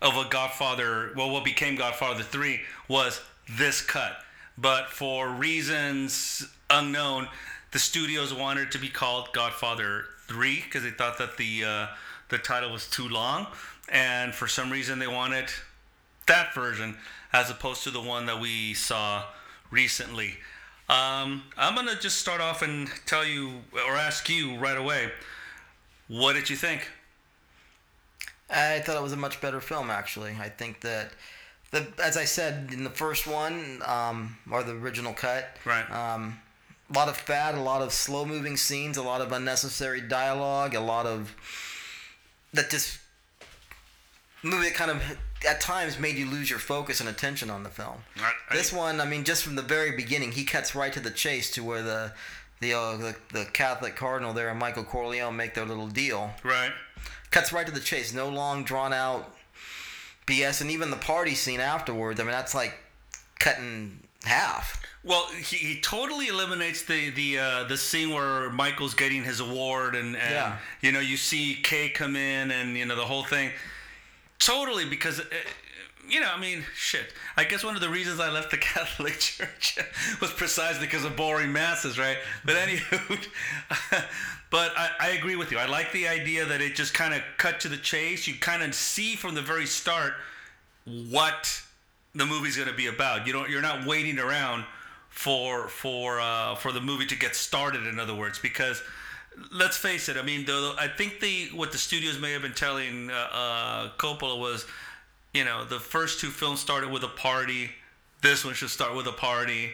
of 0.00 0.16
a 0.16 0.28
Godfather, 0.28 1.12
well, 1.16 1.30
what 1.30 1.44
became 1.44 1.76
Godfather 1.76 2.24
3 2.24 2.60
was 2.88 3.20
this 3.48 3.80
cut. 3.80 4.16
But 4.58 4.88
for 4.88 5.28
reasons 5.28 6.48
unknown, 6.68 7.28
the 7.70 7.78
studios 7.78 8.34
wanted 8.34 8.72
to 8.72 8.80
be 8.80 8.88
called 8.88 9.28
Godfather 9.32 10.06
3 10.26 10.60
because 10.64 10.82
they 10.82 10.90
thought 10.90 11.18
that 11.18 11.36
the 11.36 11.64
uh, 11.64 11.86
the 12.30 12.38
title 12.38 12.72
was 12.72 12.90
too 12.90 13.08
long, 13.08 13.46
and 13.88 14.34
for 14.34 14.48
some 14.48 14.72
reason 14.72 14.98
they 14.98 15.06
wanted 15.06 15.48
that 16.26 16.54
version 16.54 16.96
as 17.32 17.50
opposed 17.50 17.82
to 17.84 17.90
the 17.90 18.00
one 18.00 18.26
that 18.26 18.40
we 18.40 18.74
saw 18.74 19.24
recently. 19.70 20.34
Um, 20.88 21.44
I'm 21.56 21.74
gonna 21.74 21.98
just 21.98 22.18
start 22.18 22.40
off 22.40 22.60
and 22.62 22.88
tell 23.06 23.24
you 23.24 23.62
or 23.86 23.96
ask 23.96 24.28
you 24.28 24.56
right 24.58 24.76
away, 24.76 25.10
what 26.08 26.34
did 26.34 26.50
you 26.50 26.56
think? 26.56 26.88
I 28.50 28.80
thought 28.80 28.96
it 28.96 29.02
was 29.02 29.12
a 29.12 29.16
much 29.16 29.40
better 29.40 29.60
film, 29.60 29.88
actually. 29.90 30.36
I 30.38 30.50
think 30.50 30.80
that, 30.82 31.12
the 31.70 31.86
as 32.02 32.18
I 32.18 32.24
said 32.24 32.70
in 32.72 32.84
the 32.84 32.90
first 32.90 33.26
one, 33.26 33.80
um, 33.86 34.36
or 34.50 34.62
the 34.62 34.72
original 34.72 35.14
cut, 35.14 35.56
Right. 35.64 35.90
um, 35.90 36.38
a 36.90 36.98
lot 36.98 37.08
of 37.08 37.16
fat, 37.16 37.54
a 37.54 37.60
lot 37.62 37.80
of 37.80 37.92
slow 37.92 38.26
moving 38.26 38.58
scenes, 38.58 38.98
a 38.98 39.02
lot 39.02 39.22
of 39.22 39.32
unnecessary 39.32 40.02
dialogue, 40.02 40.74
a 40.74 40.80
lot 40.80 41.06
of 41.06 41.34
that 42.52 42.68
just 42.68 42.98
movie 44.42 44.68
that 44.68 44.74
kind 44.74 44.90
of 44.90 45.02
at 45.48 45.60
times 45.60 45.98
made 45.98 46.16
you 46.16 46.26
lose 46.30 46.48
your 46.50 46.58
focus 46.58 47.00
and 47.00 47.08
attention 47.08 47.50
on 47.50 47.62
the 47.62 47.68
film. 47.70 48.04
I- 48.18 48.32
I- 48.50 48.56
this 48.56 48.72
one, 48.72 49.00
I 49.00 49.04
mean, 49.06 49.24
just 49.24 49.42
from 49.44 49.54
the 49.56 49.62
very 49.62 49.92
beginning, 49.92 50.32
he 50.32 50.44
cuts 50.44 50.74
right 50.74 50.92
to 50.92 51.00
the 51.00 51.10
chase 51.10 51.50
to 51.52 51.62
where 51.64 51.82
the 51.82 52.12
the 52.60 52.74
uh, 52.74 52.96
the, 52.96 53.16
the 53.32 53.44
Catholic 53.46 53.96
cardinal 53.96 54.32
there 54.32 54.48
and 54.48 54.58
Michael 54.58 54.84
Corleone 54.84 55.36
make 55.36 55.54
their 55.54 55.64
little 55.66 55.88
deal 55.88 56.30
Right. 56.44 56.70
cuts 57.30 57.52
right 57.52 57.66
to 57.66 57.72
the 57.72 57.80
chase. 57.80 58.12
No 58.14 58.28
long 58.28 58.62
drawn 58.62 58.92
out 58.92 59.34
BS, 60.26 60.60
and 60.60 60.70
even 60.70 60.90
the 60.90 60.96
party 60.96 61.34
scene 61.34 61.58
afterwards. 61.60 62.20
I 62.20 62.22
mean, 62.22 62.30
that's 62.32 62.54
like 62.54 62.74
cutting 63.40 63.98
half. 64.24 64.80
Well, 65.04 65.26
he, 65.30 65.56
he 65.56 65.80
totally 65.80 66.28
eliminates 66.28 66.82
the 66.82 67.10
the 67.10 67.38
uh, 67.38 67.64
the 67.64 67.76
scene 67.76 68.10
where 68.14 68.50
Michael's 68.50 68.94
getting 68.94 69.24
his 69.24 69.40
award, 69.40 69.96
and, 69.96 70.14
and 70.16 70.30
Yeah. 70.32 70.56
you 70.80 70.92
know 70.92 71.00
you 71.00 71.16
see 71.16 71.58
Kay 71.60 71.88
come 71.88 72.14
in, 72.14 72.52
and 72.52 72.76
you 72.76 72.86
know 72.86 72.94
the 72.94 73.04
whole 73.04 73.24
thing. 73.24 73.50
Totally, 74.44 74.84
because 74.84 75.20
uh, 75.20 75.24
you 76.08 76.20
know, 76.20 76.30
I 76.34 76.38
mean, 76.38 76.64
shit. 76.74 77.14
I 77.36 77.44
guess 77.44 77.62
one 77.62 77.76
of 77.76 77.80
the 77.80 77.88
reasons 77.88 78.18
I 78.18 78.30
left 78.30 78.50
the 78.50 78.56
Catholic 78.58 79.18
Church 79.18 79.78
was 80.20 80.32
precisely 80.32 80.86
because 80.86 81.04
of 81.04 81.16
boring 81.16 81.52
masses, 81.52 81.98
right? 81.98 82.18
But 82.44 82.56
anywho, 82.56 83.26
but 84.50 84.72
I, 84.76 84.90
I 84.98 85.08
agree 85.10 85.36
with 85.36 85.52
you. 85.52 85.58
I 85.58 85.66
like 85.66 85.92
the 85.92 86.08
idea 86.08 86.44
that 86.44 86.60
it 86.60 86.74
just 86.74 86.92
kind 86.92 87.14
of 87.14 87.22
cut 87.38 87.60
to 87.60 87.68
the 87.68 87.76
chase. 87.76 88.26
You 88.26 88.34
kind 88.34 88.62
of 88.62 88.74
see 88.74 89.14
from 89.14 89.34
the 89.34 89.42
very 89.42 89.66
start 89.66 90.14
what 90.84 91.62
the 92.14 92.26
movie's 92.26 92.56
going 92.56 92.68
to 92.68 92.74
be 92.74 92.88
about. 92.88 93.26
You 93.26 93.32
don't. 93.32 93.48
You're 93.48 93.62
not 93.62 93.86
waiting 93.86 94.18
around 94.18 94.64
for 95.08 95.68
for 95.68 96.20
uh, 96.20 96.56
for 96.56 96.72
the 96.72 96.80
movie 96.80 97.06
to 97.06 97.16
get 97.16 97.36
started. 97.36 97.86
In 97.86 98.00
other 98.00 98.14
words, 98.14 98.40
because 98.40 98.82
let's 99.52 99.76
face 99.76 100.08
it. 100.08 100.16
I 100.16 100.22
mean, 100.22 100.44
the, 100.44 100.74
I 100.78 100.88
think 100.88 101.20
the 101.20 101.48
what 101.54 101.72
the 101.72 101.78
studios 101.78 102.18
may 102.20 102.32
have 102.32 102.42
been 102.42 102.52
telling 102.54 103.10
uh, 103.10 103.14
uh, 103.32 103.88
Coppola 103.98 104.38
was, 104.38 104.66
you 105.34 105.44
know, 105.44 105.64
the 105.64 105.80
first 105.80 106.20
two 106.20 106.28
films 106.30 106.60
started 106.60 106.90
with 106.90 107.02
a 107.04 107.08
party. 107.08 107.70
This 108.20 108.44
one 108.44 108.54
should 108.54 108.70
start 108.70 108.94
with 108.94 109.06
a 109.06 109.12
party. 109.12 109.70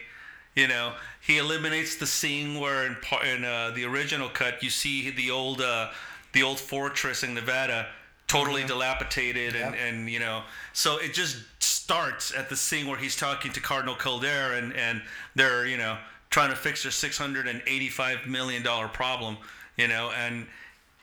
You 0.55 0.67
know, 0.67 0.93
he 1.21 1.37
eliminates 1.37 1.95
the 1.97 2.07
scene 2.07 2.59
where 2.59 2.85
in, 2.85 2.95
par- 3.01 3.23
in 3.25 3.45
uh, 3.45 3.71
the 3.75 3.85
original 3.85 4.29
cut 4.29 4.63
you 4.63 4.69
see 4.69 5.11
the 5.11 5.31
old 5.31 5.61
uh, 5.61 5.89
the 6.33 6.43
old 6.43 6.59
fortress 6.59 7.23
in 7.23 7.33
Nevada 7.33 7.87
totally 8.27 8.63
dilapidated 8.63 9.55
and, 9.55 9.73
Yep. 9.73 9.83
and 9.83 10.09
you 10.09 10.19
know 10.19 10.43
so 10.71 10.97
it 10.99 11.15
just 11.15 11.37
starts 11.59 12.31
at 12.35 12.47
the 12.47 12.55
scene 12.55 12.85
where 12.87 12.97
he's 12.97 13.15
talking 13.15 13.51
to 13.53 13.59
Cardinal 13.59 13.95
Gilday 13.95 14.59
and 14.59 14.71
and 14.73 15.01
they're 15.35 15.65
you 15.65 15.77
know 15.77 15.97
trying 16.29 16.49
to 16.49 16.55
fix 16.55 16.83
their 16.83 16.91
685 16.91 18.27
million 18.27 18.63
dollar 18.63 18.87
problem 18.87 19.37
you 19.77 19.87
know 19.87 20.11
and 20.17 20.45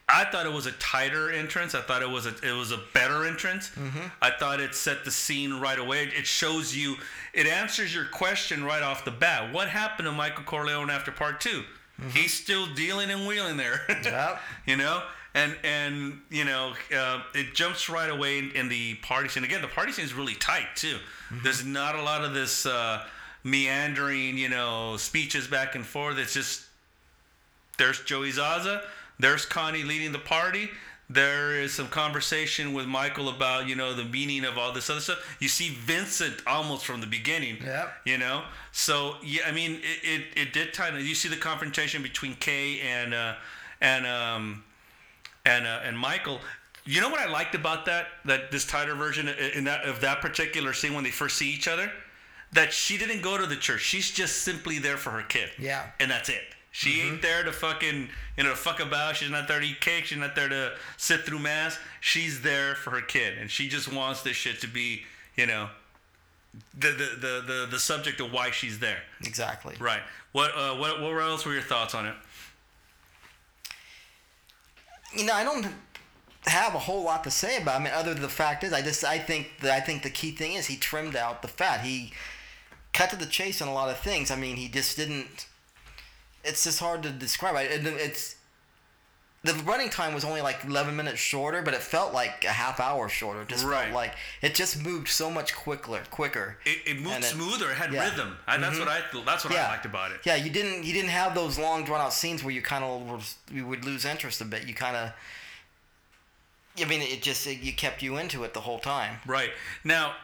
I 0.09 0.25
thought 0.25 0.47
it 0.47 0.53
was 0.53 0.67
a 0.67 0.73
tighter 0.73 1.33
entrance. 1.33 1.75
I 1.75 1.81
thought 1.81 2.01
it 2.01 2.09
was 2.09 2.27
a 2.27 2.35
it 2.45 2.53
was 2.57 2.71
a 2.71 2.79
better 2.95 3.25
entrance. 3.25 3.73
I 4.23 4.31
thought 4.31 4.61
it 4.61 4.73
set 4.77 5.05
the 5.05 5.11
scene 5.11 5.55
right 5.59 5.81
away. 5.81 6.05
It 6.05 6.29
shows 6.29 6.77
you, 6.77 6.95
it 7.35 7.49
answers 7.49 7.93
your 7.93 8.05
question 8.05 8.63
right 8.63 8.85
off 8.85 9.05
the 9.05 9.11
bat. 9.11 9.53
What 9.53 9.67
happened 9.69 10.07
to 10.07 10.13
Michael 10.13 10.45
Corleone 10.45 10.91
after 10.91 11.11
part 11.11 11.41
2 11.41 11.65
He's 12.13 12.33
still 12.33 12.67
dealing 12.75 13.11
and 13.11 13.27
wheeling 13.27 13.57
there. 13.57 13.81
Yep. 14.05 14.41
you 14.65 14.77
know, 14.77 15.03
and 15.35 15.57
and 15.65 16.21
you 16.31 16.45
know, 16.45 16.75
uh, 16.97 17.23
it 17.35 17.55
jumps 17.55 17.89
right 17.89 18.09
away 18.09 18.39
in, 18.39 18.53
in 18.53 18.69
the 18.69 18.95
party 19.03 19.29
scene. 19.29 19.43
Again, 19.43 19.61
the 19.61 19.67
party 19.67 19.91
scene 19.91 20.05
is 20.05 20.15
really 20.15 20.35
tight 20.35 20.69
too. 20.77 20.99
There's 21.43 21.65
not 21.65 21.97
a 21.97 22.03
lot 22.03 22.23
of 22.23 22.33
this 22.33 22.65
uh, 22.65 23.03
meandering, 23.47 24.37
you 24.37 24.49
know, 24.49 24.97
speeches 24.97 25.47
back 25.47 25.77
and 25.77 25.87
forth. 25.87 26.19
It's 26.19 26.35
just 26.35 26.65
there's 27.79 28.01
Joey 28.01 28.33
Zaza, 28.33 28.83
there's 29.21 29.47
Connie 29.47 29.85
leading 29.85 30.13
the 30.13 30.19
party. 30.19 30.69
There 31.09 31.53
is 31.55 31.73
some 31.73 31.87
conversation 31.87 32.73
with 32.73 32.87
Michael 32.87 33.29
about, 33.29 33.69
you 33.69 33.77
know, 33.77 33.95
the 33.95 34.05
meaning 34.05 34.45
of 34.45 34.59
all 34.59 34.73
this 34.73 34.91
other 34.91 34.99
stuff. 34.99 35.37
You 35.39 35.47
see 35.47 35.69
Vincent 35.69 36.43
almost 36.49 36.85
from 36.85 37.01
the 37.01 37.07
beginning. 37.07 37.59
Yeah. 37.65 37.91
You 38.05 38.19
know? 38.19 38.43
So, 38.73 39.15
yeah, 39.23 39.43
I 39.47 39.53
mean, 39.53 39.75
it, 39.75 40.01
it, 40.03 40.23
it 40.35 40.53
did 40.53 40.73
kind 40.73 40.97
of, 40.97 41.03
you 41.03 41.15
see 41.15 41.29
the 41.29 41.37
confrontation 41.37 42.03
between 42.03 42.35
Kay 42.35 42.81
and, 42.81 43.15
uh, 43.15 43.35
and, 43.81 44.05
um, 44.05 44.65
and, 45.45 45.65
uh, 45.65 45.79
and 45.85 45.97
Michael. 45.97 46.41
You 46.85 47.01
know 47.01 47.09
what 47.09 47.21
I 47.21 47.31
liked 47.31 47.55
about 47.55 47.85
that, 47.87 48.09
that 48.25 48.51
this 48.51 48.65
tighter 48.65 48.97
version 48.97 49.29
in 49.29 49.63
that, 49.65 49.85
of 49.85 50.01
that 50.01 50.21
particular 50.21 50.73
scene 50.73 50.95
when 50.95 51.05
they 51.05 51.13
first 51.13 51.37
see 51.37 51.49
each 51.49 51.69
other? 51.69 51.93
That 52.53 52.73
she 52.73 52.97
didn't 52.97 53.23
go 53.23 53.37
to 53.37 53.47
the 53.47 53.57
church. 53.57 53.83
She's 53.83 54.11
just 54.11 54.43
simply 54.43 54.79
there 54.79 54.97
for 54.97 55.11
her 55.11 55.23
kid. 55.23 55.51
Yeah. 55.59 55.87
And 56.01 56.11
that's 56.11 56.29
it. 56.29 56.43
She 56.71 57.01
ain't 57.01 57.23
there 57.23 57.43
to 57.43 57.53
fucking, 57.53 58.11
you 58.37 58.45
know, 58.45 58.51
to 58.51 58.57
fuck 58.57 58.81
about. 58.81 59.17
She's 59.17 59.31
not 59.31 59.49
there 59.49 59.61
to 59.61 59.67
eat 59.67 59.81
cake. 59.81 60.05
She's 60.05 60.19
not 60.19 60.37
there 60.37 60.49
to 60.49 60.73
sit 60.99 61.23
through 61.23 61.39
mass. 61.39 61.79
She's 62.01 62.43
there 62.43 62.75
for 62.75 62.91
her 62.91 63.01
kid, 63.01 63.39
and 63.39 63.51
she 63.51 63.67
just 63.69 63.91
wants 63.91 64.21
this 64.21 64.37
shit 64.37 64.61
to 64.61 64.69
be, 64.69 65.05
you 65.37 65.47
know, 65.47 65.71
the 66.79 66.91
the 66.91 67.17
the 67.19 67.45
the, 67.47 67.69
the 67.71 67.79
subject 67.79 68.21
of 68.21 68.31
why 68.31 68.51
she's 68.51 68.79
there. 68.79 68.99
Exactly. 69.23 69.75
Right. 69.81 70.03
What 70.33 70.53
uh 70.55 70.75
what 70.75 71.01
what 71.01 71.17
else 71.19 71.47
were 71.47 71.55
your 71.55 71.63
thoughts 71.63 71.95
on 71.95 72.05
it? 72.07 72.15
you 75.17 75.25
know, 75.25 75.33
I 75.33 75.45
don't 75.45 75.67
have 76.47 76.75
a 76.75 76.79
whole 76.79 77.03
lot 77.03 77.25
to 77.25 77.31
say 77.31 77.61
about. 77.61 77.77
It. 77.77 77.81
I 77.81 77.85
mean, 77.85 77.93
other 77.95 78.13
than 78.15 78.23
the 78.23 78.29
fact 78.29 78.65
is, 78.65 78.73
I 78.73 78.83
just 78.83 79.05
I 79.05 79.19
think 79.19 79.49
that 79.61 79.73
I 79.73 79.81
think 79.81 80.03
the 80.03 80.11
key 80.11 80.31
thing 80.31 80.53
is 80.55 80.67
he 80.67 80.77
trimmed 80.77 81.17
out 81.17 81.43
the 81.43 81.49
fat. 81.49 81.81
He 81.81 82.13
cut 82.93 83.11
to 83.11 83.17
the 83.17 83.27
chase 83.27 83.61
on 83.61 83.69
a 83.69 83.75
lot 83.75 83.89
of 83.91 83.99
things. 83.99 84.31
I 84.31 84.37
mean, 84.37 84.57
he 84.57 84.69
just 84.69 84.97
didn't. 84.97 85.47
It's 86.45 86.65
just 86.65 86.79
hard 86.81 87.03
to 87.03 87.11
describe. 87.11 87.57
I- 87.57 87.63
it- 87.63 87.87
It's 87.87 88.37
the 89.43 89.55
running 89.63 89.91
time 89.91 90.13
was 90.15 90.25
only 90.25 90.41
like 90.41 90.65
11 90.65 90.97
minutes 90.97 91.21
shorter, 91.21 91.63
but 91.63 91.73
it 91.75 91.81
felt 91.81 92.13
like 92.13 92.45
a 92.45 92.49
half 92.49 92.81
hour 92.81 93.09
shorter. 93.09 93.43
It 93.43 93.49
just 93.49 93.65
Right. 93.65 93.85
felt 93.85 93.95
like 93.95 94.15
it 94.43 94.55
just 94.57 94.77
moved 94.79 95.09
so 95.09 95.31
much 95.31 95.55
quicker, 95.55 96.03
quicker. 96.11 96.59
It, 96.65 96.79
it 96.87 97.01
moved 97.01 97.19
it- 97.19 97.25
smoother. 97.25 97.71
It 97.71 97.77
had 97.77 97.93
yeah. 97.93 98.05
rhythm. 98.09 98.39
I, 98.47 98.57
that's 98.57 98.77
mm-hmm. 98.77 98.87
what 98.87 98.89
I 98.89 99.25
that's 99.25 99.45
what 99.45 99.55
I 99.55 99.69
liked 99.69 99.85
about 99.87 100.11
it. 100.13 100.21
Yeah, 100.25 100.37
you 100.37 100.51
didn't 100.51 100.85
you 100.85 100.93
didn't 100.93 101.11
have 101.11 101.35
those 101.35 101.59
long 101.59 101.85
drawn 101.85 102.01
out 102.01 102.13
scenes 102.13 102.43
where 102.43 102.53
you 102.55 102.63
kind 102.63 102.83
of 102.85 103.35
you 103.53 103.67
would 103.67 103.85
lose 103.85 104.05
interest 104.05 104.41
a 104.41 104.45
bit. 104.45 104.67
You 104.67 104.75
kind 104.75 104.97
of 104.97 105.13
I 106.81 106.85
mean, 106.85 107.03
it 107.03 107.23
just 107.23 107.47
it, 107.47 107.61
you 107.61 107.73
kept 107.73 108.03
you 108.03 108.17
into 108.19 108.45
it 108.45 108.55
the 108.55 108.61
whole 108.61 108.79
time. 108.79 109.19
Right. 109.27 109.51
Now, 109.85 110.15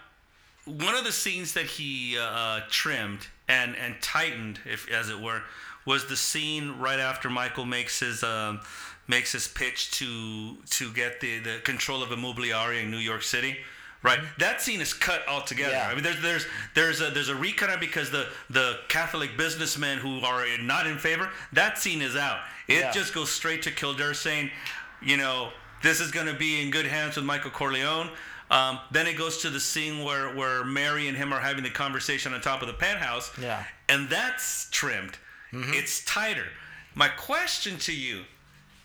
one 0.64 0.94
of 0.94 1.04
the 1.04 1.12
scenes 1.12 1.54
that 1.54 1.66
he 1.66 2.16
uh, 2.18 2.60
trimmed 2.70 3.26
and 3.48 3.74
and 3.76 4.00
tightened, 4.00 4.60
if 4.64 4.90
as 4.90 5.08
it 5.10 5.20
were, 5.20 5.42
was 5.86 6.06
the 6.06 6.16
scene 6.16 6.78
right 6.78 7.00
after 7.00 7.28
Michael 7.30 7.64
makes 7.64 8.00
his 8.00 8.22
um, 8.22 8.60
makes 9.08 9.32
his 9.32 9.48
pitch 9.48 9.90
to 9.92 10.56
to 10.70 10.92
get 10.92 11.20
the, 11.20 11.38
the 11.38 11.58
control 11.64 12.02
of 12.02 12.10
Immobiliare 12.10 12.82
in 12.82 12.90
New 12.90 12.98
York 12.98 13.22
City. 13.22 13.56
Right, 14.04 14.18
that 14.40 14.60
scene 14.60 14.80
is 14.80 14.92
cut 14.92 15.22
altogether. 15.28 15.74
Yeah. 15.74 15.86
I 15.88 15.94
mean, 15.94 16.02
there's 16.02 16.20
there's 16.20 16.46
there's 16.74 17.00
a 17.00 17.10
there's 17.10 17.28
a 17.28 17.36
recut 17.36 17.78
because 17.78 18.10
the 18.10 18.26
the 18.50 18.78
Catholic 18.88 19.36
businessmen 19.36 19.98
who 19.98 20.18
are 20.22 20.44
not 20.60 20.88
in 20.88 20.98
favor, 20.98 21.30
that 21.52 21.78
scene 21.78 22.02
is 22.02 22.16
out. 22.16 22.40
It 22.66 22.80
Yeah. 22.80 22.90
just 22.90 23.14
goes 23.14 23.30
straight 23.30 23.62
to 23.62 23.70
Gilday 23.70 24.12
saying, 24.12 24.50
you 25.00 25.16
know, 25.16 25.52
this 25.82 26.00
is 26.00 26.10
going 26.10 26.26
to 26.26 26.34
be 26.34 26.62
in 26.62 26.70
good 26.70 26.86
hands 26.86 27.16
with 27.16 27.24
Michael 27.24 27.50
Corleone. 27.50 28.10
Um, 28.50 28.78
then 28.90 29.06
it 29.06 29.16
goes 29.16 29.38
to 29.38 29.50
the 29.50 29.60
scene 29.60 30.04
where, 30.04 30.34
where 30.34 30.62
Mary 30.64 31.08
and 31.08 31.16
him 31.16 31.32
are 31.32 31.40
having 31.40 31.62
the 31.62 31.70
conversation 31.70 32.34
on 32.34 32.40
top 32.40 32.60
of 32.60 32.68
the 32.68 32.74
penthouse. 32.74 33.30
Yeah. 33.40 33.64
And 33.88 34.10
that's 34.10 34.68
trimmed. 34.70 35.16
It's 35.74 36.04
tighter. 36.04 36.46
My 36.94 37.08
question 37.08 37.78
to 37.78 37.94
you, 37.94 38.22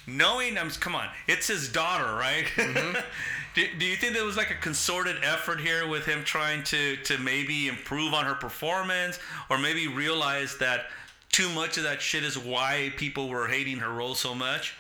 knowing 0.05 0.57
I'm 0.57 0.69
come 0.69 0.95
on, 0.95 1.07
it's 1.27 1.47
his 1.47 1.69
daughter, 1.69 2.15
right? 2.15 2.45
do, 3.55 3.67
do 3.77 3.85
you 3.85 3.95
think 3.95 4.13
there 4.13 4.25
was 4.25 4.37
like 4.37 4.51
a 4.51 4.55
concerted 4.55 5.17
effort 5.23 5.59
here 5.59 5.87
with 5.87 6.05
him 6.05 6.23
trying 6.23 6.63
to 6.63 6.95
to 6.97 7.17
maybe 7.17 7.67
improve 7.67 8.13
on 8.13 8.25
her 8.25 8.35
performance, 8.35 9.19
or 9.49 9.57
maybe 9.57 9.87
realize 9.87 10.57
that 10.57 10.85
too 11.31 11.49
much 11.49 11.77
of 11.77 11.83
that 11.83 12.01
shit 12.01 12.23
is 12.23 12.37
why 12.37 12.91
people 12.97 13.29
were 13.29 13.47
hating 13.47 13.77
her 13.77 13.91
role 13.91 14.15
so 14.15 14.33
much? 14.33 14.75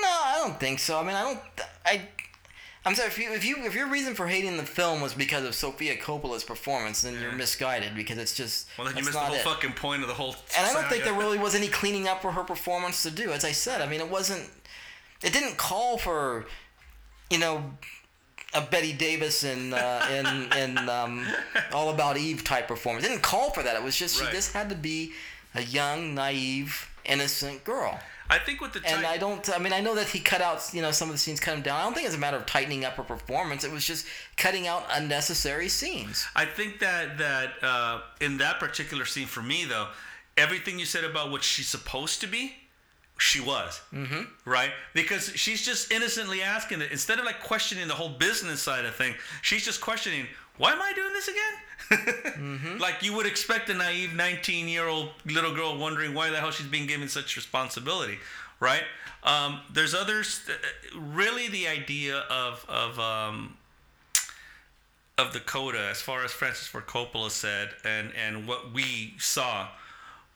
No, 0.00 0.08
I 0.08 0.38
don't 0.42 0.58
think 0.58 0.78
so. 0.78 0.98
I 0.98 1.02
mean, 1.02 1.14
I 1.14 1.22
don't. 1.22 1.38
I. 1.84 2.02
I'm 2.86 2.94
sorry 2.94 3.08
if 3.08 3.18
you 3.18 3.32
if 3.32 3.44
you 3.46 3.56
if 3.64 3.74
your 3.74 3.88
reason 3.88 4.14
for 4.14 4.26
hating 4.26 4.56
the 4.58 4.62
film 4.64 5.00
was 5.00 5.14
because 5.14 5.44
of 5.44 5.54
Sofia 5.54 5.96
Coppola's 5.96 6.44
performance, 6.44 7.00
then 7.02 7.18
you're 7.20 7.32
misguided 7.32 7.94
because 7.94 8.18
it's 8.18 8.34
just. 8.34 8.68
Well, 8.76 8.86
then 8.86 8.96
you 8.96 9.02
that's 9.04 9.06
missed 9.14 9.18
the 9.18 9.20
not 9.22 9.28
whole 9.28 9.52
it. 9.52 9.54
fucking 9.56 9.72
point 9.72 10.02
of 10.02 10.08
the 10.08 10.14
whole. 10.14 10.36
And 10.56 10.66
I 10.66 10.72
don't 10.72 10.82
think 10.90 11.02
saga. 11.04 11.12
there 11.14 11.14
really 11.18 11.38
was 11.38 11.54
any 11.54 11.68
cleaning 11.68 12.08
up 12.08 12.20
for 12.20 12.32
her 12.32 12.44
performance 12.44 13.02
to 13.04 13.10
do. 13.10 13.30
As 13.32 13.44
I 13.44 13.52
said, 13.52 13.80
I 13.80 13.86
mean, 13.86 14.00
it 14.00 14.10
wasn't. 14.10 14.50
It 15.22 15.32
didn't 15.32 15.56
call 15.56 15.96
for, 15.96 16.44
you 17.30 17.38
know, 17.38 17.72
a 18.52 18.60
Betty 18.60 18.92
Davis 18.92 19.44
and 19.44 19.72
uh, 19.72 20.04
and 20.10 20.52
and 20.52 20.90
um, 20.90 21.26
All 21.72 21.88
About 21.88 22.18
Eve 22.18 22.44
type 22.44 22.68
performance. 22.68 23.06
It 23.06 23.08
didn't 23.08 23.22
call 23.22 23.50
for 23.50 23.62
that. 23.62 23.76
It 23.76 23.82
was 23.82 23.96
just 23.96 24.20
Right. 24.20 24.28
she 24.28 24.36
just 24.36 24.52
had 24.52 24.68
to 24.68 24.74
be 24.76 25.12
a 25.54 25.62
young, 25.62 26.14
naive, 26.14 26.90
innocent 27.06 27.64
girl. 27.64 27.98
I 28.30 28.38
think 28.38 28.60
with 28.60 28.72
the 28.72 28.80
And 28.86 29.04
I 29.04 29.18
don't. 29.18 29.48
I 29.54 29.58
mean, 29.58 29.72
I 29.72 29.80
know 29.80 29.94
that 29.94 30.08
he 30.08 30.20
cut 30.20 30.40
out, 30.40 30.70
you 30.72 30.80
know, 30.80 30.90
some 30.90 31.08
of 31.08 31.14
the 31.14 31.18
scenes, 31.18 31.40
cut 31.40 31.52
them 31.52 31.62
down. 31.62 31.80
I 31.80 31.84
don't 31.84 31.94
think 31.94 32.06
it's 32.06 32.16
a 32.16 32.18
matter 32.18 32.36
of 32.36 32.46
tightening 32.46 32.84
up 32.84 32.94
her 32.94 33.02
performance. 33.02 33.64
It 33.64 33.72
was 33.72 33.84
just 33.84 34.06
cutting 34.36 34.66
out 34.66 34.84
unnecessary 34.90 35.68
scenes. 35.68 36.26
I 36.34 36.46
think 36.46 36.80
that 36.80 37.18
that 37.18 37.50
uh, 37.62 38.00
in 38.20 38.38
that 38.38 38.60
particular 38.60 39.04
scene 39.04 39.26
for 39.26 39.42
me 39.42 39.64
though, 39.64 39.88
everything 40.36 40.78
you 40.78 40.86
said 40.86 41.04
about 41.04 41.30
what 41.30 41.42
she's 41.42 41.68
supposed 41.68 42.20
to 42.22 42.26
be, 42.26 42.54
she 43.18 43.40
was. 43.40 43.80
Mm-hmm. 43.92 44.22
Right? 44.48 44.70
Because 44.94 45.32
she's 45.36 45.64
just 45.64 45.92
innocently 45.92 46.42
asking 46.42 46.80
it 46.80 46.90
instead 46.92 47.18
of 47.18 47.26
like 47.26 47.40
questioning 47.42 47.88
the 47.88 47.94
whole 47.94 48.08
business 48.08 48.62
side 48.62 48.84
of 48.84 48.94
thing. 48.94 49.14
She's 49.42 49.64
just 49.64 49.80
questioning, 49.80 50.26
why 50.56 50.72
am 50.72 50.80
I 50.80 50.92
doing 50.94 51.12
this 51.12 51.28
again? 51.28 51.54
Like 52.78 53.02
you 53.02 53.14
would 53.14 53.26
expect 53.26 53.68
a 53.70 53.74
naive 53.74 54.14
19 54.14 54.68
year 54.68 54.86
old 54.88 55.10
little 55.26 55.54
girl 55.54 55.76
wondering 55.78 56.14
why 56.14 56.30
the 56.30 56.36
hell 56.38 56.50
she's 56.50 56.66
being 56.66 56.86
given 56.86 57.08
such 57.08 57.36
responsibility, 57.36 58.18
right? 58.60 58.84
Um, 59.22 59.60
there's 59.72 59.94
others. 59.94 60.40
uh, 60.48 60.98
Really, 60.98 61.48
the 61.48 61.66
idea 61.68 62.18
of 62.30 62.64
of 62.68 62.98
um, 62.98 63.56
of 65.16 65.32
the 65.32 65.40
coda, 65.40 65.88
as 65.90 66.00
far 66.02 66.24
as 66.24 66.32
Francis 66.32 66.66
Ford 66.66 66.86
Coppola 66.86 67.30
said, 67.30 67.70
and 67.84 68.12
and 68.14 68.46
what 68.48 68.72
we 68.72 69.14
saw 69.18 69.68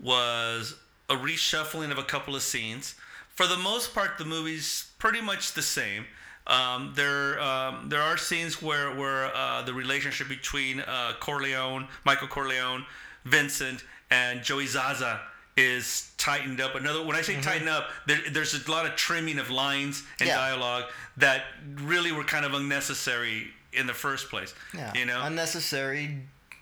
was 0.01 0.77
a 1.11 1.15
reshuffling 1.17 1.91
of 1.91 1.99
a 1.99 2.03
couple 2.05 2.37
of 2.37 2.43
scenes. 2.43 2.95
For 3.35 3.47
the 3.47 3.57
most 3.57 3.95
part, 3.95 4.19
the 4.19 4.25
movie's 4.25 4.91
pretty 4.99 5.21
much 5.21 5.53
the 5.53 5.63
same. 5.63 6.07
Um, 6.49 6.93
there, 6.95 7.39
um, 7.41 7.89
there 7.89 8.01
are 8.03 8.17
scenes 8.17 8.63
where 8.63 8.95
where 8.95 9.35
uh, 9.37 9.63
the 9.63 9.75
relationship 9.75 10.29
between 10.29 10.81
uh, 10.81 11.13
Corleone, 11.21 11.89
Michael 12.05 12.29
Corleone, 12.29 12.87
Vincent, 13.25 13.85
and 14.11 14.43
Joey 14.43 14.67
Zaza 14.67 15.21
is 15.57 16.11
tightened 16.19 16.61
up. 16.61 16.75
Another, 16.77 17.03
when 17.05 17.17
I 17.17 17.21
say 17.23 17.39
tighten 17.41 17.69
up, 17.69 17.89
there, 18.07 18.19
there's 18.31 18.55
a 18.67 18.71
lot 18.71 18.87
of 18.87 18.95
trimming 18.97 19.39
of 19.39 19.51
lines 19.51 20.05
and 20.21 20.29
Yeah. 20.29 20.37
dialogue 20.37 20.85
that 21.17 21.43
really 21.77 22.13
were 22.13 22.25
kind 22.25 22.45
of 22.47 22.55
unnecessary 22.55 23.49
in 23.73 23.87
the 23.87 23.93
first 23.95 24.31
place. 24.31 24.55
Yeah. 24.73 24.93
You 24.95 25.05
know, 25.05 25.21
Unnecessary 25.23 26.17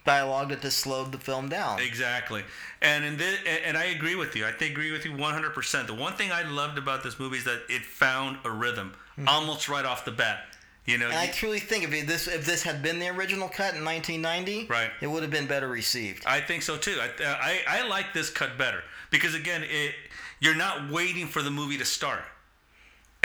dialogue 0.07 0.49
that 0.49 0.61
just 0.61 0.79
slowed 0.79 1.11
the 1.11 1.19
film 1.19 1.49
down. 1.49 1.79
Exactly, 1.79 2.43
and 2.81 3.05
in 3.05 3.17
this, 3.17 3.37
and 3.65 3.77
I 3.77 3.85
agree 3.85 4.15
with 4.15 4.35
you. 4.35 4.45
I 4.45 4.49
agree 4.65 4.91
with 4.91 5.05
you 5.05 5.13
100. 5.15 5.53
percent 5.53 5.85
The 5.87 5.93
one 5.93 6.13
thing 6.13 6.31
I 6.31 6.41
loved 6.49 6.79
about 6.79 7.03
this 7.03 7.19
movie 7.19 7.37
is 7.37 7.43
that 7.43 7.61
it 7.69 7.83
found 7.85 8.37
a 8.43 8.49
rhythm 8.49 8.95
almost 9.27 9.69
right 9.69 9.85
off 9.85 10.03
the 10.05 10.11
bat. 10.11 10.39
You 10.85 10.97
know, 10.97 11.05
Mm-hmm. 11.09 11.13
And 11.17 11.29
I 11.29 11.31
truly 11.33 11.59
think 11.59 11.83
if 11.83 12.07
this 12.07 12.27
if 12.27 12.45
this 12.45 12.63
had 12.63 12.81
been 12.81 12.97
the 12.99 13.09
original 13.09 13.49
cut 13.49 13.75
in 13.75 13.83
1990, 13.83 14.67
Right. 14.67 14.89
it 15.01 15.07
would 15.07 15.21
have 15.21 15.31
been 15.31 15.45
better 15.45 15.67
received. 15.67 16.23
I 16.25 16.39
think 16.39 16.63
so 16.63 16.77
too. 16.77 16.97
I, 17.01 17.09
I 17.23 17.79
I 17.79 17.87
like 17.87 18.13
this 18.13 18.29
cut 18.29 18.57
better 18.57 18.81
because 19.11 19.35
again, 19.35 19.63
it 19.69 19.93
you're 20.39 20.55
not 20.55 20.89
waiting 20.89 21.27
for 21.27 21.41
the 21.41 21.51
movie 21.51 21.77
to 21.77 21.85
start. 21.85 22.23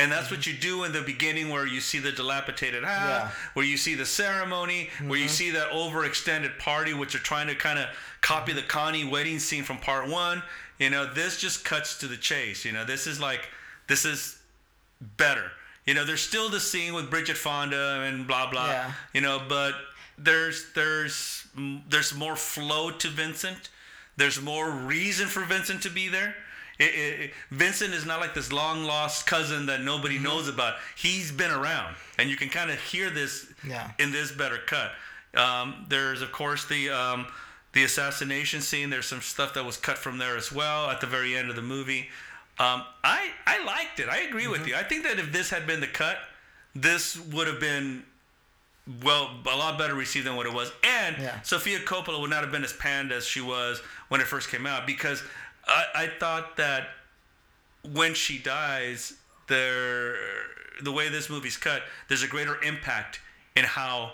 And 0.03 0.11
that's 0.11 0.33
what 0.33 0.41
mm-hmm. 0.41 0.51
you 0.51 0.57
do 0.57 0.85
in 0.85 0.93
the 0.93 1.01
beginning, 1.01 1.49
where 1.49 1.65
you 1.65 1.81
see 1.81 2.01
the 2.01 2.11
dilapidated 2.11 2.83
house, 2.83 3.09
Yeah. 3.09 3.31
where 3.55 3.65
you 3.65 3.77
see 3.77 3.95
the 3.95 4.05
ceremony, 4.05 4.91
where 5.07 5.17
you 5.17 5.27
mm-hmm. 5.27 5.33
see 5.33 5.51
that 5.53 5.71
overextended 5.71 6.59
party, 6.59 6.93
which 6.93 7.15
are 7.15 7.21
trying 7.21 7.47
to 7.47 7.55
kind 7.55 7.79
of 7.79 7.87
copy 8.21 8.53
the 8.53 8.63
mm-hmm. 8.63 8.69
Connie 8.69 9.05
wedding 9.05 9.39
scene 9.39 9.63
from 9.63 9.79
part 9.79 10.09
one. 10.09 10.43
You 10.81 10.91
know, 10.91 11.07
this 11.07 11.41
just 11.41 11.65
cuts 11.65 11.99
to 11.99 12.09
the 12.09 12.17
chase. 12.17 12.65
You 12.65 12.73
know, 12.73 12.85
this 12.85 13.07
is 13.07 13.21
like, 13.21 13.49
this 13.87 14.05
is 14.05 14.39
better. 15.01 15.53
You 15.87 15.95
know, 15.95 16.05
there's 16.05 16.21
still 16.21 16.49
the 16.49 16.61
scene 16.61 16.95
with 16.95 17.09
Bridget 17.09 17.37
Fonda 17.37 18.03
and 18.03 18.27
blah 18.27 18.51
blah. 18.51 18.67
Yeah. 18.67 18.93
You 19.13 19.21
know, 19.21 19.41
but 19.49 19.75
there's 20.19 20.73
there's 20.75 21.47
mm, 21.57 21.83
there's 21.89 22.13
more 22.13 22.35
flow 22.35 22.91
to 22.91 23.09
Vincent. 23.09 23.69
There's 24.17 24.41
more 24.41 24.69
reason 24.69 25.29
for 25.29 25.41
Vincent 25.45 25.83
to 25.83 25.91
be 25.91 26.09
there. 26.09 26.35
It, 26.79 26.85
it, 26.85 27.31
Vincent 27.51 27.93
is 27.95 28.05
not 28.07 28.21
like 28.21 28.35
this 28.35 28.51
long 28.53 28.85
lost 28.85 29.27
cousin 29.27 29.67
that 29.67 29.83
nobody 29.83 30.15
Mm-hmm. 30.17 30.25
knows 30.25 30.49
about. 30.49 30.75
He's 30.97 31.31
been 31.31 31.51
around, 31.51 31.95
and 32.19 32.29
you 32.31 32.37
can 32.37 32.49
kind 32.49 32.71
of 32.71 32.79
hear 32.81 33.11
this 33.11 33.47
Yeah. 33.67 33.91
in 33.99 34.11
this 34.13 34.33
better 34.33 34.59
cut. 34.59 34.93
Um, 35.35 35.87
there's 35.89 36.21
of 36.23 36.33
course 36.33 36.65
the 36.67 36.91
um, 36.91 37.27
the 37.73 37.85
assassination 37.85 38.61
scene. 38.61 38.91
There's 38.91 39.07
some 39.07 39.21
stuff 39.23 39.55
that 39.55 39.65
was 39.65 39.77
cut 39.77 39.97
from 39.99 40.19
there 40.19 40.37
as 40.37 40.51
well 40.53 40.91
at 40.91 41.01
the 41.01 41.07
very 41.07 41.37
end 41.37 41.49
of 41.51 41.57
the 41.57 41.63
movie. 41.63 42.09
Um, 42.59 42.83
I 43.05 43.31
I 43.47 43.65
liked 43.65 43.99
it. 44.01 44.09
I 44.09 44.19
agree 44.21 44.43
Mm-hmm. 44.45 44.53
with 44.53 44.67
you. 44.69 44.75
I 44.75 44.83
think 44.83 45.05
that 45.05 45.19
if 45.19 45.33
this 45.33 45.51
had 45.51 45.67
been 45.67 45.81
the 45.81 45.87
cut, 45.87 46.19
this 46.75 47.19
would 47.19 47.47
have 47.47 47.61
been 47.61 48.05
well 49.03 49.31
a 49.47 49.57
lot 49.57 49.79
better 49.79 49.95
received 49.95 50.27
than 50.27 50.35
what 50.37 50.47
it 50.47 50.53
was. 50.53 50.73
And 50.83 51.17
Yeah. 51.19 51.41
Sofia 51.43 51.79
Coppola 51.81 52.21
would 52.21 52.31
not 52.31 52.43
have 52.43 52.51
been 52.51 52.65
as 52.65 52.73
panned 52.73 53.13
as 53.13 53.25
she 53.27 53.41
was 53.41 53.81
when 54.09 54.21
it 54.21 54.27
first 54.27 54.49
came 54.51 54.67
out 54.67 54.87
because 54.87 55.23
I, 55.67 55.85
I 55.95 56.07
thought 56.19 56.57
that 56.57 56.89
when 57.93 58.15
she 58.15 58.39
dies, 58.39 59.15
there 59.49 60.17
the 60.83 60.93
way 60.93 61.09
this 61.09 61.29
movie's 61.31 61.57
cut, 61.57 61.83
there's 62.09 62.23
a 62.23 62.29
greater 62.29 62.61
impact 62.63 63.21
in 63.57 63.65
how 63.65 64.13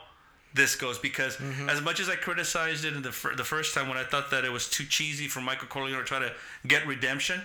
this 0.54 0.74
goes 0.76 0.98
because 0.98 1.36
Mm-hmm. 1.36 1.68
as 1.68 1.80
much 1.80 2.00
as 2.00 2.08
I 2.08 2.16
criticized 2.16 2.84
it 2.84 2.94
in 2.94 3.02
the 3.02 3.12
fir- 3.12 3.34
the 3.36 3.44
first 3.44 3.74
time 3.74 3.88
when 3.88 3.96
I 3.98 4.04
thought 4.04 4.30
that 4.30 4.44
it 4.44 4.50
was 4.52 4.68
too 4.68 4.84
cheesy 4.84 5.28
for 5.28 5.40
Michael 5.40 5.68
Corleone 5.68 5.98
to 5.98 6.04
try 6.04 6.18
to 6.18 6.32
get 6.66 6.86
redemption, 6.86 7.40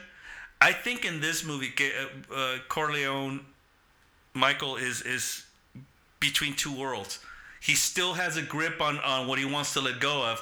I 0.62 0.72
think 0.72 1.06
in 1.06 1.20
this 1.20 1.44
movie, 1.44 1.74
uh, 1.80 2.34
uh, 2.34 2.58
Corleone, 2.70 3.42
Michael 4.34 4.78
is 4.78 5.02
is 5.02 5.46
between 6.20 6.56
two 6.56 6.74
worlds. 6.76 7.20
He 7.62 7.76
still 7.76 8.14
has 8.16 8.36
a 8.38 8.42
grip 8.42 8.82
on 8.82 8.98
on 9.00 9.28
what 9.28 9.38
he 9.40 9.46
wants 9.46 9.74
to 9.74 9.82
let 9.82 10.00
go 10.00 10.26
of, 10.26 10.42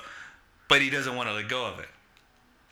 but 0.69 0.81
he 0.81 0.89
doesn't 0.89 1.15
want 1.15 1.27
to 1.29 1.33
let 1.33 1.47
go 1.49 1.65
of 1.65 1.79
it. 1.79 1.89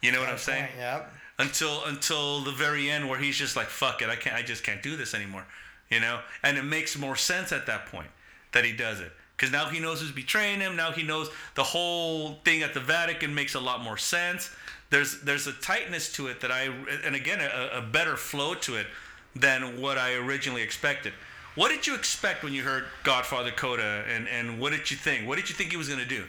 You 0.01 0.11
know 0.11 0.19
what 0.19 0.29
I'm 0.29 0.37
saying? 0.37 0.67
Yep. 0.77 1.13
until 1.39 1.85
until 1.85 2.41
the 2.41 2.51
very 2.51 2.89
end 2.89 3.07
where 3.09 3.19
he's 3.19 3.37
just 3.37 3.55
like 3.55 3.67
fuck 3.67 4.01
it 4.01 4.09
i 4.09 4.15
can't 4.15 4.35
i 4.35 4.41
just 4.41 4.63
can't 4.63 4.83
do 4.83 4.97
this 4.97 5.13
anymore 5.13 5.45
you 5.89 5.99
know? 5.99 6.19
And 6.43 6.57
it 6.57 6.63
makes 6.63 6.97
more 6.97 7.15
sense 7.15 7.51
at 7.51 7.65
that 7.65 7.87
point 7.87 8.07
that 8.51 8.65
he 8.65 8.71
does 8.71 8.99
it. 8.99 9.11
Because 9.35 9.51
now 9.51 9.69
he 9.69 9.79
knows 9.79 10.01
who's 10.01 10.11
betraying 10.11 10.59
him. 10.59 10.75
Now 10.75 10.91
he 10.91 11.03
knows 11.03 11.29
the 11.55 11.63
whole 11.63 12.33
thing 12.43 12.61
at 12.61 12.73
the 12.73 12.79
vatican 12.79 13.33
makes 13.33 13.55
a 13.55 13.59
lot 13.59 13.81
more 13.81 13.97
sense. 13.97 14.53
There's 14.89 15.21
there's 15.21 15.47
a 15.47 15.53
tightness 15.53 16.11
to 16.13 16.27
it 16.27 16.41
that 16.41 16.51
i 16.51 16.63
and 17.05 17.15
again 17.15 17.39
a, 17.39 17.77
a 17.77 17.81
better 17.81 18.17
flow 18.17 18.53
to 18.55 18.75
it 18.75 18.87
than 19.35 19.81
what 19.81 19.97
i 19.97 20.13
originally 20.15 20.61
expected. 20.61 21.13
What 21.55 21.69
did 21.69 21.87
you 21.87 21.95
expect 21.95 22.43
when 22.43 22.53
you 22.53 22.63
heard 22.63 22.85
godfather 23.03 23.51
coda? 23.51 24.03
And 24.13 24.27
and 24.27 24.59
what 24.59 24.71
did 24.71 24.91
you 24.91 24.97
think? 24.97 25.27
What 25.27 25.37
did 25.37 25.47
you 25.47 25.55
think 25.55 25.71
he 25.71 25.77
was 25.77 25.87
going 25.87 26.01
to 26.01 26.05
do 26.05 26.25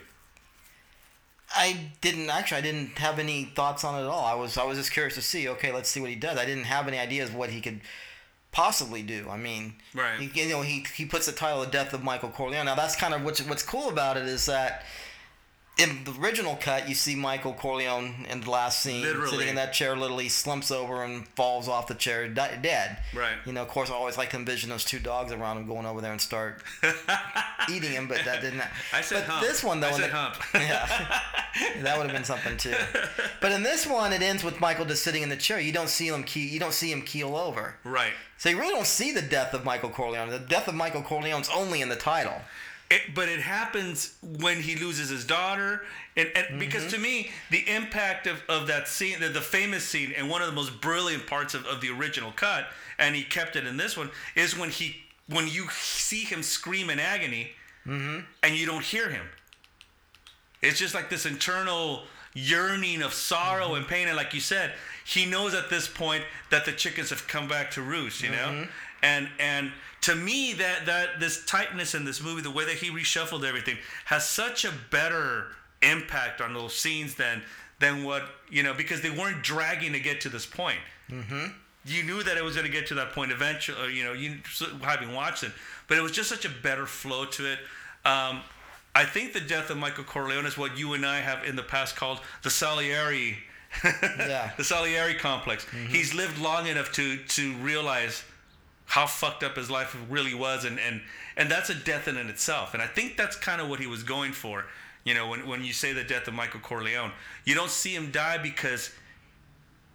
I 1.55 1.91
didn't 2.01 2.31
actually. 2.31 2.59
I 2.59 2.61
didn't 2.61 2.99
have 2.99 3.19
any 3.19 3.45
thoughts 3.45 3.85
on 3.85 3.97
it 3.97 4.05
at 4.05 4.09
all. 4.09 4.25
I 4.25 4.35
was 4.35 4.57
I 4.57 4.65
was 4.65 4.79
just 4.79 4.93
curious 4.93 5.15
to 5.17 5.23
see. 5.23 5.49
Okay, 5.49 5.73
let's 5.73 5.89
see 5.89 6.01
what 6.01 6.11
he 6.11 6.17
does. 6.17 6.39
I 6.39 6.45
didn't 6.47 6.65
have 6.65 6.87
any 6.87 6.99
ideas 6.99 7.31
what 7.31 7.51
he 7.51 7.61
could 7.61 7.81
possibly 8.53 9.03
do. 9.03 9.29
I 9.29 9.37
mean, 9.37 9.75
Right. 9.95 10.21
He, 10.21 10.43
you 10.43 10.49
know, 10.49 10.63
he 10.63 10.87
he 10.95 11.05
puts 11.05 11.27
the 11.27 11.33
title 11.33 11.61
"The 11.61 11.67
Death 11.67 11.93
of 11.93 12.05
Michael 12.05 12.29
Corleone." 12.31 12.67
Now 12.67 12.75
that's 12.77 12.97
kind 12.97 13.15
of 13.15 13.25
what's 13.25 13.41
what's 13.43 13.63
cool 13.63 13.89
about 13.89 14.17
it 14.17 14.27
is 14.27 14.47
that. 14.47 14.85
In 15.81 16.05
the 16.05 16.13
original 16.21 16.57
cut, 16.57 16.89
you 16.89 16.95
see 16.95 17.15
Michael 17.15 17.55
Corleone 17.55 18.27
in 18.29 18.41
the 18.43 18.51
last 18.51 18.81
scene 18.81 19.03
Literally. 19.03 19.31
sitting 19.31 19.49
in 19.49 19.55
that 19.55 19.73
chair. 19.73 19.97
Literally 19.97 20.29
slumps 20.29 20.71
over 20.71 21.03
and 21.03 21.27
falls 21.29 21.69
off 21.69 21.87
the 21.87 21.95
chair, 21.95 22.29
di- 22.29 22.59
dead. 22.61 22.99
Right. 23.15 23.37
You 23.47 23.53
know, 23.53 23.63
of 23.63 23.69
course, 23.69 23.91
I 23.91 23.95
always 23.95 24.19
like 24.19 24.31
to 24.31 24.37
envision 24.37 24.69
those 24.71 24.85
two 24.85 24.99
dogs 24.99 25.33
around 25.33 25.57
him 25.59 25.67
going 25.67 25.87
over 25.87 26.01
there 26.01 26.13
and 26.13 26.21
start 26.21 26.63
eating 27.71 27.93
him, 27.93 28.09
but 28.09 28.21
that 28.25 28.41
didn't. 28.41 28.63
i 28.93 29.01
said 29.01 29.25
but 29.27 29.33
hump 29.35 29.47
this 29.47 29.63
one 29.65 29.81
though, 29.81 29.89
i 29.89 29.93
said 29.93 30.11
the- 30.11 30.15
hump 30.17 30.37
yeah, 30.55 31.21
that 31.83 31.97
would 31.97 32.07
have 32.07 32.15
been 32.15 32.25
something 32.25 32.57
too. 32.57 32.75
But 33.41 33.53
in 33.53 33.63
this 33.63 33.87
one, 33.87 34.13
it 34.13 34.21
ends 34.21 34.45
with 34.45 34.61
Michael 34.61 34.85
just 34.85 35.03
sitting 35.03 35.23
in 35.23 35.31
the 35.31 35.37
chair. 35.37 35.59
You 35.59 35.73
don't 35.73 35.89
see 35.89 36.09
him 36.09 36.25
keel. 36.25 36.47
You 36.47 36.61
don't 36.61 36.75
see 36.75 36.93
him 36.93 37.01
keel 37.01 37.35
over. 37.35 37.77
right 37.85 38.13
So 38.37 38.51
you 38.51 38.59
really 38.59 38.75
don't 38.75 38.87
see 38.87 39.13
the 39.13 39.23
death 39.23 39.55
of 39.55 39.65
Michael 39.65 39.89
Corleone. 39.89 40.29
The 40.29 40.39
death 40.39 40.69
of 40.69 40.75
Michael 40.75 41.01
Corleone's 41.03 41.49
only 41.55 41.81
in 41.81 41.89
the 41.89 41.97
title. 41.97 42.35
It, 42.91 43.15
but 43.15 43.29
it 43.29 43.39
happens 43.39 44.17
when 44.21 44.61
he 44.61 44.75
loses 44.75 45.11
his 45.11 45.25
daughter, 45.25 45.83
and, 46.17 46.29
and 46.35 46.47
mm-hmm. 46.47 46.59
because 46.59 46.93
to 46.93 46.99
me, 46.99 47.31
the 47.51 47.69
impact 47.69 48.27
of, 48.27 48.43
of 48.49 48.67
that 48.67 48.89
scene, 48.89 49.21
the, 49.21 49.29
the 49.29 49.41
famous 49.41 49.85
scene, 49.85 50.13
and 50.17 50.29
one 50.29 50.43
of 50.43 50.49
the 50.49 50.55
most 50.55 50.81
brilliant 50.81 51.29
parts 51.29 51.55
of, 51.55 51.65
of 51.67 51.81
the 51.81 51.89
original 51.91 52.33
cut, 52.33 52.67
and 52.99 53.15
he 53.15 53.23
kept 53.23 53.55
it 53.55 53.65
in 53.65 53.77
this 53.77 53.97
one, 53.97 54.11
is 54.35 54.59
when 54.59 54.71
he 54.71 54.97
when 55.29 55.47
you 55.47 55.69
see 55.71 56.25
him 56.25 56.43
scream 56.43 56.91
in 56.91 56.99
agony, 56.99 57.53
mm-hmm. 57.87 58.25
and 58.43 58.57
you 58.57 58.67
don't 58.67 58.85
hear 58.85 59.09
him. 59.09 59.27
It's 60.61 60.79
just 60.79 60.93
like 60.93 61.09
this 61.09 61.25
internal 61.25 62.03
yearning 62.35 63.03
of 63.03 63.15
sorrow 63.15 63.67
mm-hmm. 63.67 63.77
and 63.77 63.87
pain, 63.87 64.09
and 64.09 64.17
like 64.17 64.35
you 64.35 64.41
said, 64.41 64.73
he 65.05 65.27
knows 65.27 65.55
at 65.55 65.71
this 65.71 65.87
point 65.87 66.25
that 66.51 66.65
the 66.65 66.73
chickens 66.73 67.11
have 67.11 67.29
come 67.29 67.47
back 67.47 67.71
to 67.73 67.83
roost, 67.83 68.21
you 68.21 68.31
know, 68.31 68.67
and 69.01 69.29
and 69.39 69.71
to 70.03 70.15
me 70.15 70.53
that 70.55 70.87
that 70.87 71.21
this 71.21 71.45
tightness 71.45 71.95
in 71.95 72.05
this 72.05 72.23
movie, 72.23 72.43
the 72.43 72.51
way 72.51 72.65
that 72.65 72.77
he 72.77 72.91
reshuffled 72.91 73.45
everything, 73.45 73.77
has 74.07 74.27
such 74.29 74.65
a 74.65 74.73
better 74.91 75.49
impact 75.83 76.41
on 76.41 76.53
those 76.55 76.75
scenes 76.75 77.15
than 77.15 77.43
than 77.79 78.05
what 78.05 78.23
you 78.51 78.63
know 78.63 78.75
because 78.75 79.01
they 79.03 79.11
weren't 79.11 79.43
dragging 79.43 79.93
to 79.93 80.01
get 80.01 80.21
to 80.23 80.29
this 80.29 80.47
point. 80.47 80.79
Mm-hmm. 81.11 81.53
You 81.87 82.03
knew 82.03 82.23
that 82.23 82.37
it 82.37 82.45
was 82.45 82.55
going 82.57 82.67
to 82.67 82.73
get 82.73 82.87
to 82.89 82.95
that 82.97 83.13
point 83.13 83.33
eventually, 83.33 83.79
uh, 83.81 83.87
you 83.87 84.05
know, 84.05 84.13
you 84.13 84.37
having 84.83 85.15
watched 85.15 85.43
it, 85.45 85.53
but 85.89 85.97
it 85.97 86.03
was 86.03 86.13
just 86.13 86.29
such 86.29 86.45
a 86.45 86.51
better 86.51 86.85
flow 86.85 87.25
to 87.25 87.47
it. 87.53 87.59
Um, 88.05 88.41
I 88.95 89.05
think 89.07 89.33
the 89.33 89.41
death 89.41 89.71
of 89.71 89.79
Michael 89.79 90.05
Corleone 90.05 90.45
is 90.45 90.59
what 90.59 90.77
you 90.77 90.93
and 90.93 91.07
I 91.07 91.21
have 91.21 91.45
in 91.45 91.57
the 91.57 91.63
past 91.63 91.97
called 91.97 92.21
the 92.43 92.51
Salieri, 92.51 93.39
Yeah. 93.85 94.51
the 94.59 94.65
Salieri 94.65 95.15
complex. 95.15 95.65
Mm-hmm. 95.65 95.87
He's 95.87 96.13
lived 96.13 96.39
long 96.39 96.67
enough 96.67 96.93
to 96.93 97.17
to 97.17 97.55
realize 97.55 98.25
how 98.91 99.07
fucked 99.07 99.43
up 99.45 99.57
his 99.57 99.71
life 99.71 99.97
really 100.09 100.35
was, 100.35 100.65
and 100.65 100.79
and 100.79 101.01
and 101.37 101.51
that's 101.51 101.71
a 101.71 101.75
death 101.75 102.09
in 102.09 102.17
and 102.17 102.29
itself. 102.29 102.75
And 102.75 102.83
I 102.83 102.87
think 102.87 103.17
that's 103.17 103.37
kind 103.37 103.61
of 103.61 103.69
what 103.69 103.79
he 103.81 103.87
was 103.87 104.03
going 104.03 104.33
for. 104.33 104.67
You 105.05 105.15
know, 105.15 105.29
when 105.29 105.47
when 105.47 105.65
you 105.65 105.73
say 105.73 105.93
the 105.93 106.05
death 106.05 106.29
of 106.29 106.35
Michael 106.35 106.61
Corleone, 106.61 107.13
you 107.45 107.55
don't 107.55 107.71
see 107.71 107.95
him 107.95 108.11
die 108.11 108.39
because 108.39 108.91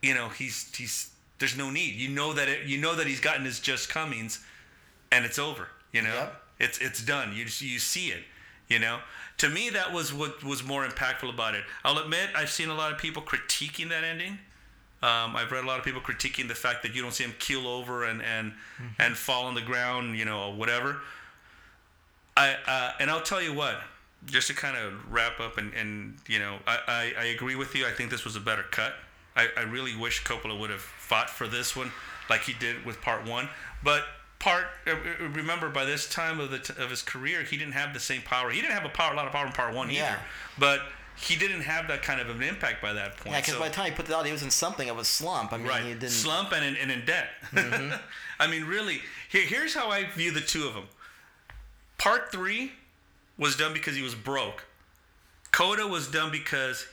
you 0.01 0.13
know 0.13 0.29
he's 0.29 0.73
he's 0.75 1.11
there's 1.39 1.57
no 1.57 1.69
need. 1.69 1.95
You 1.95 2.09
know 2.09 2.33
that 2.33 2.47
it, 2.47 2.65
you 2.65 2.77
know 2.77 2.95
that 2.95 3.05
he's 3.07 3.19
gotten 3.19 3.45
his 3.45 3.59
just 3.59 3.89
comings, 3.89 4.43
and 5.11 5.25
it's 5.25 5.37
over. 5.39 5.67
You 5.91 6.01
know, 6.01 6.13
Yep. 6.13 6.41
it's 6.59 6.77
it's 6.79 7.03
done. 7.03 7.31
You 7.35 7.43
you 7.59 7.79
see 7.79 8.07
it. 8.09 8.23
You 8.67 8.79
know, 8.79 8.99
to 9.37 9.49
me 9.49 9.69
that 9.71 9.93
was 9.93 10.13
what 10.13 10.43
was 10.43 10.63
more 10.63 10.87
impactful 10.87 11.29
about 11.31 11.53
it. 11.53 11.63
I'll 11.83 11.99
admit 11.99 12.29
I've 12.35 12.49
seen 12.49 12.69
a 12.69 12.73
lot 12.73 12.91
of 12.91 12.97
people 12.97 13.21
critiquing 13.21 13.89
that 13.89 14.03
ending. 14.03 14.39
Um, 15.05 15.35
I've 15.35 15.51
read 15.51 15.63
a 15.63 15.67
lot 15.67 15.77
of 15.77 15.85
people 15.85 16.01
critiquing 16.01 16.47
the 16.47 16.55
fact 16.55 16.81
that 16.81 16.95
you 16.95 17.01
don't 17.03 17.13
see 17.13 17.23
him 17.23 17.35
keel 17.37 17.67
over 17.67 18.05
and 18.05 18.23
and 18.23 18.53
and 18.97 19.15
fall 19.15 19.45
on 19.45 19.53
the 19.53 19.61
ground, 19.61 20.17
you 20.17 20.25
know, 20.25 20.47
or 20.47 20.53
whatever. 20.53 20.97
I 22.35 22.55
uh, 22.65 22.91
and 22.99 23.11
I'll 23.11 23.21
tell 23.21 23.41
you 23.41 23.53
what, 23.53 23.75
just 24.25 24.47
to 24.47 24.55
kind 24.55 24.75
of 24.75 25.11
wrap 25.11 25.39
up 25.39 25.59
and, 25.59 25.71
and 25.75 26.17
you 26.27 26.39
know, 26.39 26.57
I, 26.65 26.79
I, 26.87 27.13
I 27.21 27.25
agree 27.25 27.55
with 27.55 27.75
you. 27.75 27.85
I 27.85 27.91
think 27.91 28.09
this 28.09 28.25
was 28.25 28.35
a 28.35 28.39
better 28.39 28.63
cut. 28.63 28.93
I, 29.35 29.47
I 29.55 29.61
really 29.61 29.95
wish 29.95 30.23
Coppola 30.23 30.59
would 30.59 30.71
have 30.71 30.81
fought 30.81 31.29
for 31.29 31.47
this 31.47 31.75
one 31.75 31.91
like 32.29 32.41
he 32.41 32.53
did 32.53 32.83
with 32.83 32.99
part 33.01 33.27
one. 33.27 33.49
But 33.83 34.05
part 34.39 34.65
uh, 34.87 34.91
uh, 34.91 35.27
remember 35.29 35.69
by 35.69 35.85
this 35.85 36.09
time 36.09 36.39
of 36.39 36.49
the 36.49 36.83
of 36.83 36.89
his 36.89 37.03
career, 37.03 37.43
he 37.43 37.57
didn't 37.57 37.73
have 37.73 37.93
the 37.93 37.99
same 37.99 38.23
power. 38.23 38.49
He 38.49 38.59
didn't 38.59 38.73
have 38.73 38.85
a 38.85 38.89
power 38.89 39.13
a 39.13 39.15
lot 39.15 39.27
of 39.27 39.33
power 39.33 39.45
in 39.45 39.51
part 39.51 39.75
one 39.75 39.91
either. 39.91 39.99
Yeah. 39.99 40.19
But 40.57 40.79
he 41.17 41.35
didn't 41.35 41.61
have 41.61 41.87
that 41.87 42.01
kind 42.03 42.19
of 42.19 42.29
an 42.29 42.43
impact 42.43 42.81
by 42.81 42.93
that 42.93 43.17
point. 43.17 43.33
Yeah, 43.33 43.39
because 43.41 43.53
So- 43.55 43.59
by 43.59 43.69
the 43.69 43.73
time 43.75 43.85
he 43.85 43.91
put 43.95 44.09
it 44.09 44.13
out, 44.13 44.25
he 44.25 44.31
was 44.31 44.43
in 44.43 44.51
something 44.51 44.89
of 44.89 44.97
a 44.97 45.05
slump. 45.05 45.53
I 45.53 45.57
mean, 45.57 45.67
right 45.67 45.83
he 45.83 45.93
didn't. 45.93 46.09
slump 46.09 46.51
and 46.51 46.63
in, 46.65 46.75
and 46.77 46.91
in 46.91 47.05
debt 47.05 47.27
i 48.39 48.47
mean 48.47 48.65
really 48.65 49.01
here, 49.29 49.43
here's 49.43 49.73
how 49.73 49.89
i 49.89 50.03
view 50.03 50.31
the 50.31 50.41
two 50.41 50.67
of 50.67 50.73
them 50.73 50.87
part 51.97 52.31
three 52.31 52.73
was 53.37 53.55
done 53.55 53.73
because 53.73 53.95
he 53.95 54.01
was 54.01 54.13
broke 54.15 54.65
coda 55.51 55.87
was 55.87 56.07
done 56.09 56.31
because 56.31 56.85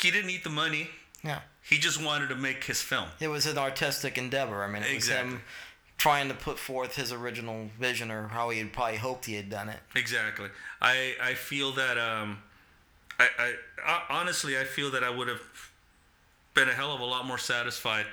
he 0.00 0.10
didn't 0.10 0.26
need 0.26 0.44
the 0.44 0.50
money 0.50 0.90
Yeah. 1.24 1.40
he 1.62 1.78
just 1.78 2.02
wanted 2.02 2.28
to 2.28 2.34
make 2.36 2.64
his 2.64 2.82
film 2.82 3.06
It 3.20 3.28
was 3.28 3.46
an 3.46 3.56
artistic 3.58 4.18
endeavor. 4.18 4.62
I 4.64 4.68
mean, 4.68 4.82
it 4.82 4.94
was 4.94 5.08
him 5.08 5.42
trying 5.98 6.28
to 6.28 6.34
put 6.34 6.58
forth 6.58 6.96
his 6.96 7.12
original 7.12 7.70
vision 7.78 8.10
or 8.10 8.28
how 8.28 8.50
he 8.50 8.58
had 8.58 8.72
probably 8.72 8.98
hoped 8.98 9.26
he 9.26 9.34
had 9.34 9.48
done 9.48 9.68
it. 9.68 9.78
exactly 9.94 10.48
i 10.80 11.14
i 11.22 11.34
feel 11.34 11.72
that 11.72 11.96
um 11.98 12.42
I, 13.18 13.28
I, 13.38 13.54
I 13.86 14.02
honestly 14.20 14.58
i 14.58 14.64
feel 14.64 14.90
that 14.92 15.02
i 15.04 15.10
would 15.10 15.28
have 15.28 15.40
been 16.54 16.68
a 16.68 16.72
hell 16.72 16.92
of 16.92 17.00
a 17.00 17.04
lot 17.04 17.26
more 17.26 17.38
satisfied 17.38 18.06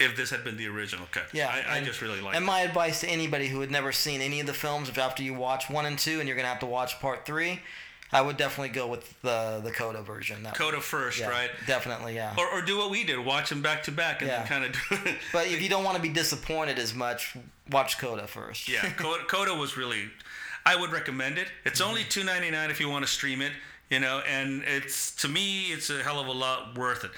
if 0.00 0.16
this 0.16 0.30
had 0.30 0.42
been 0.44 0.56
the 0.56 0.66
original 0.66 1.06
cut 1.12 1.24
Yeah, 1.32 1.48
i, 1.48 1.74
I 1.74 1.76
and- 1.78 1.86
just 1.86 2.02
really 2.02 2.20
like 2.20 2.34
And 2.34 2.44
it 2.44 2.46
my 2.46 2.60
advice 2.60 3.00
to 3.00 3.08
anybody 3.08 3.46
who 3.48 3.60
had 3.60 3.70
never 3.70 3.92
seen 3.92 4.20
any 4.20 4.40
of 4.40 4.46
the 4.46 4.52
films, 4.52 4.88
if 4.88 4.98
after 4.98 5.22
you 5.22 5.34
watch 5.34 5.70
one 5.70 5.86
and 5.86 5.98
two, 5.98 6.18
and 6.18 6.28
you're 6.28 6.36
gonna 6.36 6.48
have 6.48 6.58
to 6.60 6.66
watch 6.66 6.98
part 7.00 7.24
three, 7.24 7.60
I 8.12 8.20
would 8.20 8.36
definitely 8.36 8.70
go 8.70 8.86
with 8.88 9.20
the 9.22 9.60
the 9.64 9.70
Coda 9.70 10.02
version. 10.02 10.42
That 10.42 10.54
coda 10.56 10.80
first 10.80 11.20
yeah, 11.20 11.28
right 11.28 11.50
Definitely, 11.66 12.14
yeah. 12.16 12.34
or, 12.36 12.46
or 12.48 12.60
do 12.62 12.76
what 12.76 12.90
we 12.90 13.04
did 13.04 13.18
watch 13.24 13.48
them 13.50 13.62
back 13.62 13.84
to 13.84 13.92
back 13.92 14.20
and 14.20 14.28
Yeah. 14.28 14.38
then 14.40 14.46
kind 14.48 14.64
of 14.64 14.72
do 14.72 15.10
it 15.10 15.16
but 15.32 15.46
if 15.46 15.62
you 15.62 15.68
don't 15.68 15.84
want 15.84 15.96
to 15.96 16.02
be 16.02 16.08
disappointed 16.10 16.78
as 16.78 16.92
much, 16.94 17.36
watch 17.70 17.98
Coda 17.98 18.26
first. 18.26 18.68
Yeah, 18.68 18.88
Coda, 18.96 19.24
Coda 19.24 19.54
was 19.54 19.76
really. 19.76 20.10
I 20.66 20.74
would 20.76 20.90
recommend 20.92 21.38
it. 21.38 21.48
It's 21.64 21.80
only 21.80 22.00
Mm-hmm. 22.02 22.08
two 22.10 22.24
ninety 22.24 22.50
nine 22.50 22.70
if 22.70 22.80
you 22.80 22.88
want 22.88 23.04
to 23.06 23.10
stream 23.10 23.40
it. 23.42 23.52
You 23.94 24.00
know, 24.00 24.22
and 24.28 24.64
it's 24.66 25.14
to 25.22 25.28
me, 25.28 25.66
it's 25.66 25.88
a 25.88 26.02
hell 26.02 26.18
of 26.18 26.26
a 26.26 26.32
lot 26.32 26.76
worth 26.76 27.04
it. 27.04 27.12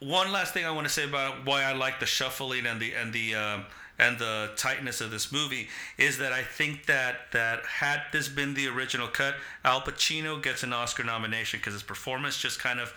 One 0.00 0.32
last 0.32 0.52
thing 0.52 0.64
I 0.66 0.72
want 0.72 0.86
to 0.88 0.92
say 0.92 1.04
about 1.04 1.46
why 1.46 1.62
I 1.62 1.72
like 1.72 2.00
the 2.00 2.06
shuffling 2.06 2.66
and 2.66 2.80
the 2.80 2.94
and 2.94 3.12
the 3.12 3.34
um, 3.36 3.64
and 3.96 4.18
the 4.18 4.50
tightness 4.56 5.00
of 5.00 5.12
this 5.12 5.30
movie 5.30 5.68
is 5.98 6.18
that 6.18 6.32
I 6.32 6.42
think 6.42 6.86
that 6.86 7.30
that 7.32 7.64
had 7.64 8.00
this 8.12 8.28
been 8.28 8.54
the 8.54 8.66
original 8.66 9.06
cut, 9.06 9.34
Al 9.64 9.80
Pacino 9.82 10.42
gets 10.42 10.64
an 10.64 10.72
Oscar 10.72 11.04
nomination 11.04 11.60
because 11.60 11.74
his 11.74 11.84
performance 11.84 12.36
just 12.36 12.58
kind 12.58 12.80
of 12.80 12.92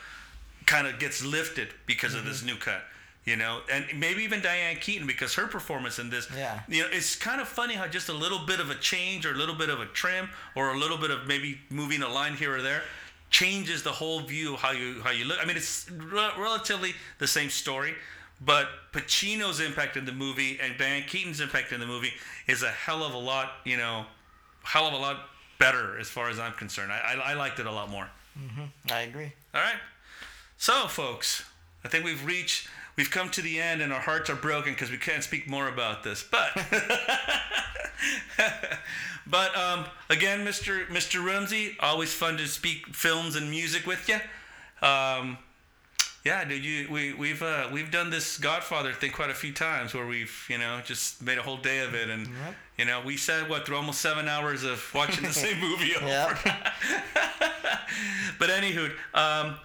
kind 0.66 0.88
of 0.88 0.98
gets 0.98 1.24
lifted 1.24 1.68
because 1.86 2.16
of 2.16 2.22
Mm-hmm. 2.22 2.30
this 2.30 2.44
new 2.44 2.56
cut. 2.58 2.82
You 3.26 3.36
know, 3.36 3.60
and 3.72 3.86
maybe 3.96 4.24
even 4.24 4.42
Diane 4.42 4.78
Keaton 4.78 5.06
because 5.06 5.36
her 5.36 5.46
performance 5.46 6.00
in 6.00 6.10
this 6.10 6.28
Yeah. 6.36 6.62
you 6.68 6.82
know, 6.82 6.90
it's 6.92 7.16
kind 7.16 7.40
of 7.40 7.48
funny 7.48 7.76
how 7.76 7.86
just 7.86 8.10
a 8.10 8.14
little 8.14 8.40
bit 8.40 8.60
of 8.60 8.72
a 8.72 8.76
change 8.76 9.24
or 9.28 9.34
a 9.34 9.38
little 9.38 9.54
bit 9.56 9.70
of 9.70 9.80
a 9.80 9.86
trim 9.86 10.30
or 10.56 10.74
a 10.74 10.78
little 10.80 10.98
bit 10.98 11.12
of 11.12 11.28
maybe 11.28 11.60
moving 11.70 12.02
a 12.02 12.10
line 12.10 12.34
here 12.36 12.56
or 12.58 12.62
there 12.64 12.82
changes 13.30 13.84
the 13.84 13.92
whole 13.92 14.22
view 14.22 14.56
of 14.56 14.60
how 14.60 14.72
you 14.72 15.02
how 15.02 15.12
you 15.12 15.26
look. 15.26 15.38
I 15.42 15.46
mean, 15.46 15.58
it's 15.58 15.90
re- 15.92 16.32
relatively 16.38 16.94
the 17.20 17.28
same 17.28 17.50
story, 17.50 17.94
but 18.42 18.68
Pacino's 18.92 19.60
impact 19.60 19.98
in 19.98 20.06
the 20.06 20.12
movie 20.12 20.60
and 20.62 20.78
Diane 20.78 21.04
Keaton's 21.08 21.40
impact 21.40 21.72
in 21.72 21.80
the 21.80 21.86
movie 21.88 22.14
is 22.48 22.64
a 22.64 22.70
hell 22.70 23.04
of 23.04 23.14
a 23.14 23.18
lot, 23.18 23.52
you 23.66 23.78
know, 23.78 24.06
hell 24.64 24.88
of 24.88 24.94
a 24.94 24.98
lot 24.98 25.30
better 25.60 25.98
as 26.00 26.08
far 26.08 26.30
as 26.30 26.40
I'm 26.40 26.54
concerned. 26.54 26.92
I, 26.92 27.16
I, 27.16 27.32
I 27.32 27.34
liked 27.34 27.60
it 27.60 27.66
a 27.66 27.72
lot 27.72 27.90
more. 27.90 28.10
Mm-hmm. 28.40 28.92
I 28.92 29.02
agree. 29.02 29.34
All 29.54 29.62
right. 29.62 29.80
So, 30.58 30.88
folks, 30.88 31.44
I 31.84 31.88
think 31.88 32.06
we've 32.06 32.26
reached, 32.26 32.68
we've 33.00 33.10
come 33.10 33.30
to 33.30 33.41
the 33.41 33.62
end, 33.62 33.82
and 33.82 33.93
our 33.93 34.02
hearts 34.02 34.30
are 34.30 34.36
broken 34.36 34.74
because 34.74 34.91
we 34.91 34.97
can't 34.97 35.24
speak 35.24 35.50
more 35.50 35.70
about 35.70 36.04
this. 36.04 36.22
But, 36.22 36.52
but 39.26 39.56
um, 39.58 39.86
again, 40.10 40.45
Mr. 40.45 40.86
Mr. 40.88 41.24
Rumsey, 41.26 41.78
always 41.80 42.14
fun 42.14 42.36
to 42.38 42.45
speak 42.45 42.88
films 42.93 43.38
and 43.38 43.50
music 43.50 43.88
with 43.88 44.10
you. 44.10 44.16
Um, 44.86 45.38
yeah, 46.26 46.43
dude, 46.43 46.66
you 46.66 46.88
we 46.91 47.14
we've 47.14 47.41
uh, 47.41 47.70
we've 47.72 47.89
done 47.89 48.10
this 48.10 48.38
Godfather 48.38 48.91
thing 48.91 49.12
quite 49.12 49.30
a 49.30 49.34
few 49.34 49.54
times 49.54 49.93
where 49.93 50.06
we've 50.06 50.45
you 50.50 50.58
know 50.58 50.82
just 50.84 51.24
made 51.24 51.38
a 51.38 51.41
whole 51.41 51.56
day 51.56 51.80
of 51.80 51.95
it, 51.95 52.10
and 52.10 52.28
Yep. 52.28 52.56
you 52.80 52.84
know 52.86 53.00
we 53.00 53.16
said 53.16 53.50
what 53.50 53.66
through 53.66 53.78
almost 53.78 54.02
seven 54.02 54.28
hours 54.28 54.66
of 54.66 54.84
watching 54.93 55.24
the 55.24 55.32
same 55.45 55.58
movie 55.62 55.95
over. 55.95 56.38
But 58.38 58.50
anywho, 58.50 58.91
um, 59.14 59.56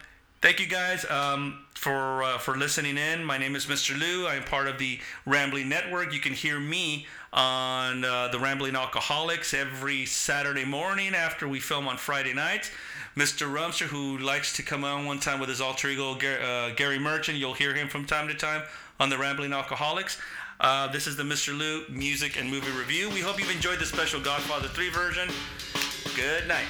thank 0.45 0.61
you 0.61 0.67
guys 0.67 1.07
um, 1.11 1.59
for 1.75 2.23
uh, 2.23 2.37
for 2.37 2.59
listening 2.59 2.99
in. 2.99 3.25
My 3.25 3.39
name 3.39 3.57
is 3.57 3.65
Mr. 3.65 3.99
Lou. 3.99 4.27
I 4.27 4.35
am 4.35 4.43
part 4.43 4.69
of 4.69 4.79
the 4.79 5.01
Rambling 5.25 5.71
Network. 5.71 6.13
You 6.13 6.21
can 6.21 6.35
hear 6.35 6.61
me 6.61 7.07
on 7.33 8.05
uh, 8.05 8.29
the 8.29 8.39
Rambling 8.39 8.77
Alcoholics 8.77 9.55
every 9.55 10.05
Saturday 10.05 10.67
morning 10.67 11.15
after 11.15 11.49
we 11.49 11.61
film 11.61 11.89
on 11.89 11.97
Friday 11.97 12.35
nights. 12.35 12.71
Mr. 13.17 13.51
Rumster, 13.51 13.87
who 13.87 14.19
likes 14.19 14.55
to 14.57 14.63
come 14.63 14.85
on 14.85 15.07
one 15.07 15.19
time 15.19 15.41
with 15.41 15.49
his 15.49 15.63
alter 15.63 15.89
ego 15.89 16.15
Gar- 16.15 16.43
uh, 16.43 16.75
Gary 16.75 16.99
Merchant, 16.99 17.39
you'll 17.39 17.55
hear 17.55 17.73
him 17.75 17.89
from 17.89 18.05
time 18.05 18.29
to 18.29 18.35
time 18.35 18.65
on 19.01 19.09
the 19.09 19.17
Rambling 19.17 19.55
Alcoholics. 19.55 20.21
Uh, 20.61 20.93
this 20.93 21.07
is 21.07 21.17
the 21.17 21.23
Mr. 21.23 21.57
Lou 21.57 21.89
Music 21.89 22.39
and 22.39 22.51
Movie 22.51 22.71
Review. 22.79 23.09
We 23.09 23.21
hope 23.21 23.41
you've 23.41 23.51
enjoyed 23.51 23.79
the 23.79 23.87
special 23.87 24.21
Godfather 24.21 24.69
3 24.69 24.91
version. 24.91 25.31
Good 26.15 26.47
night. 26.47 26.67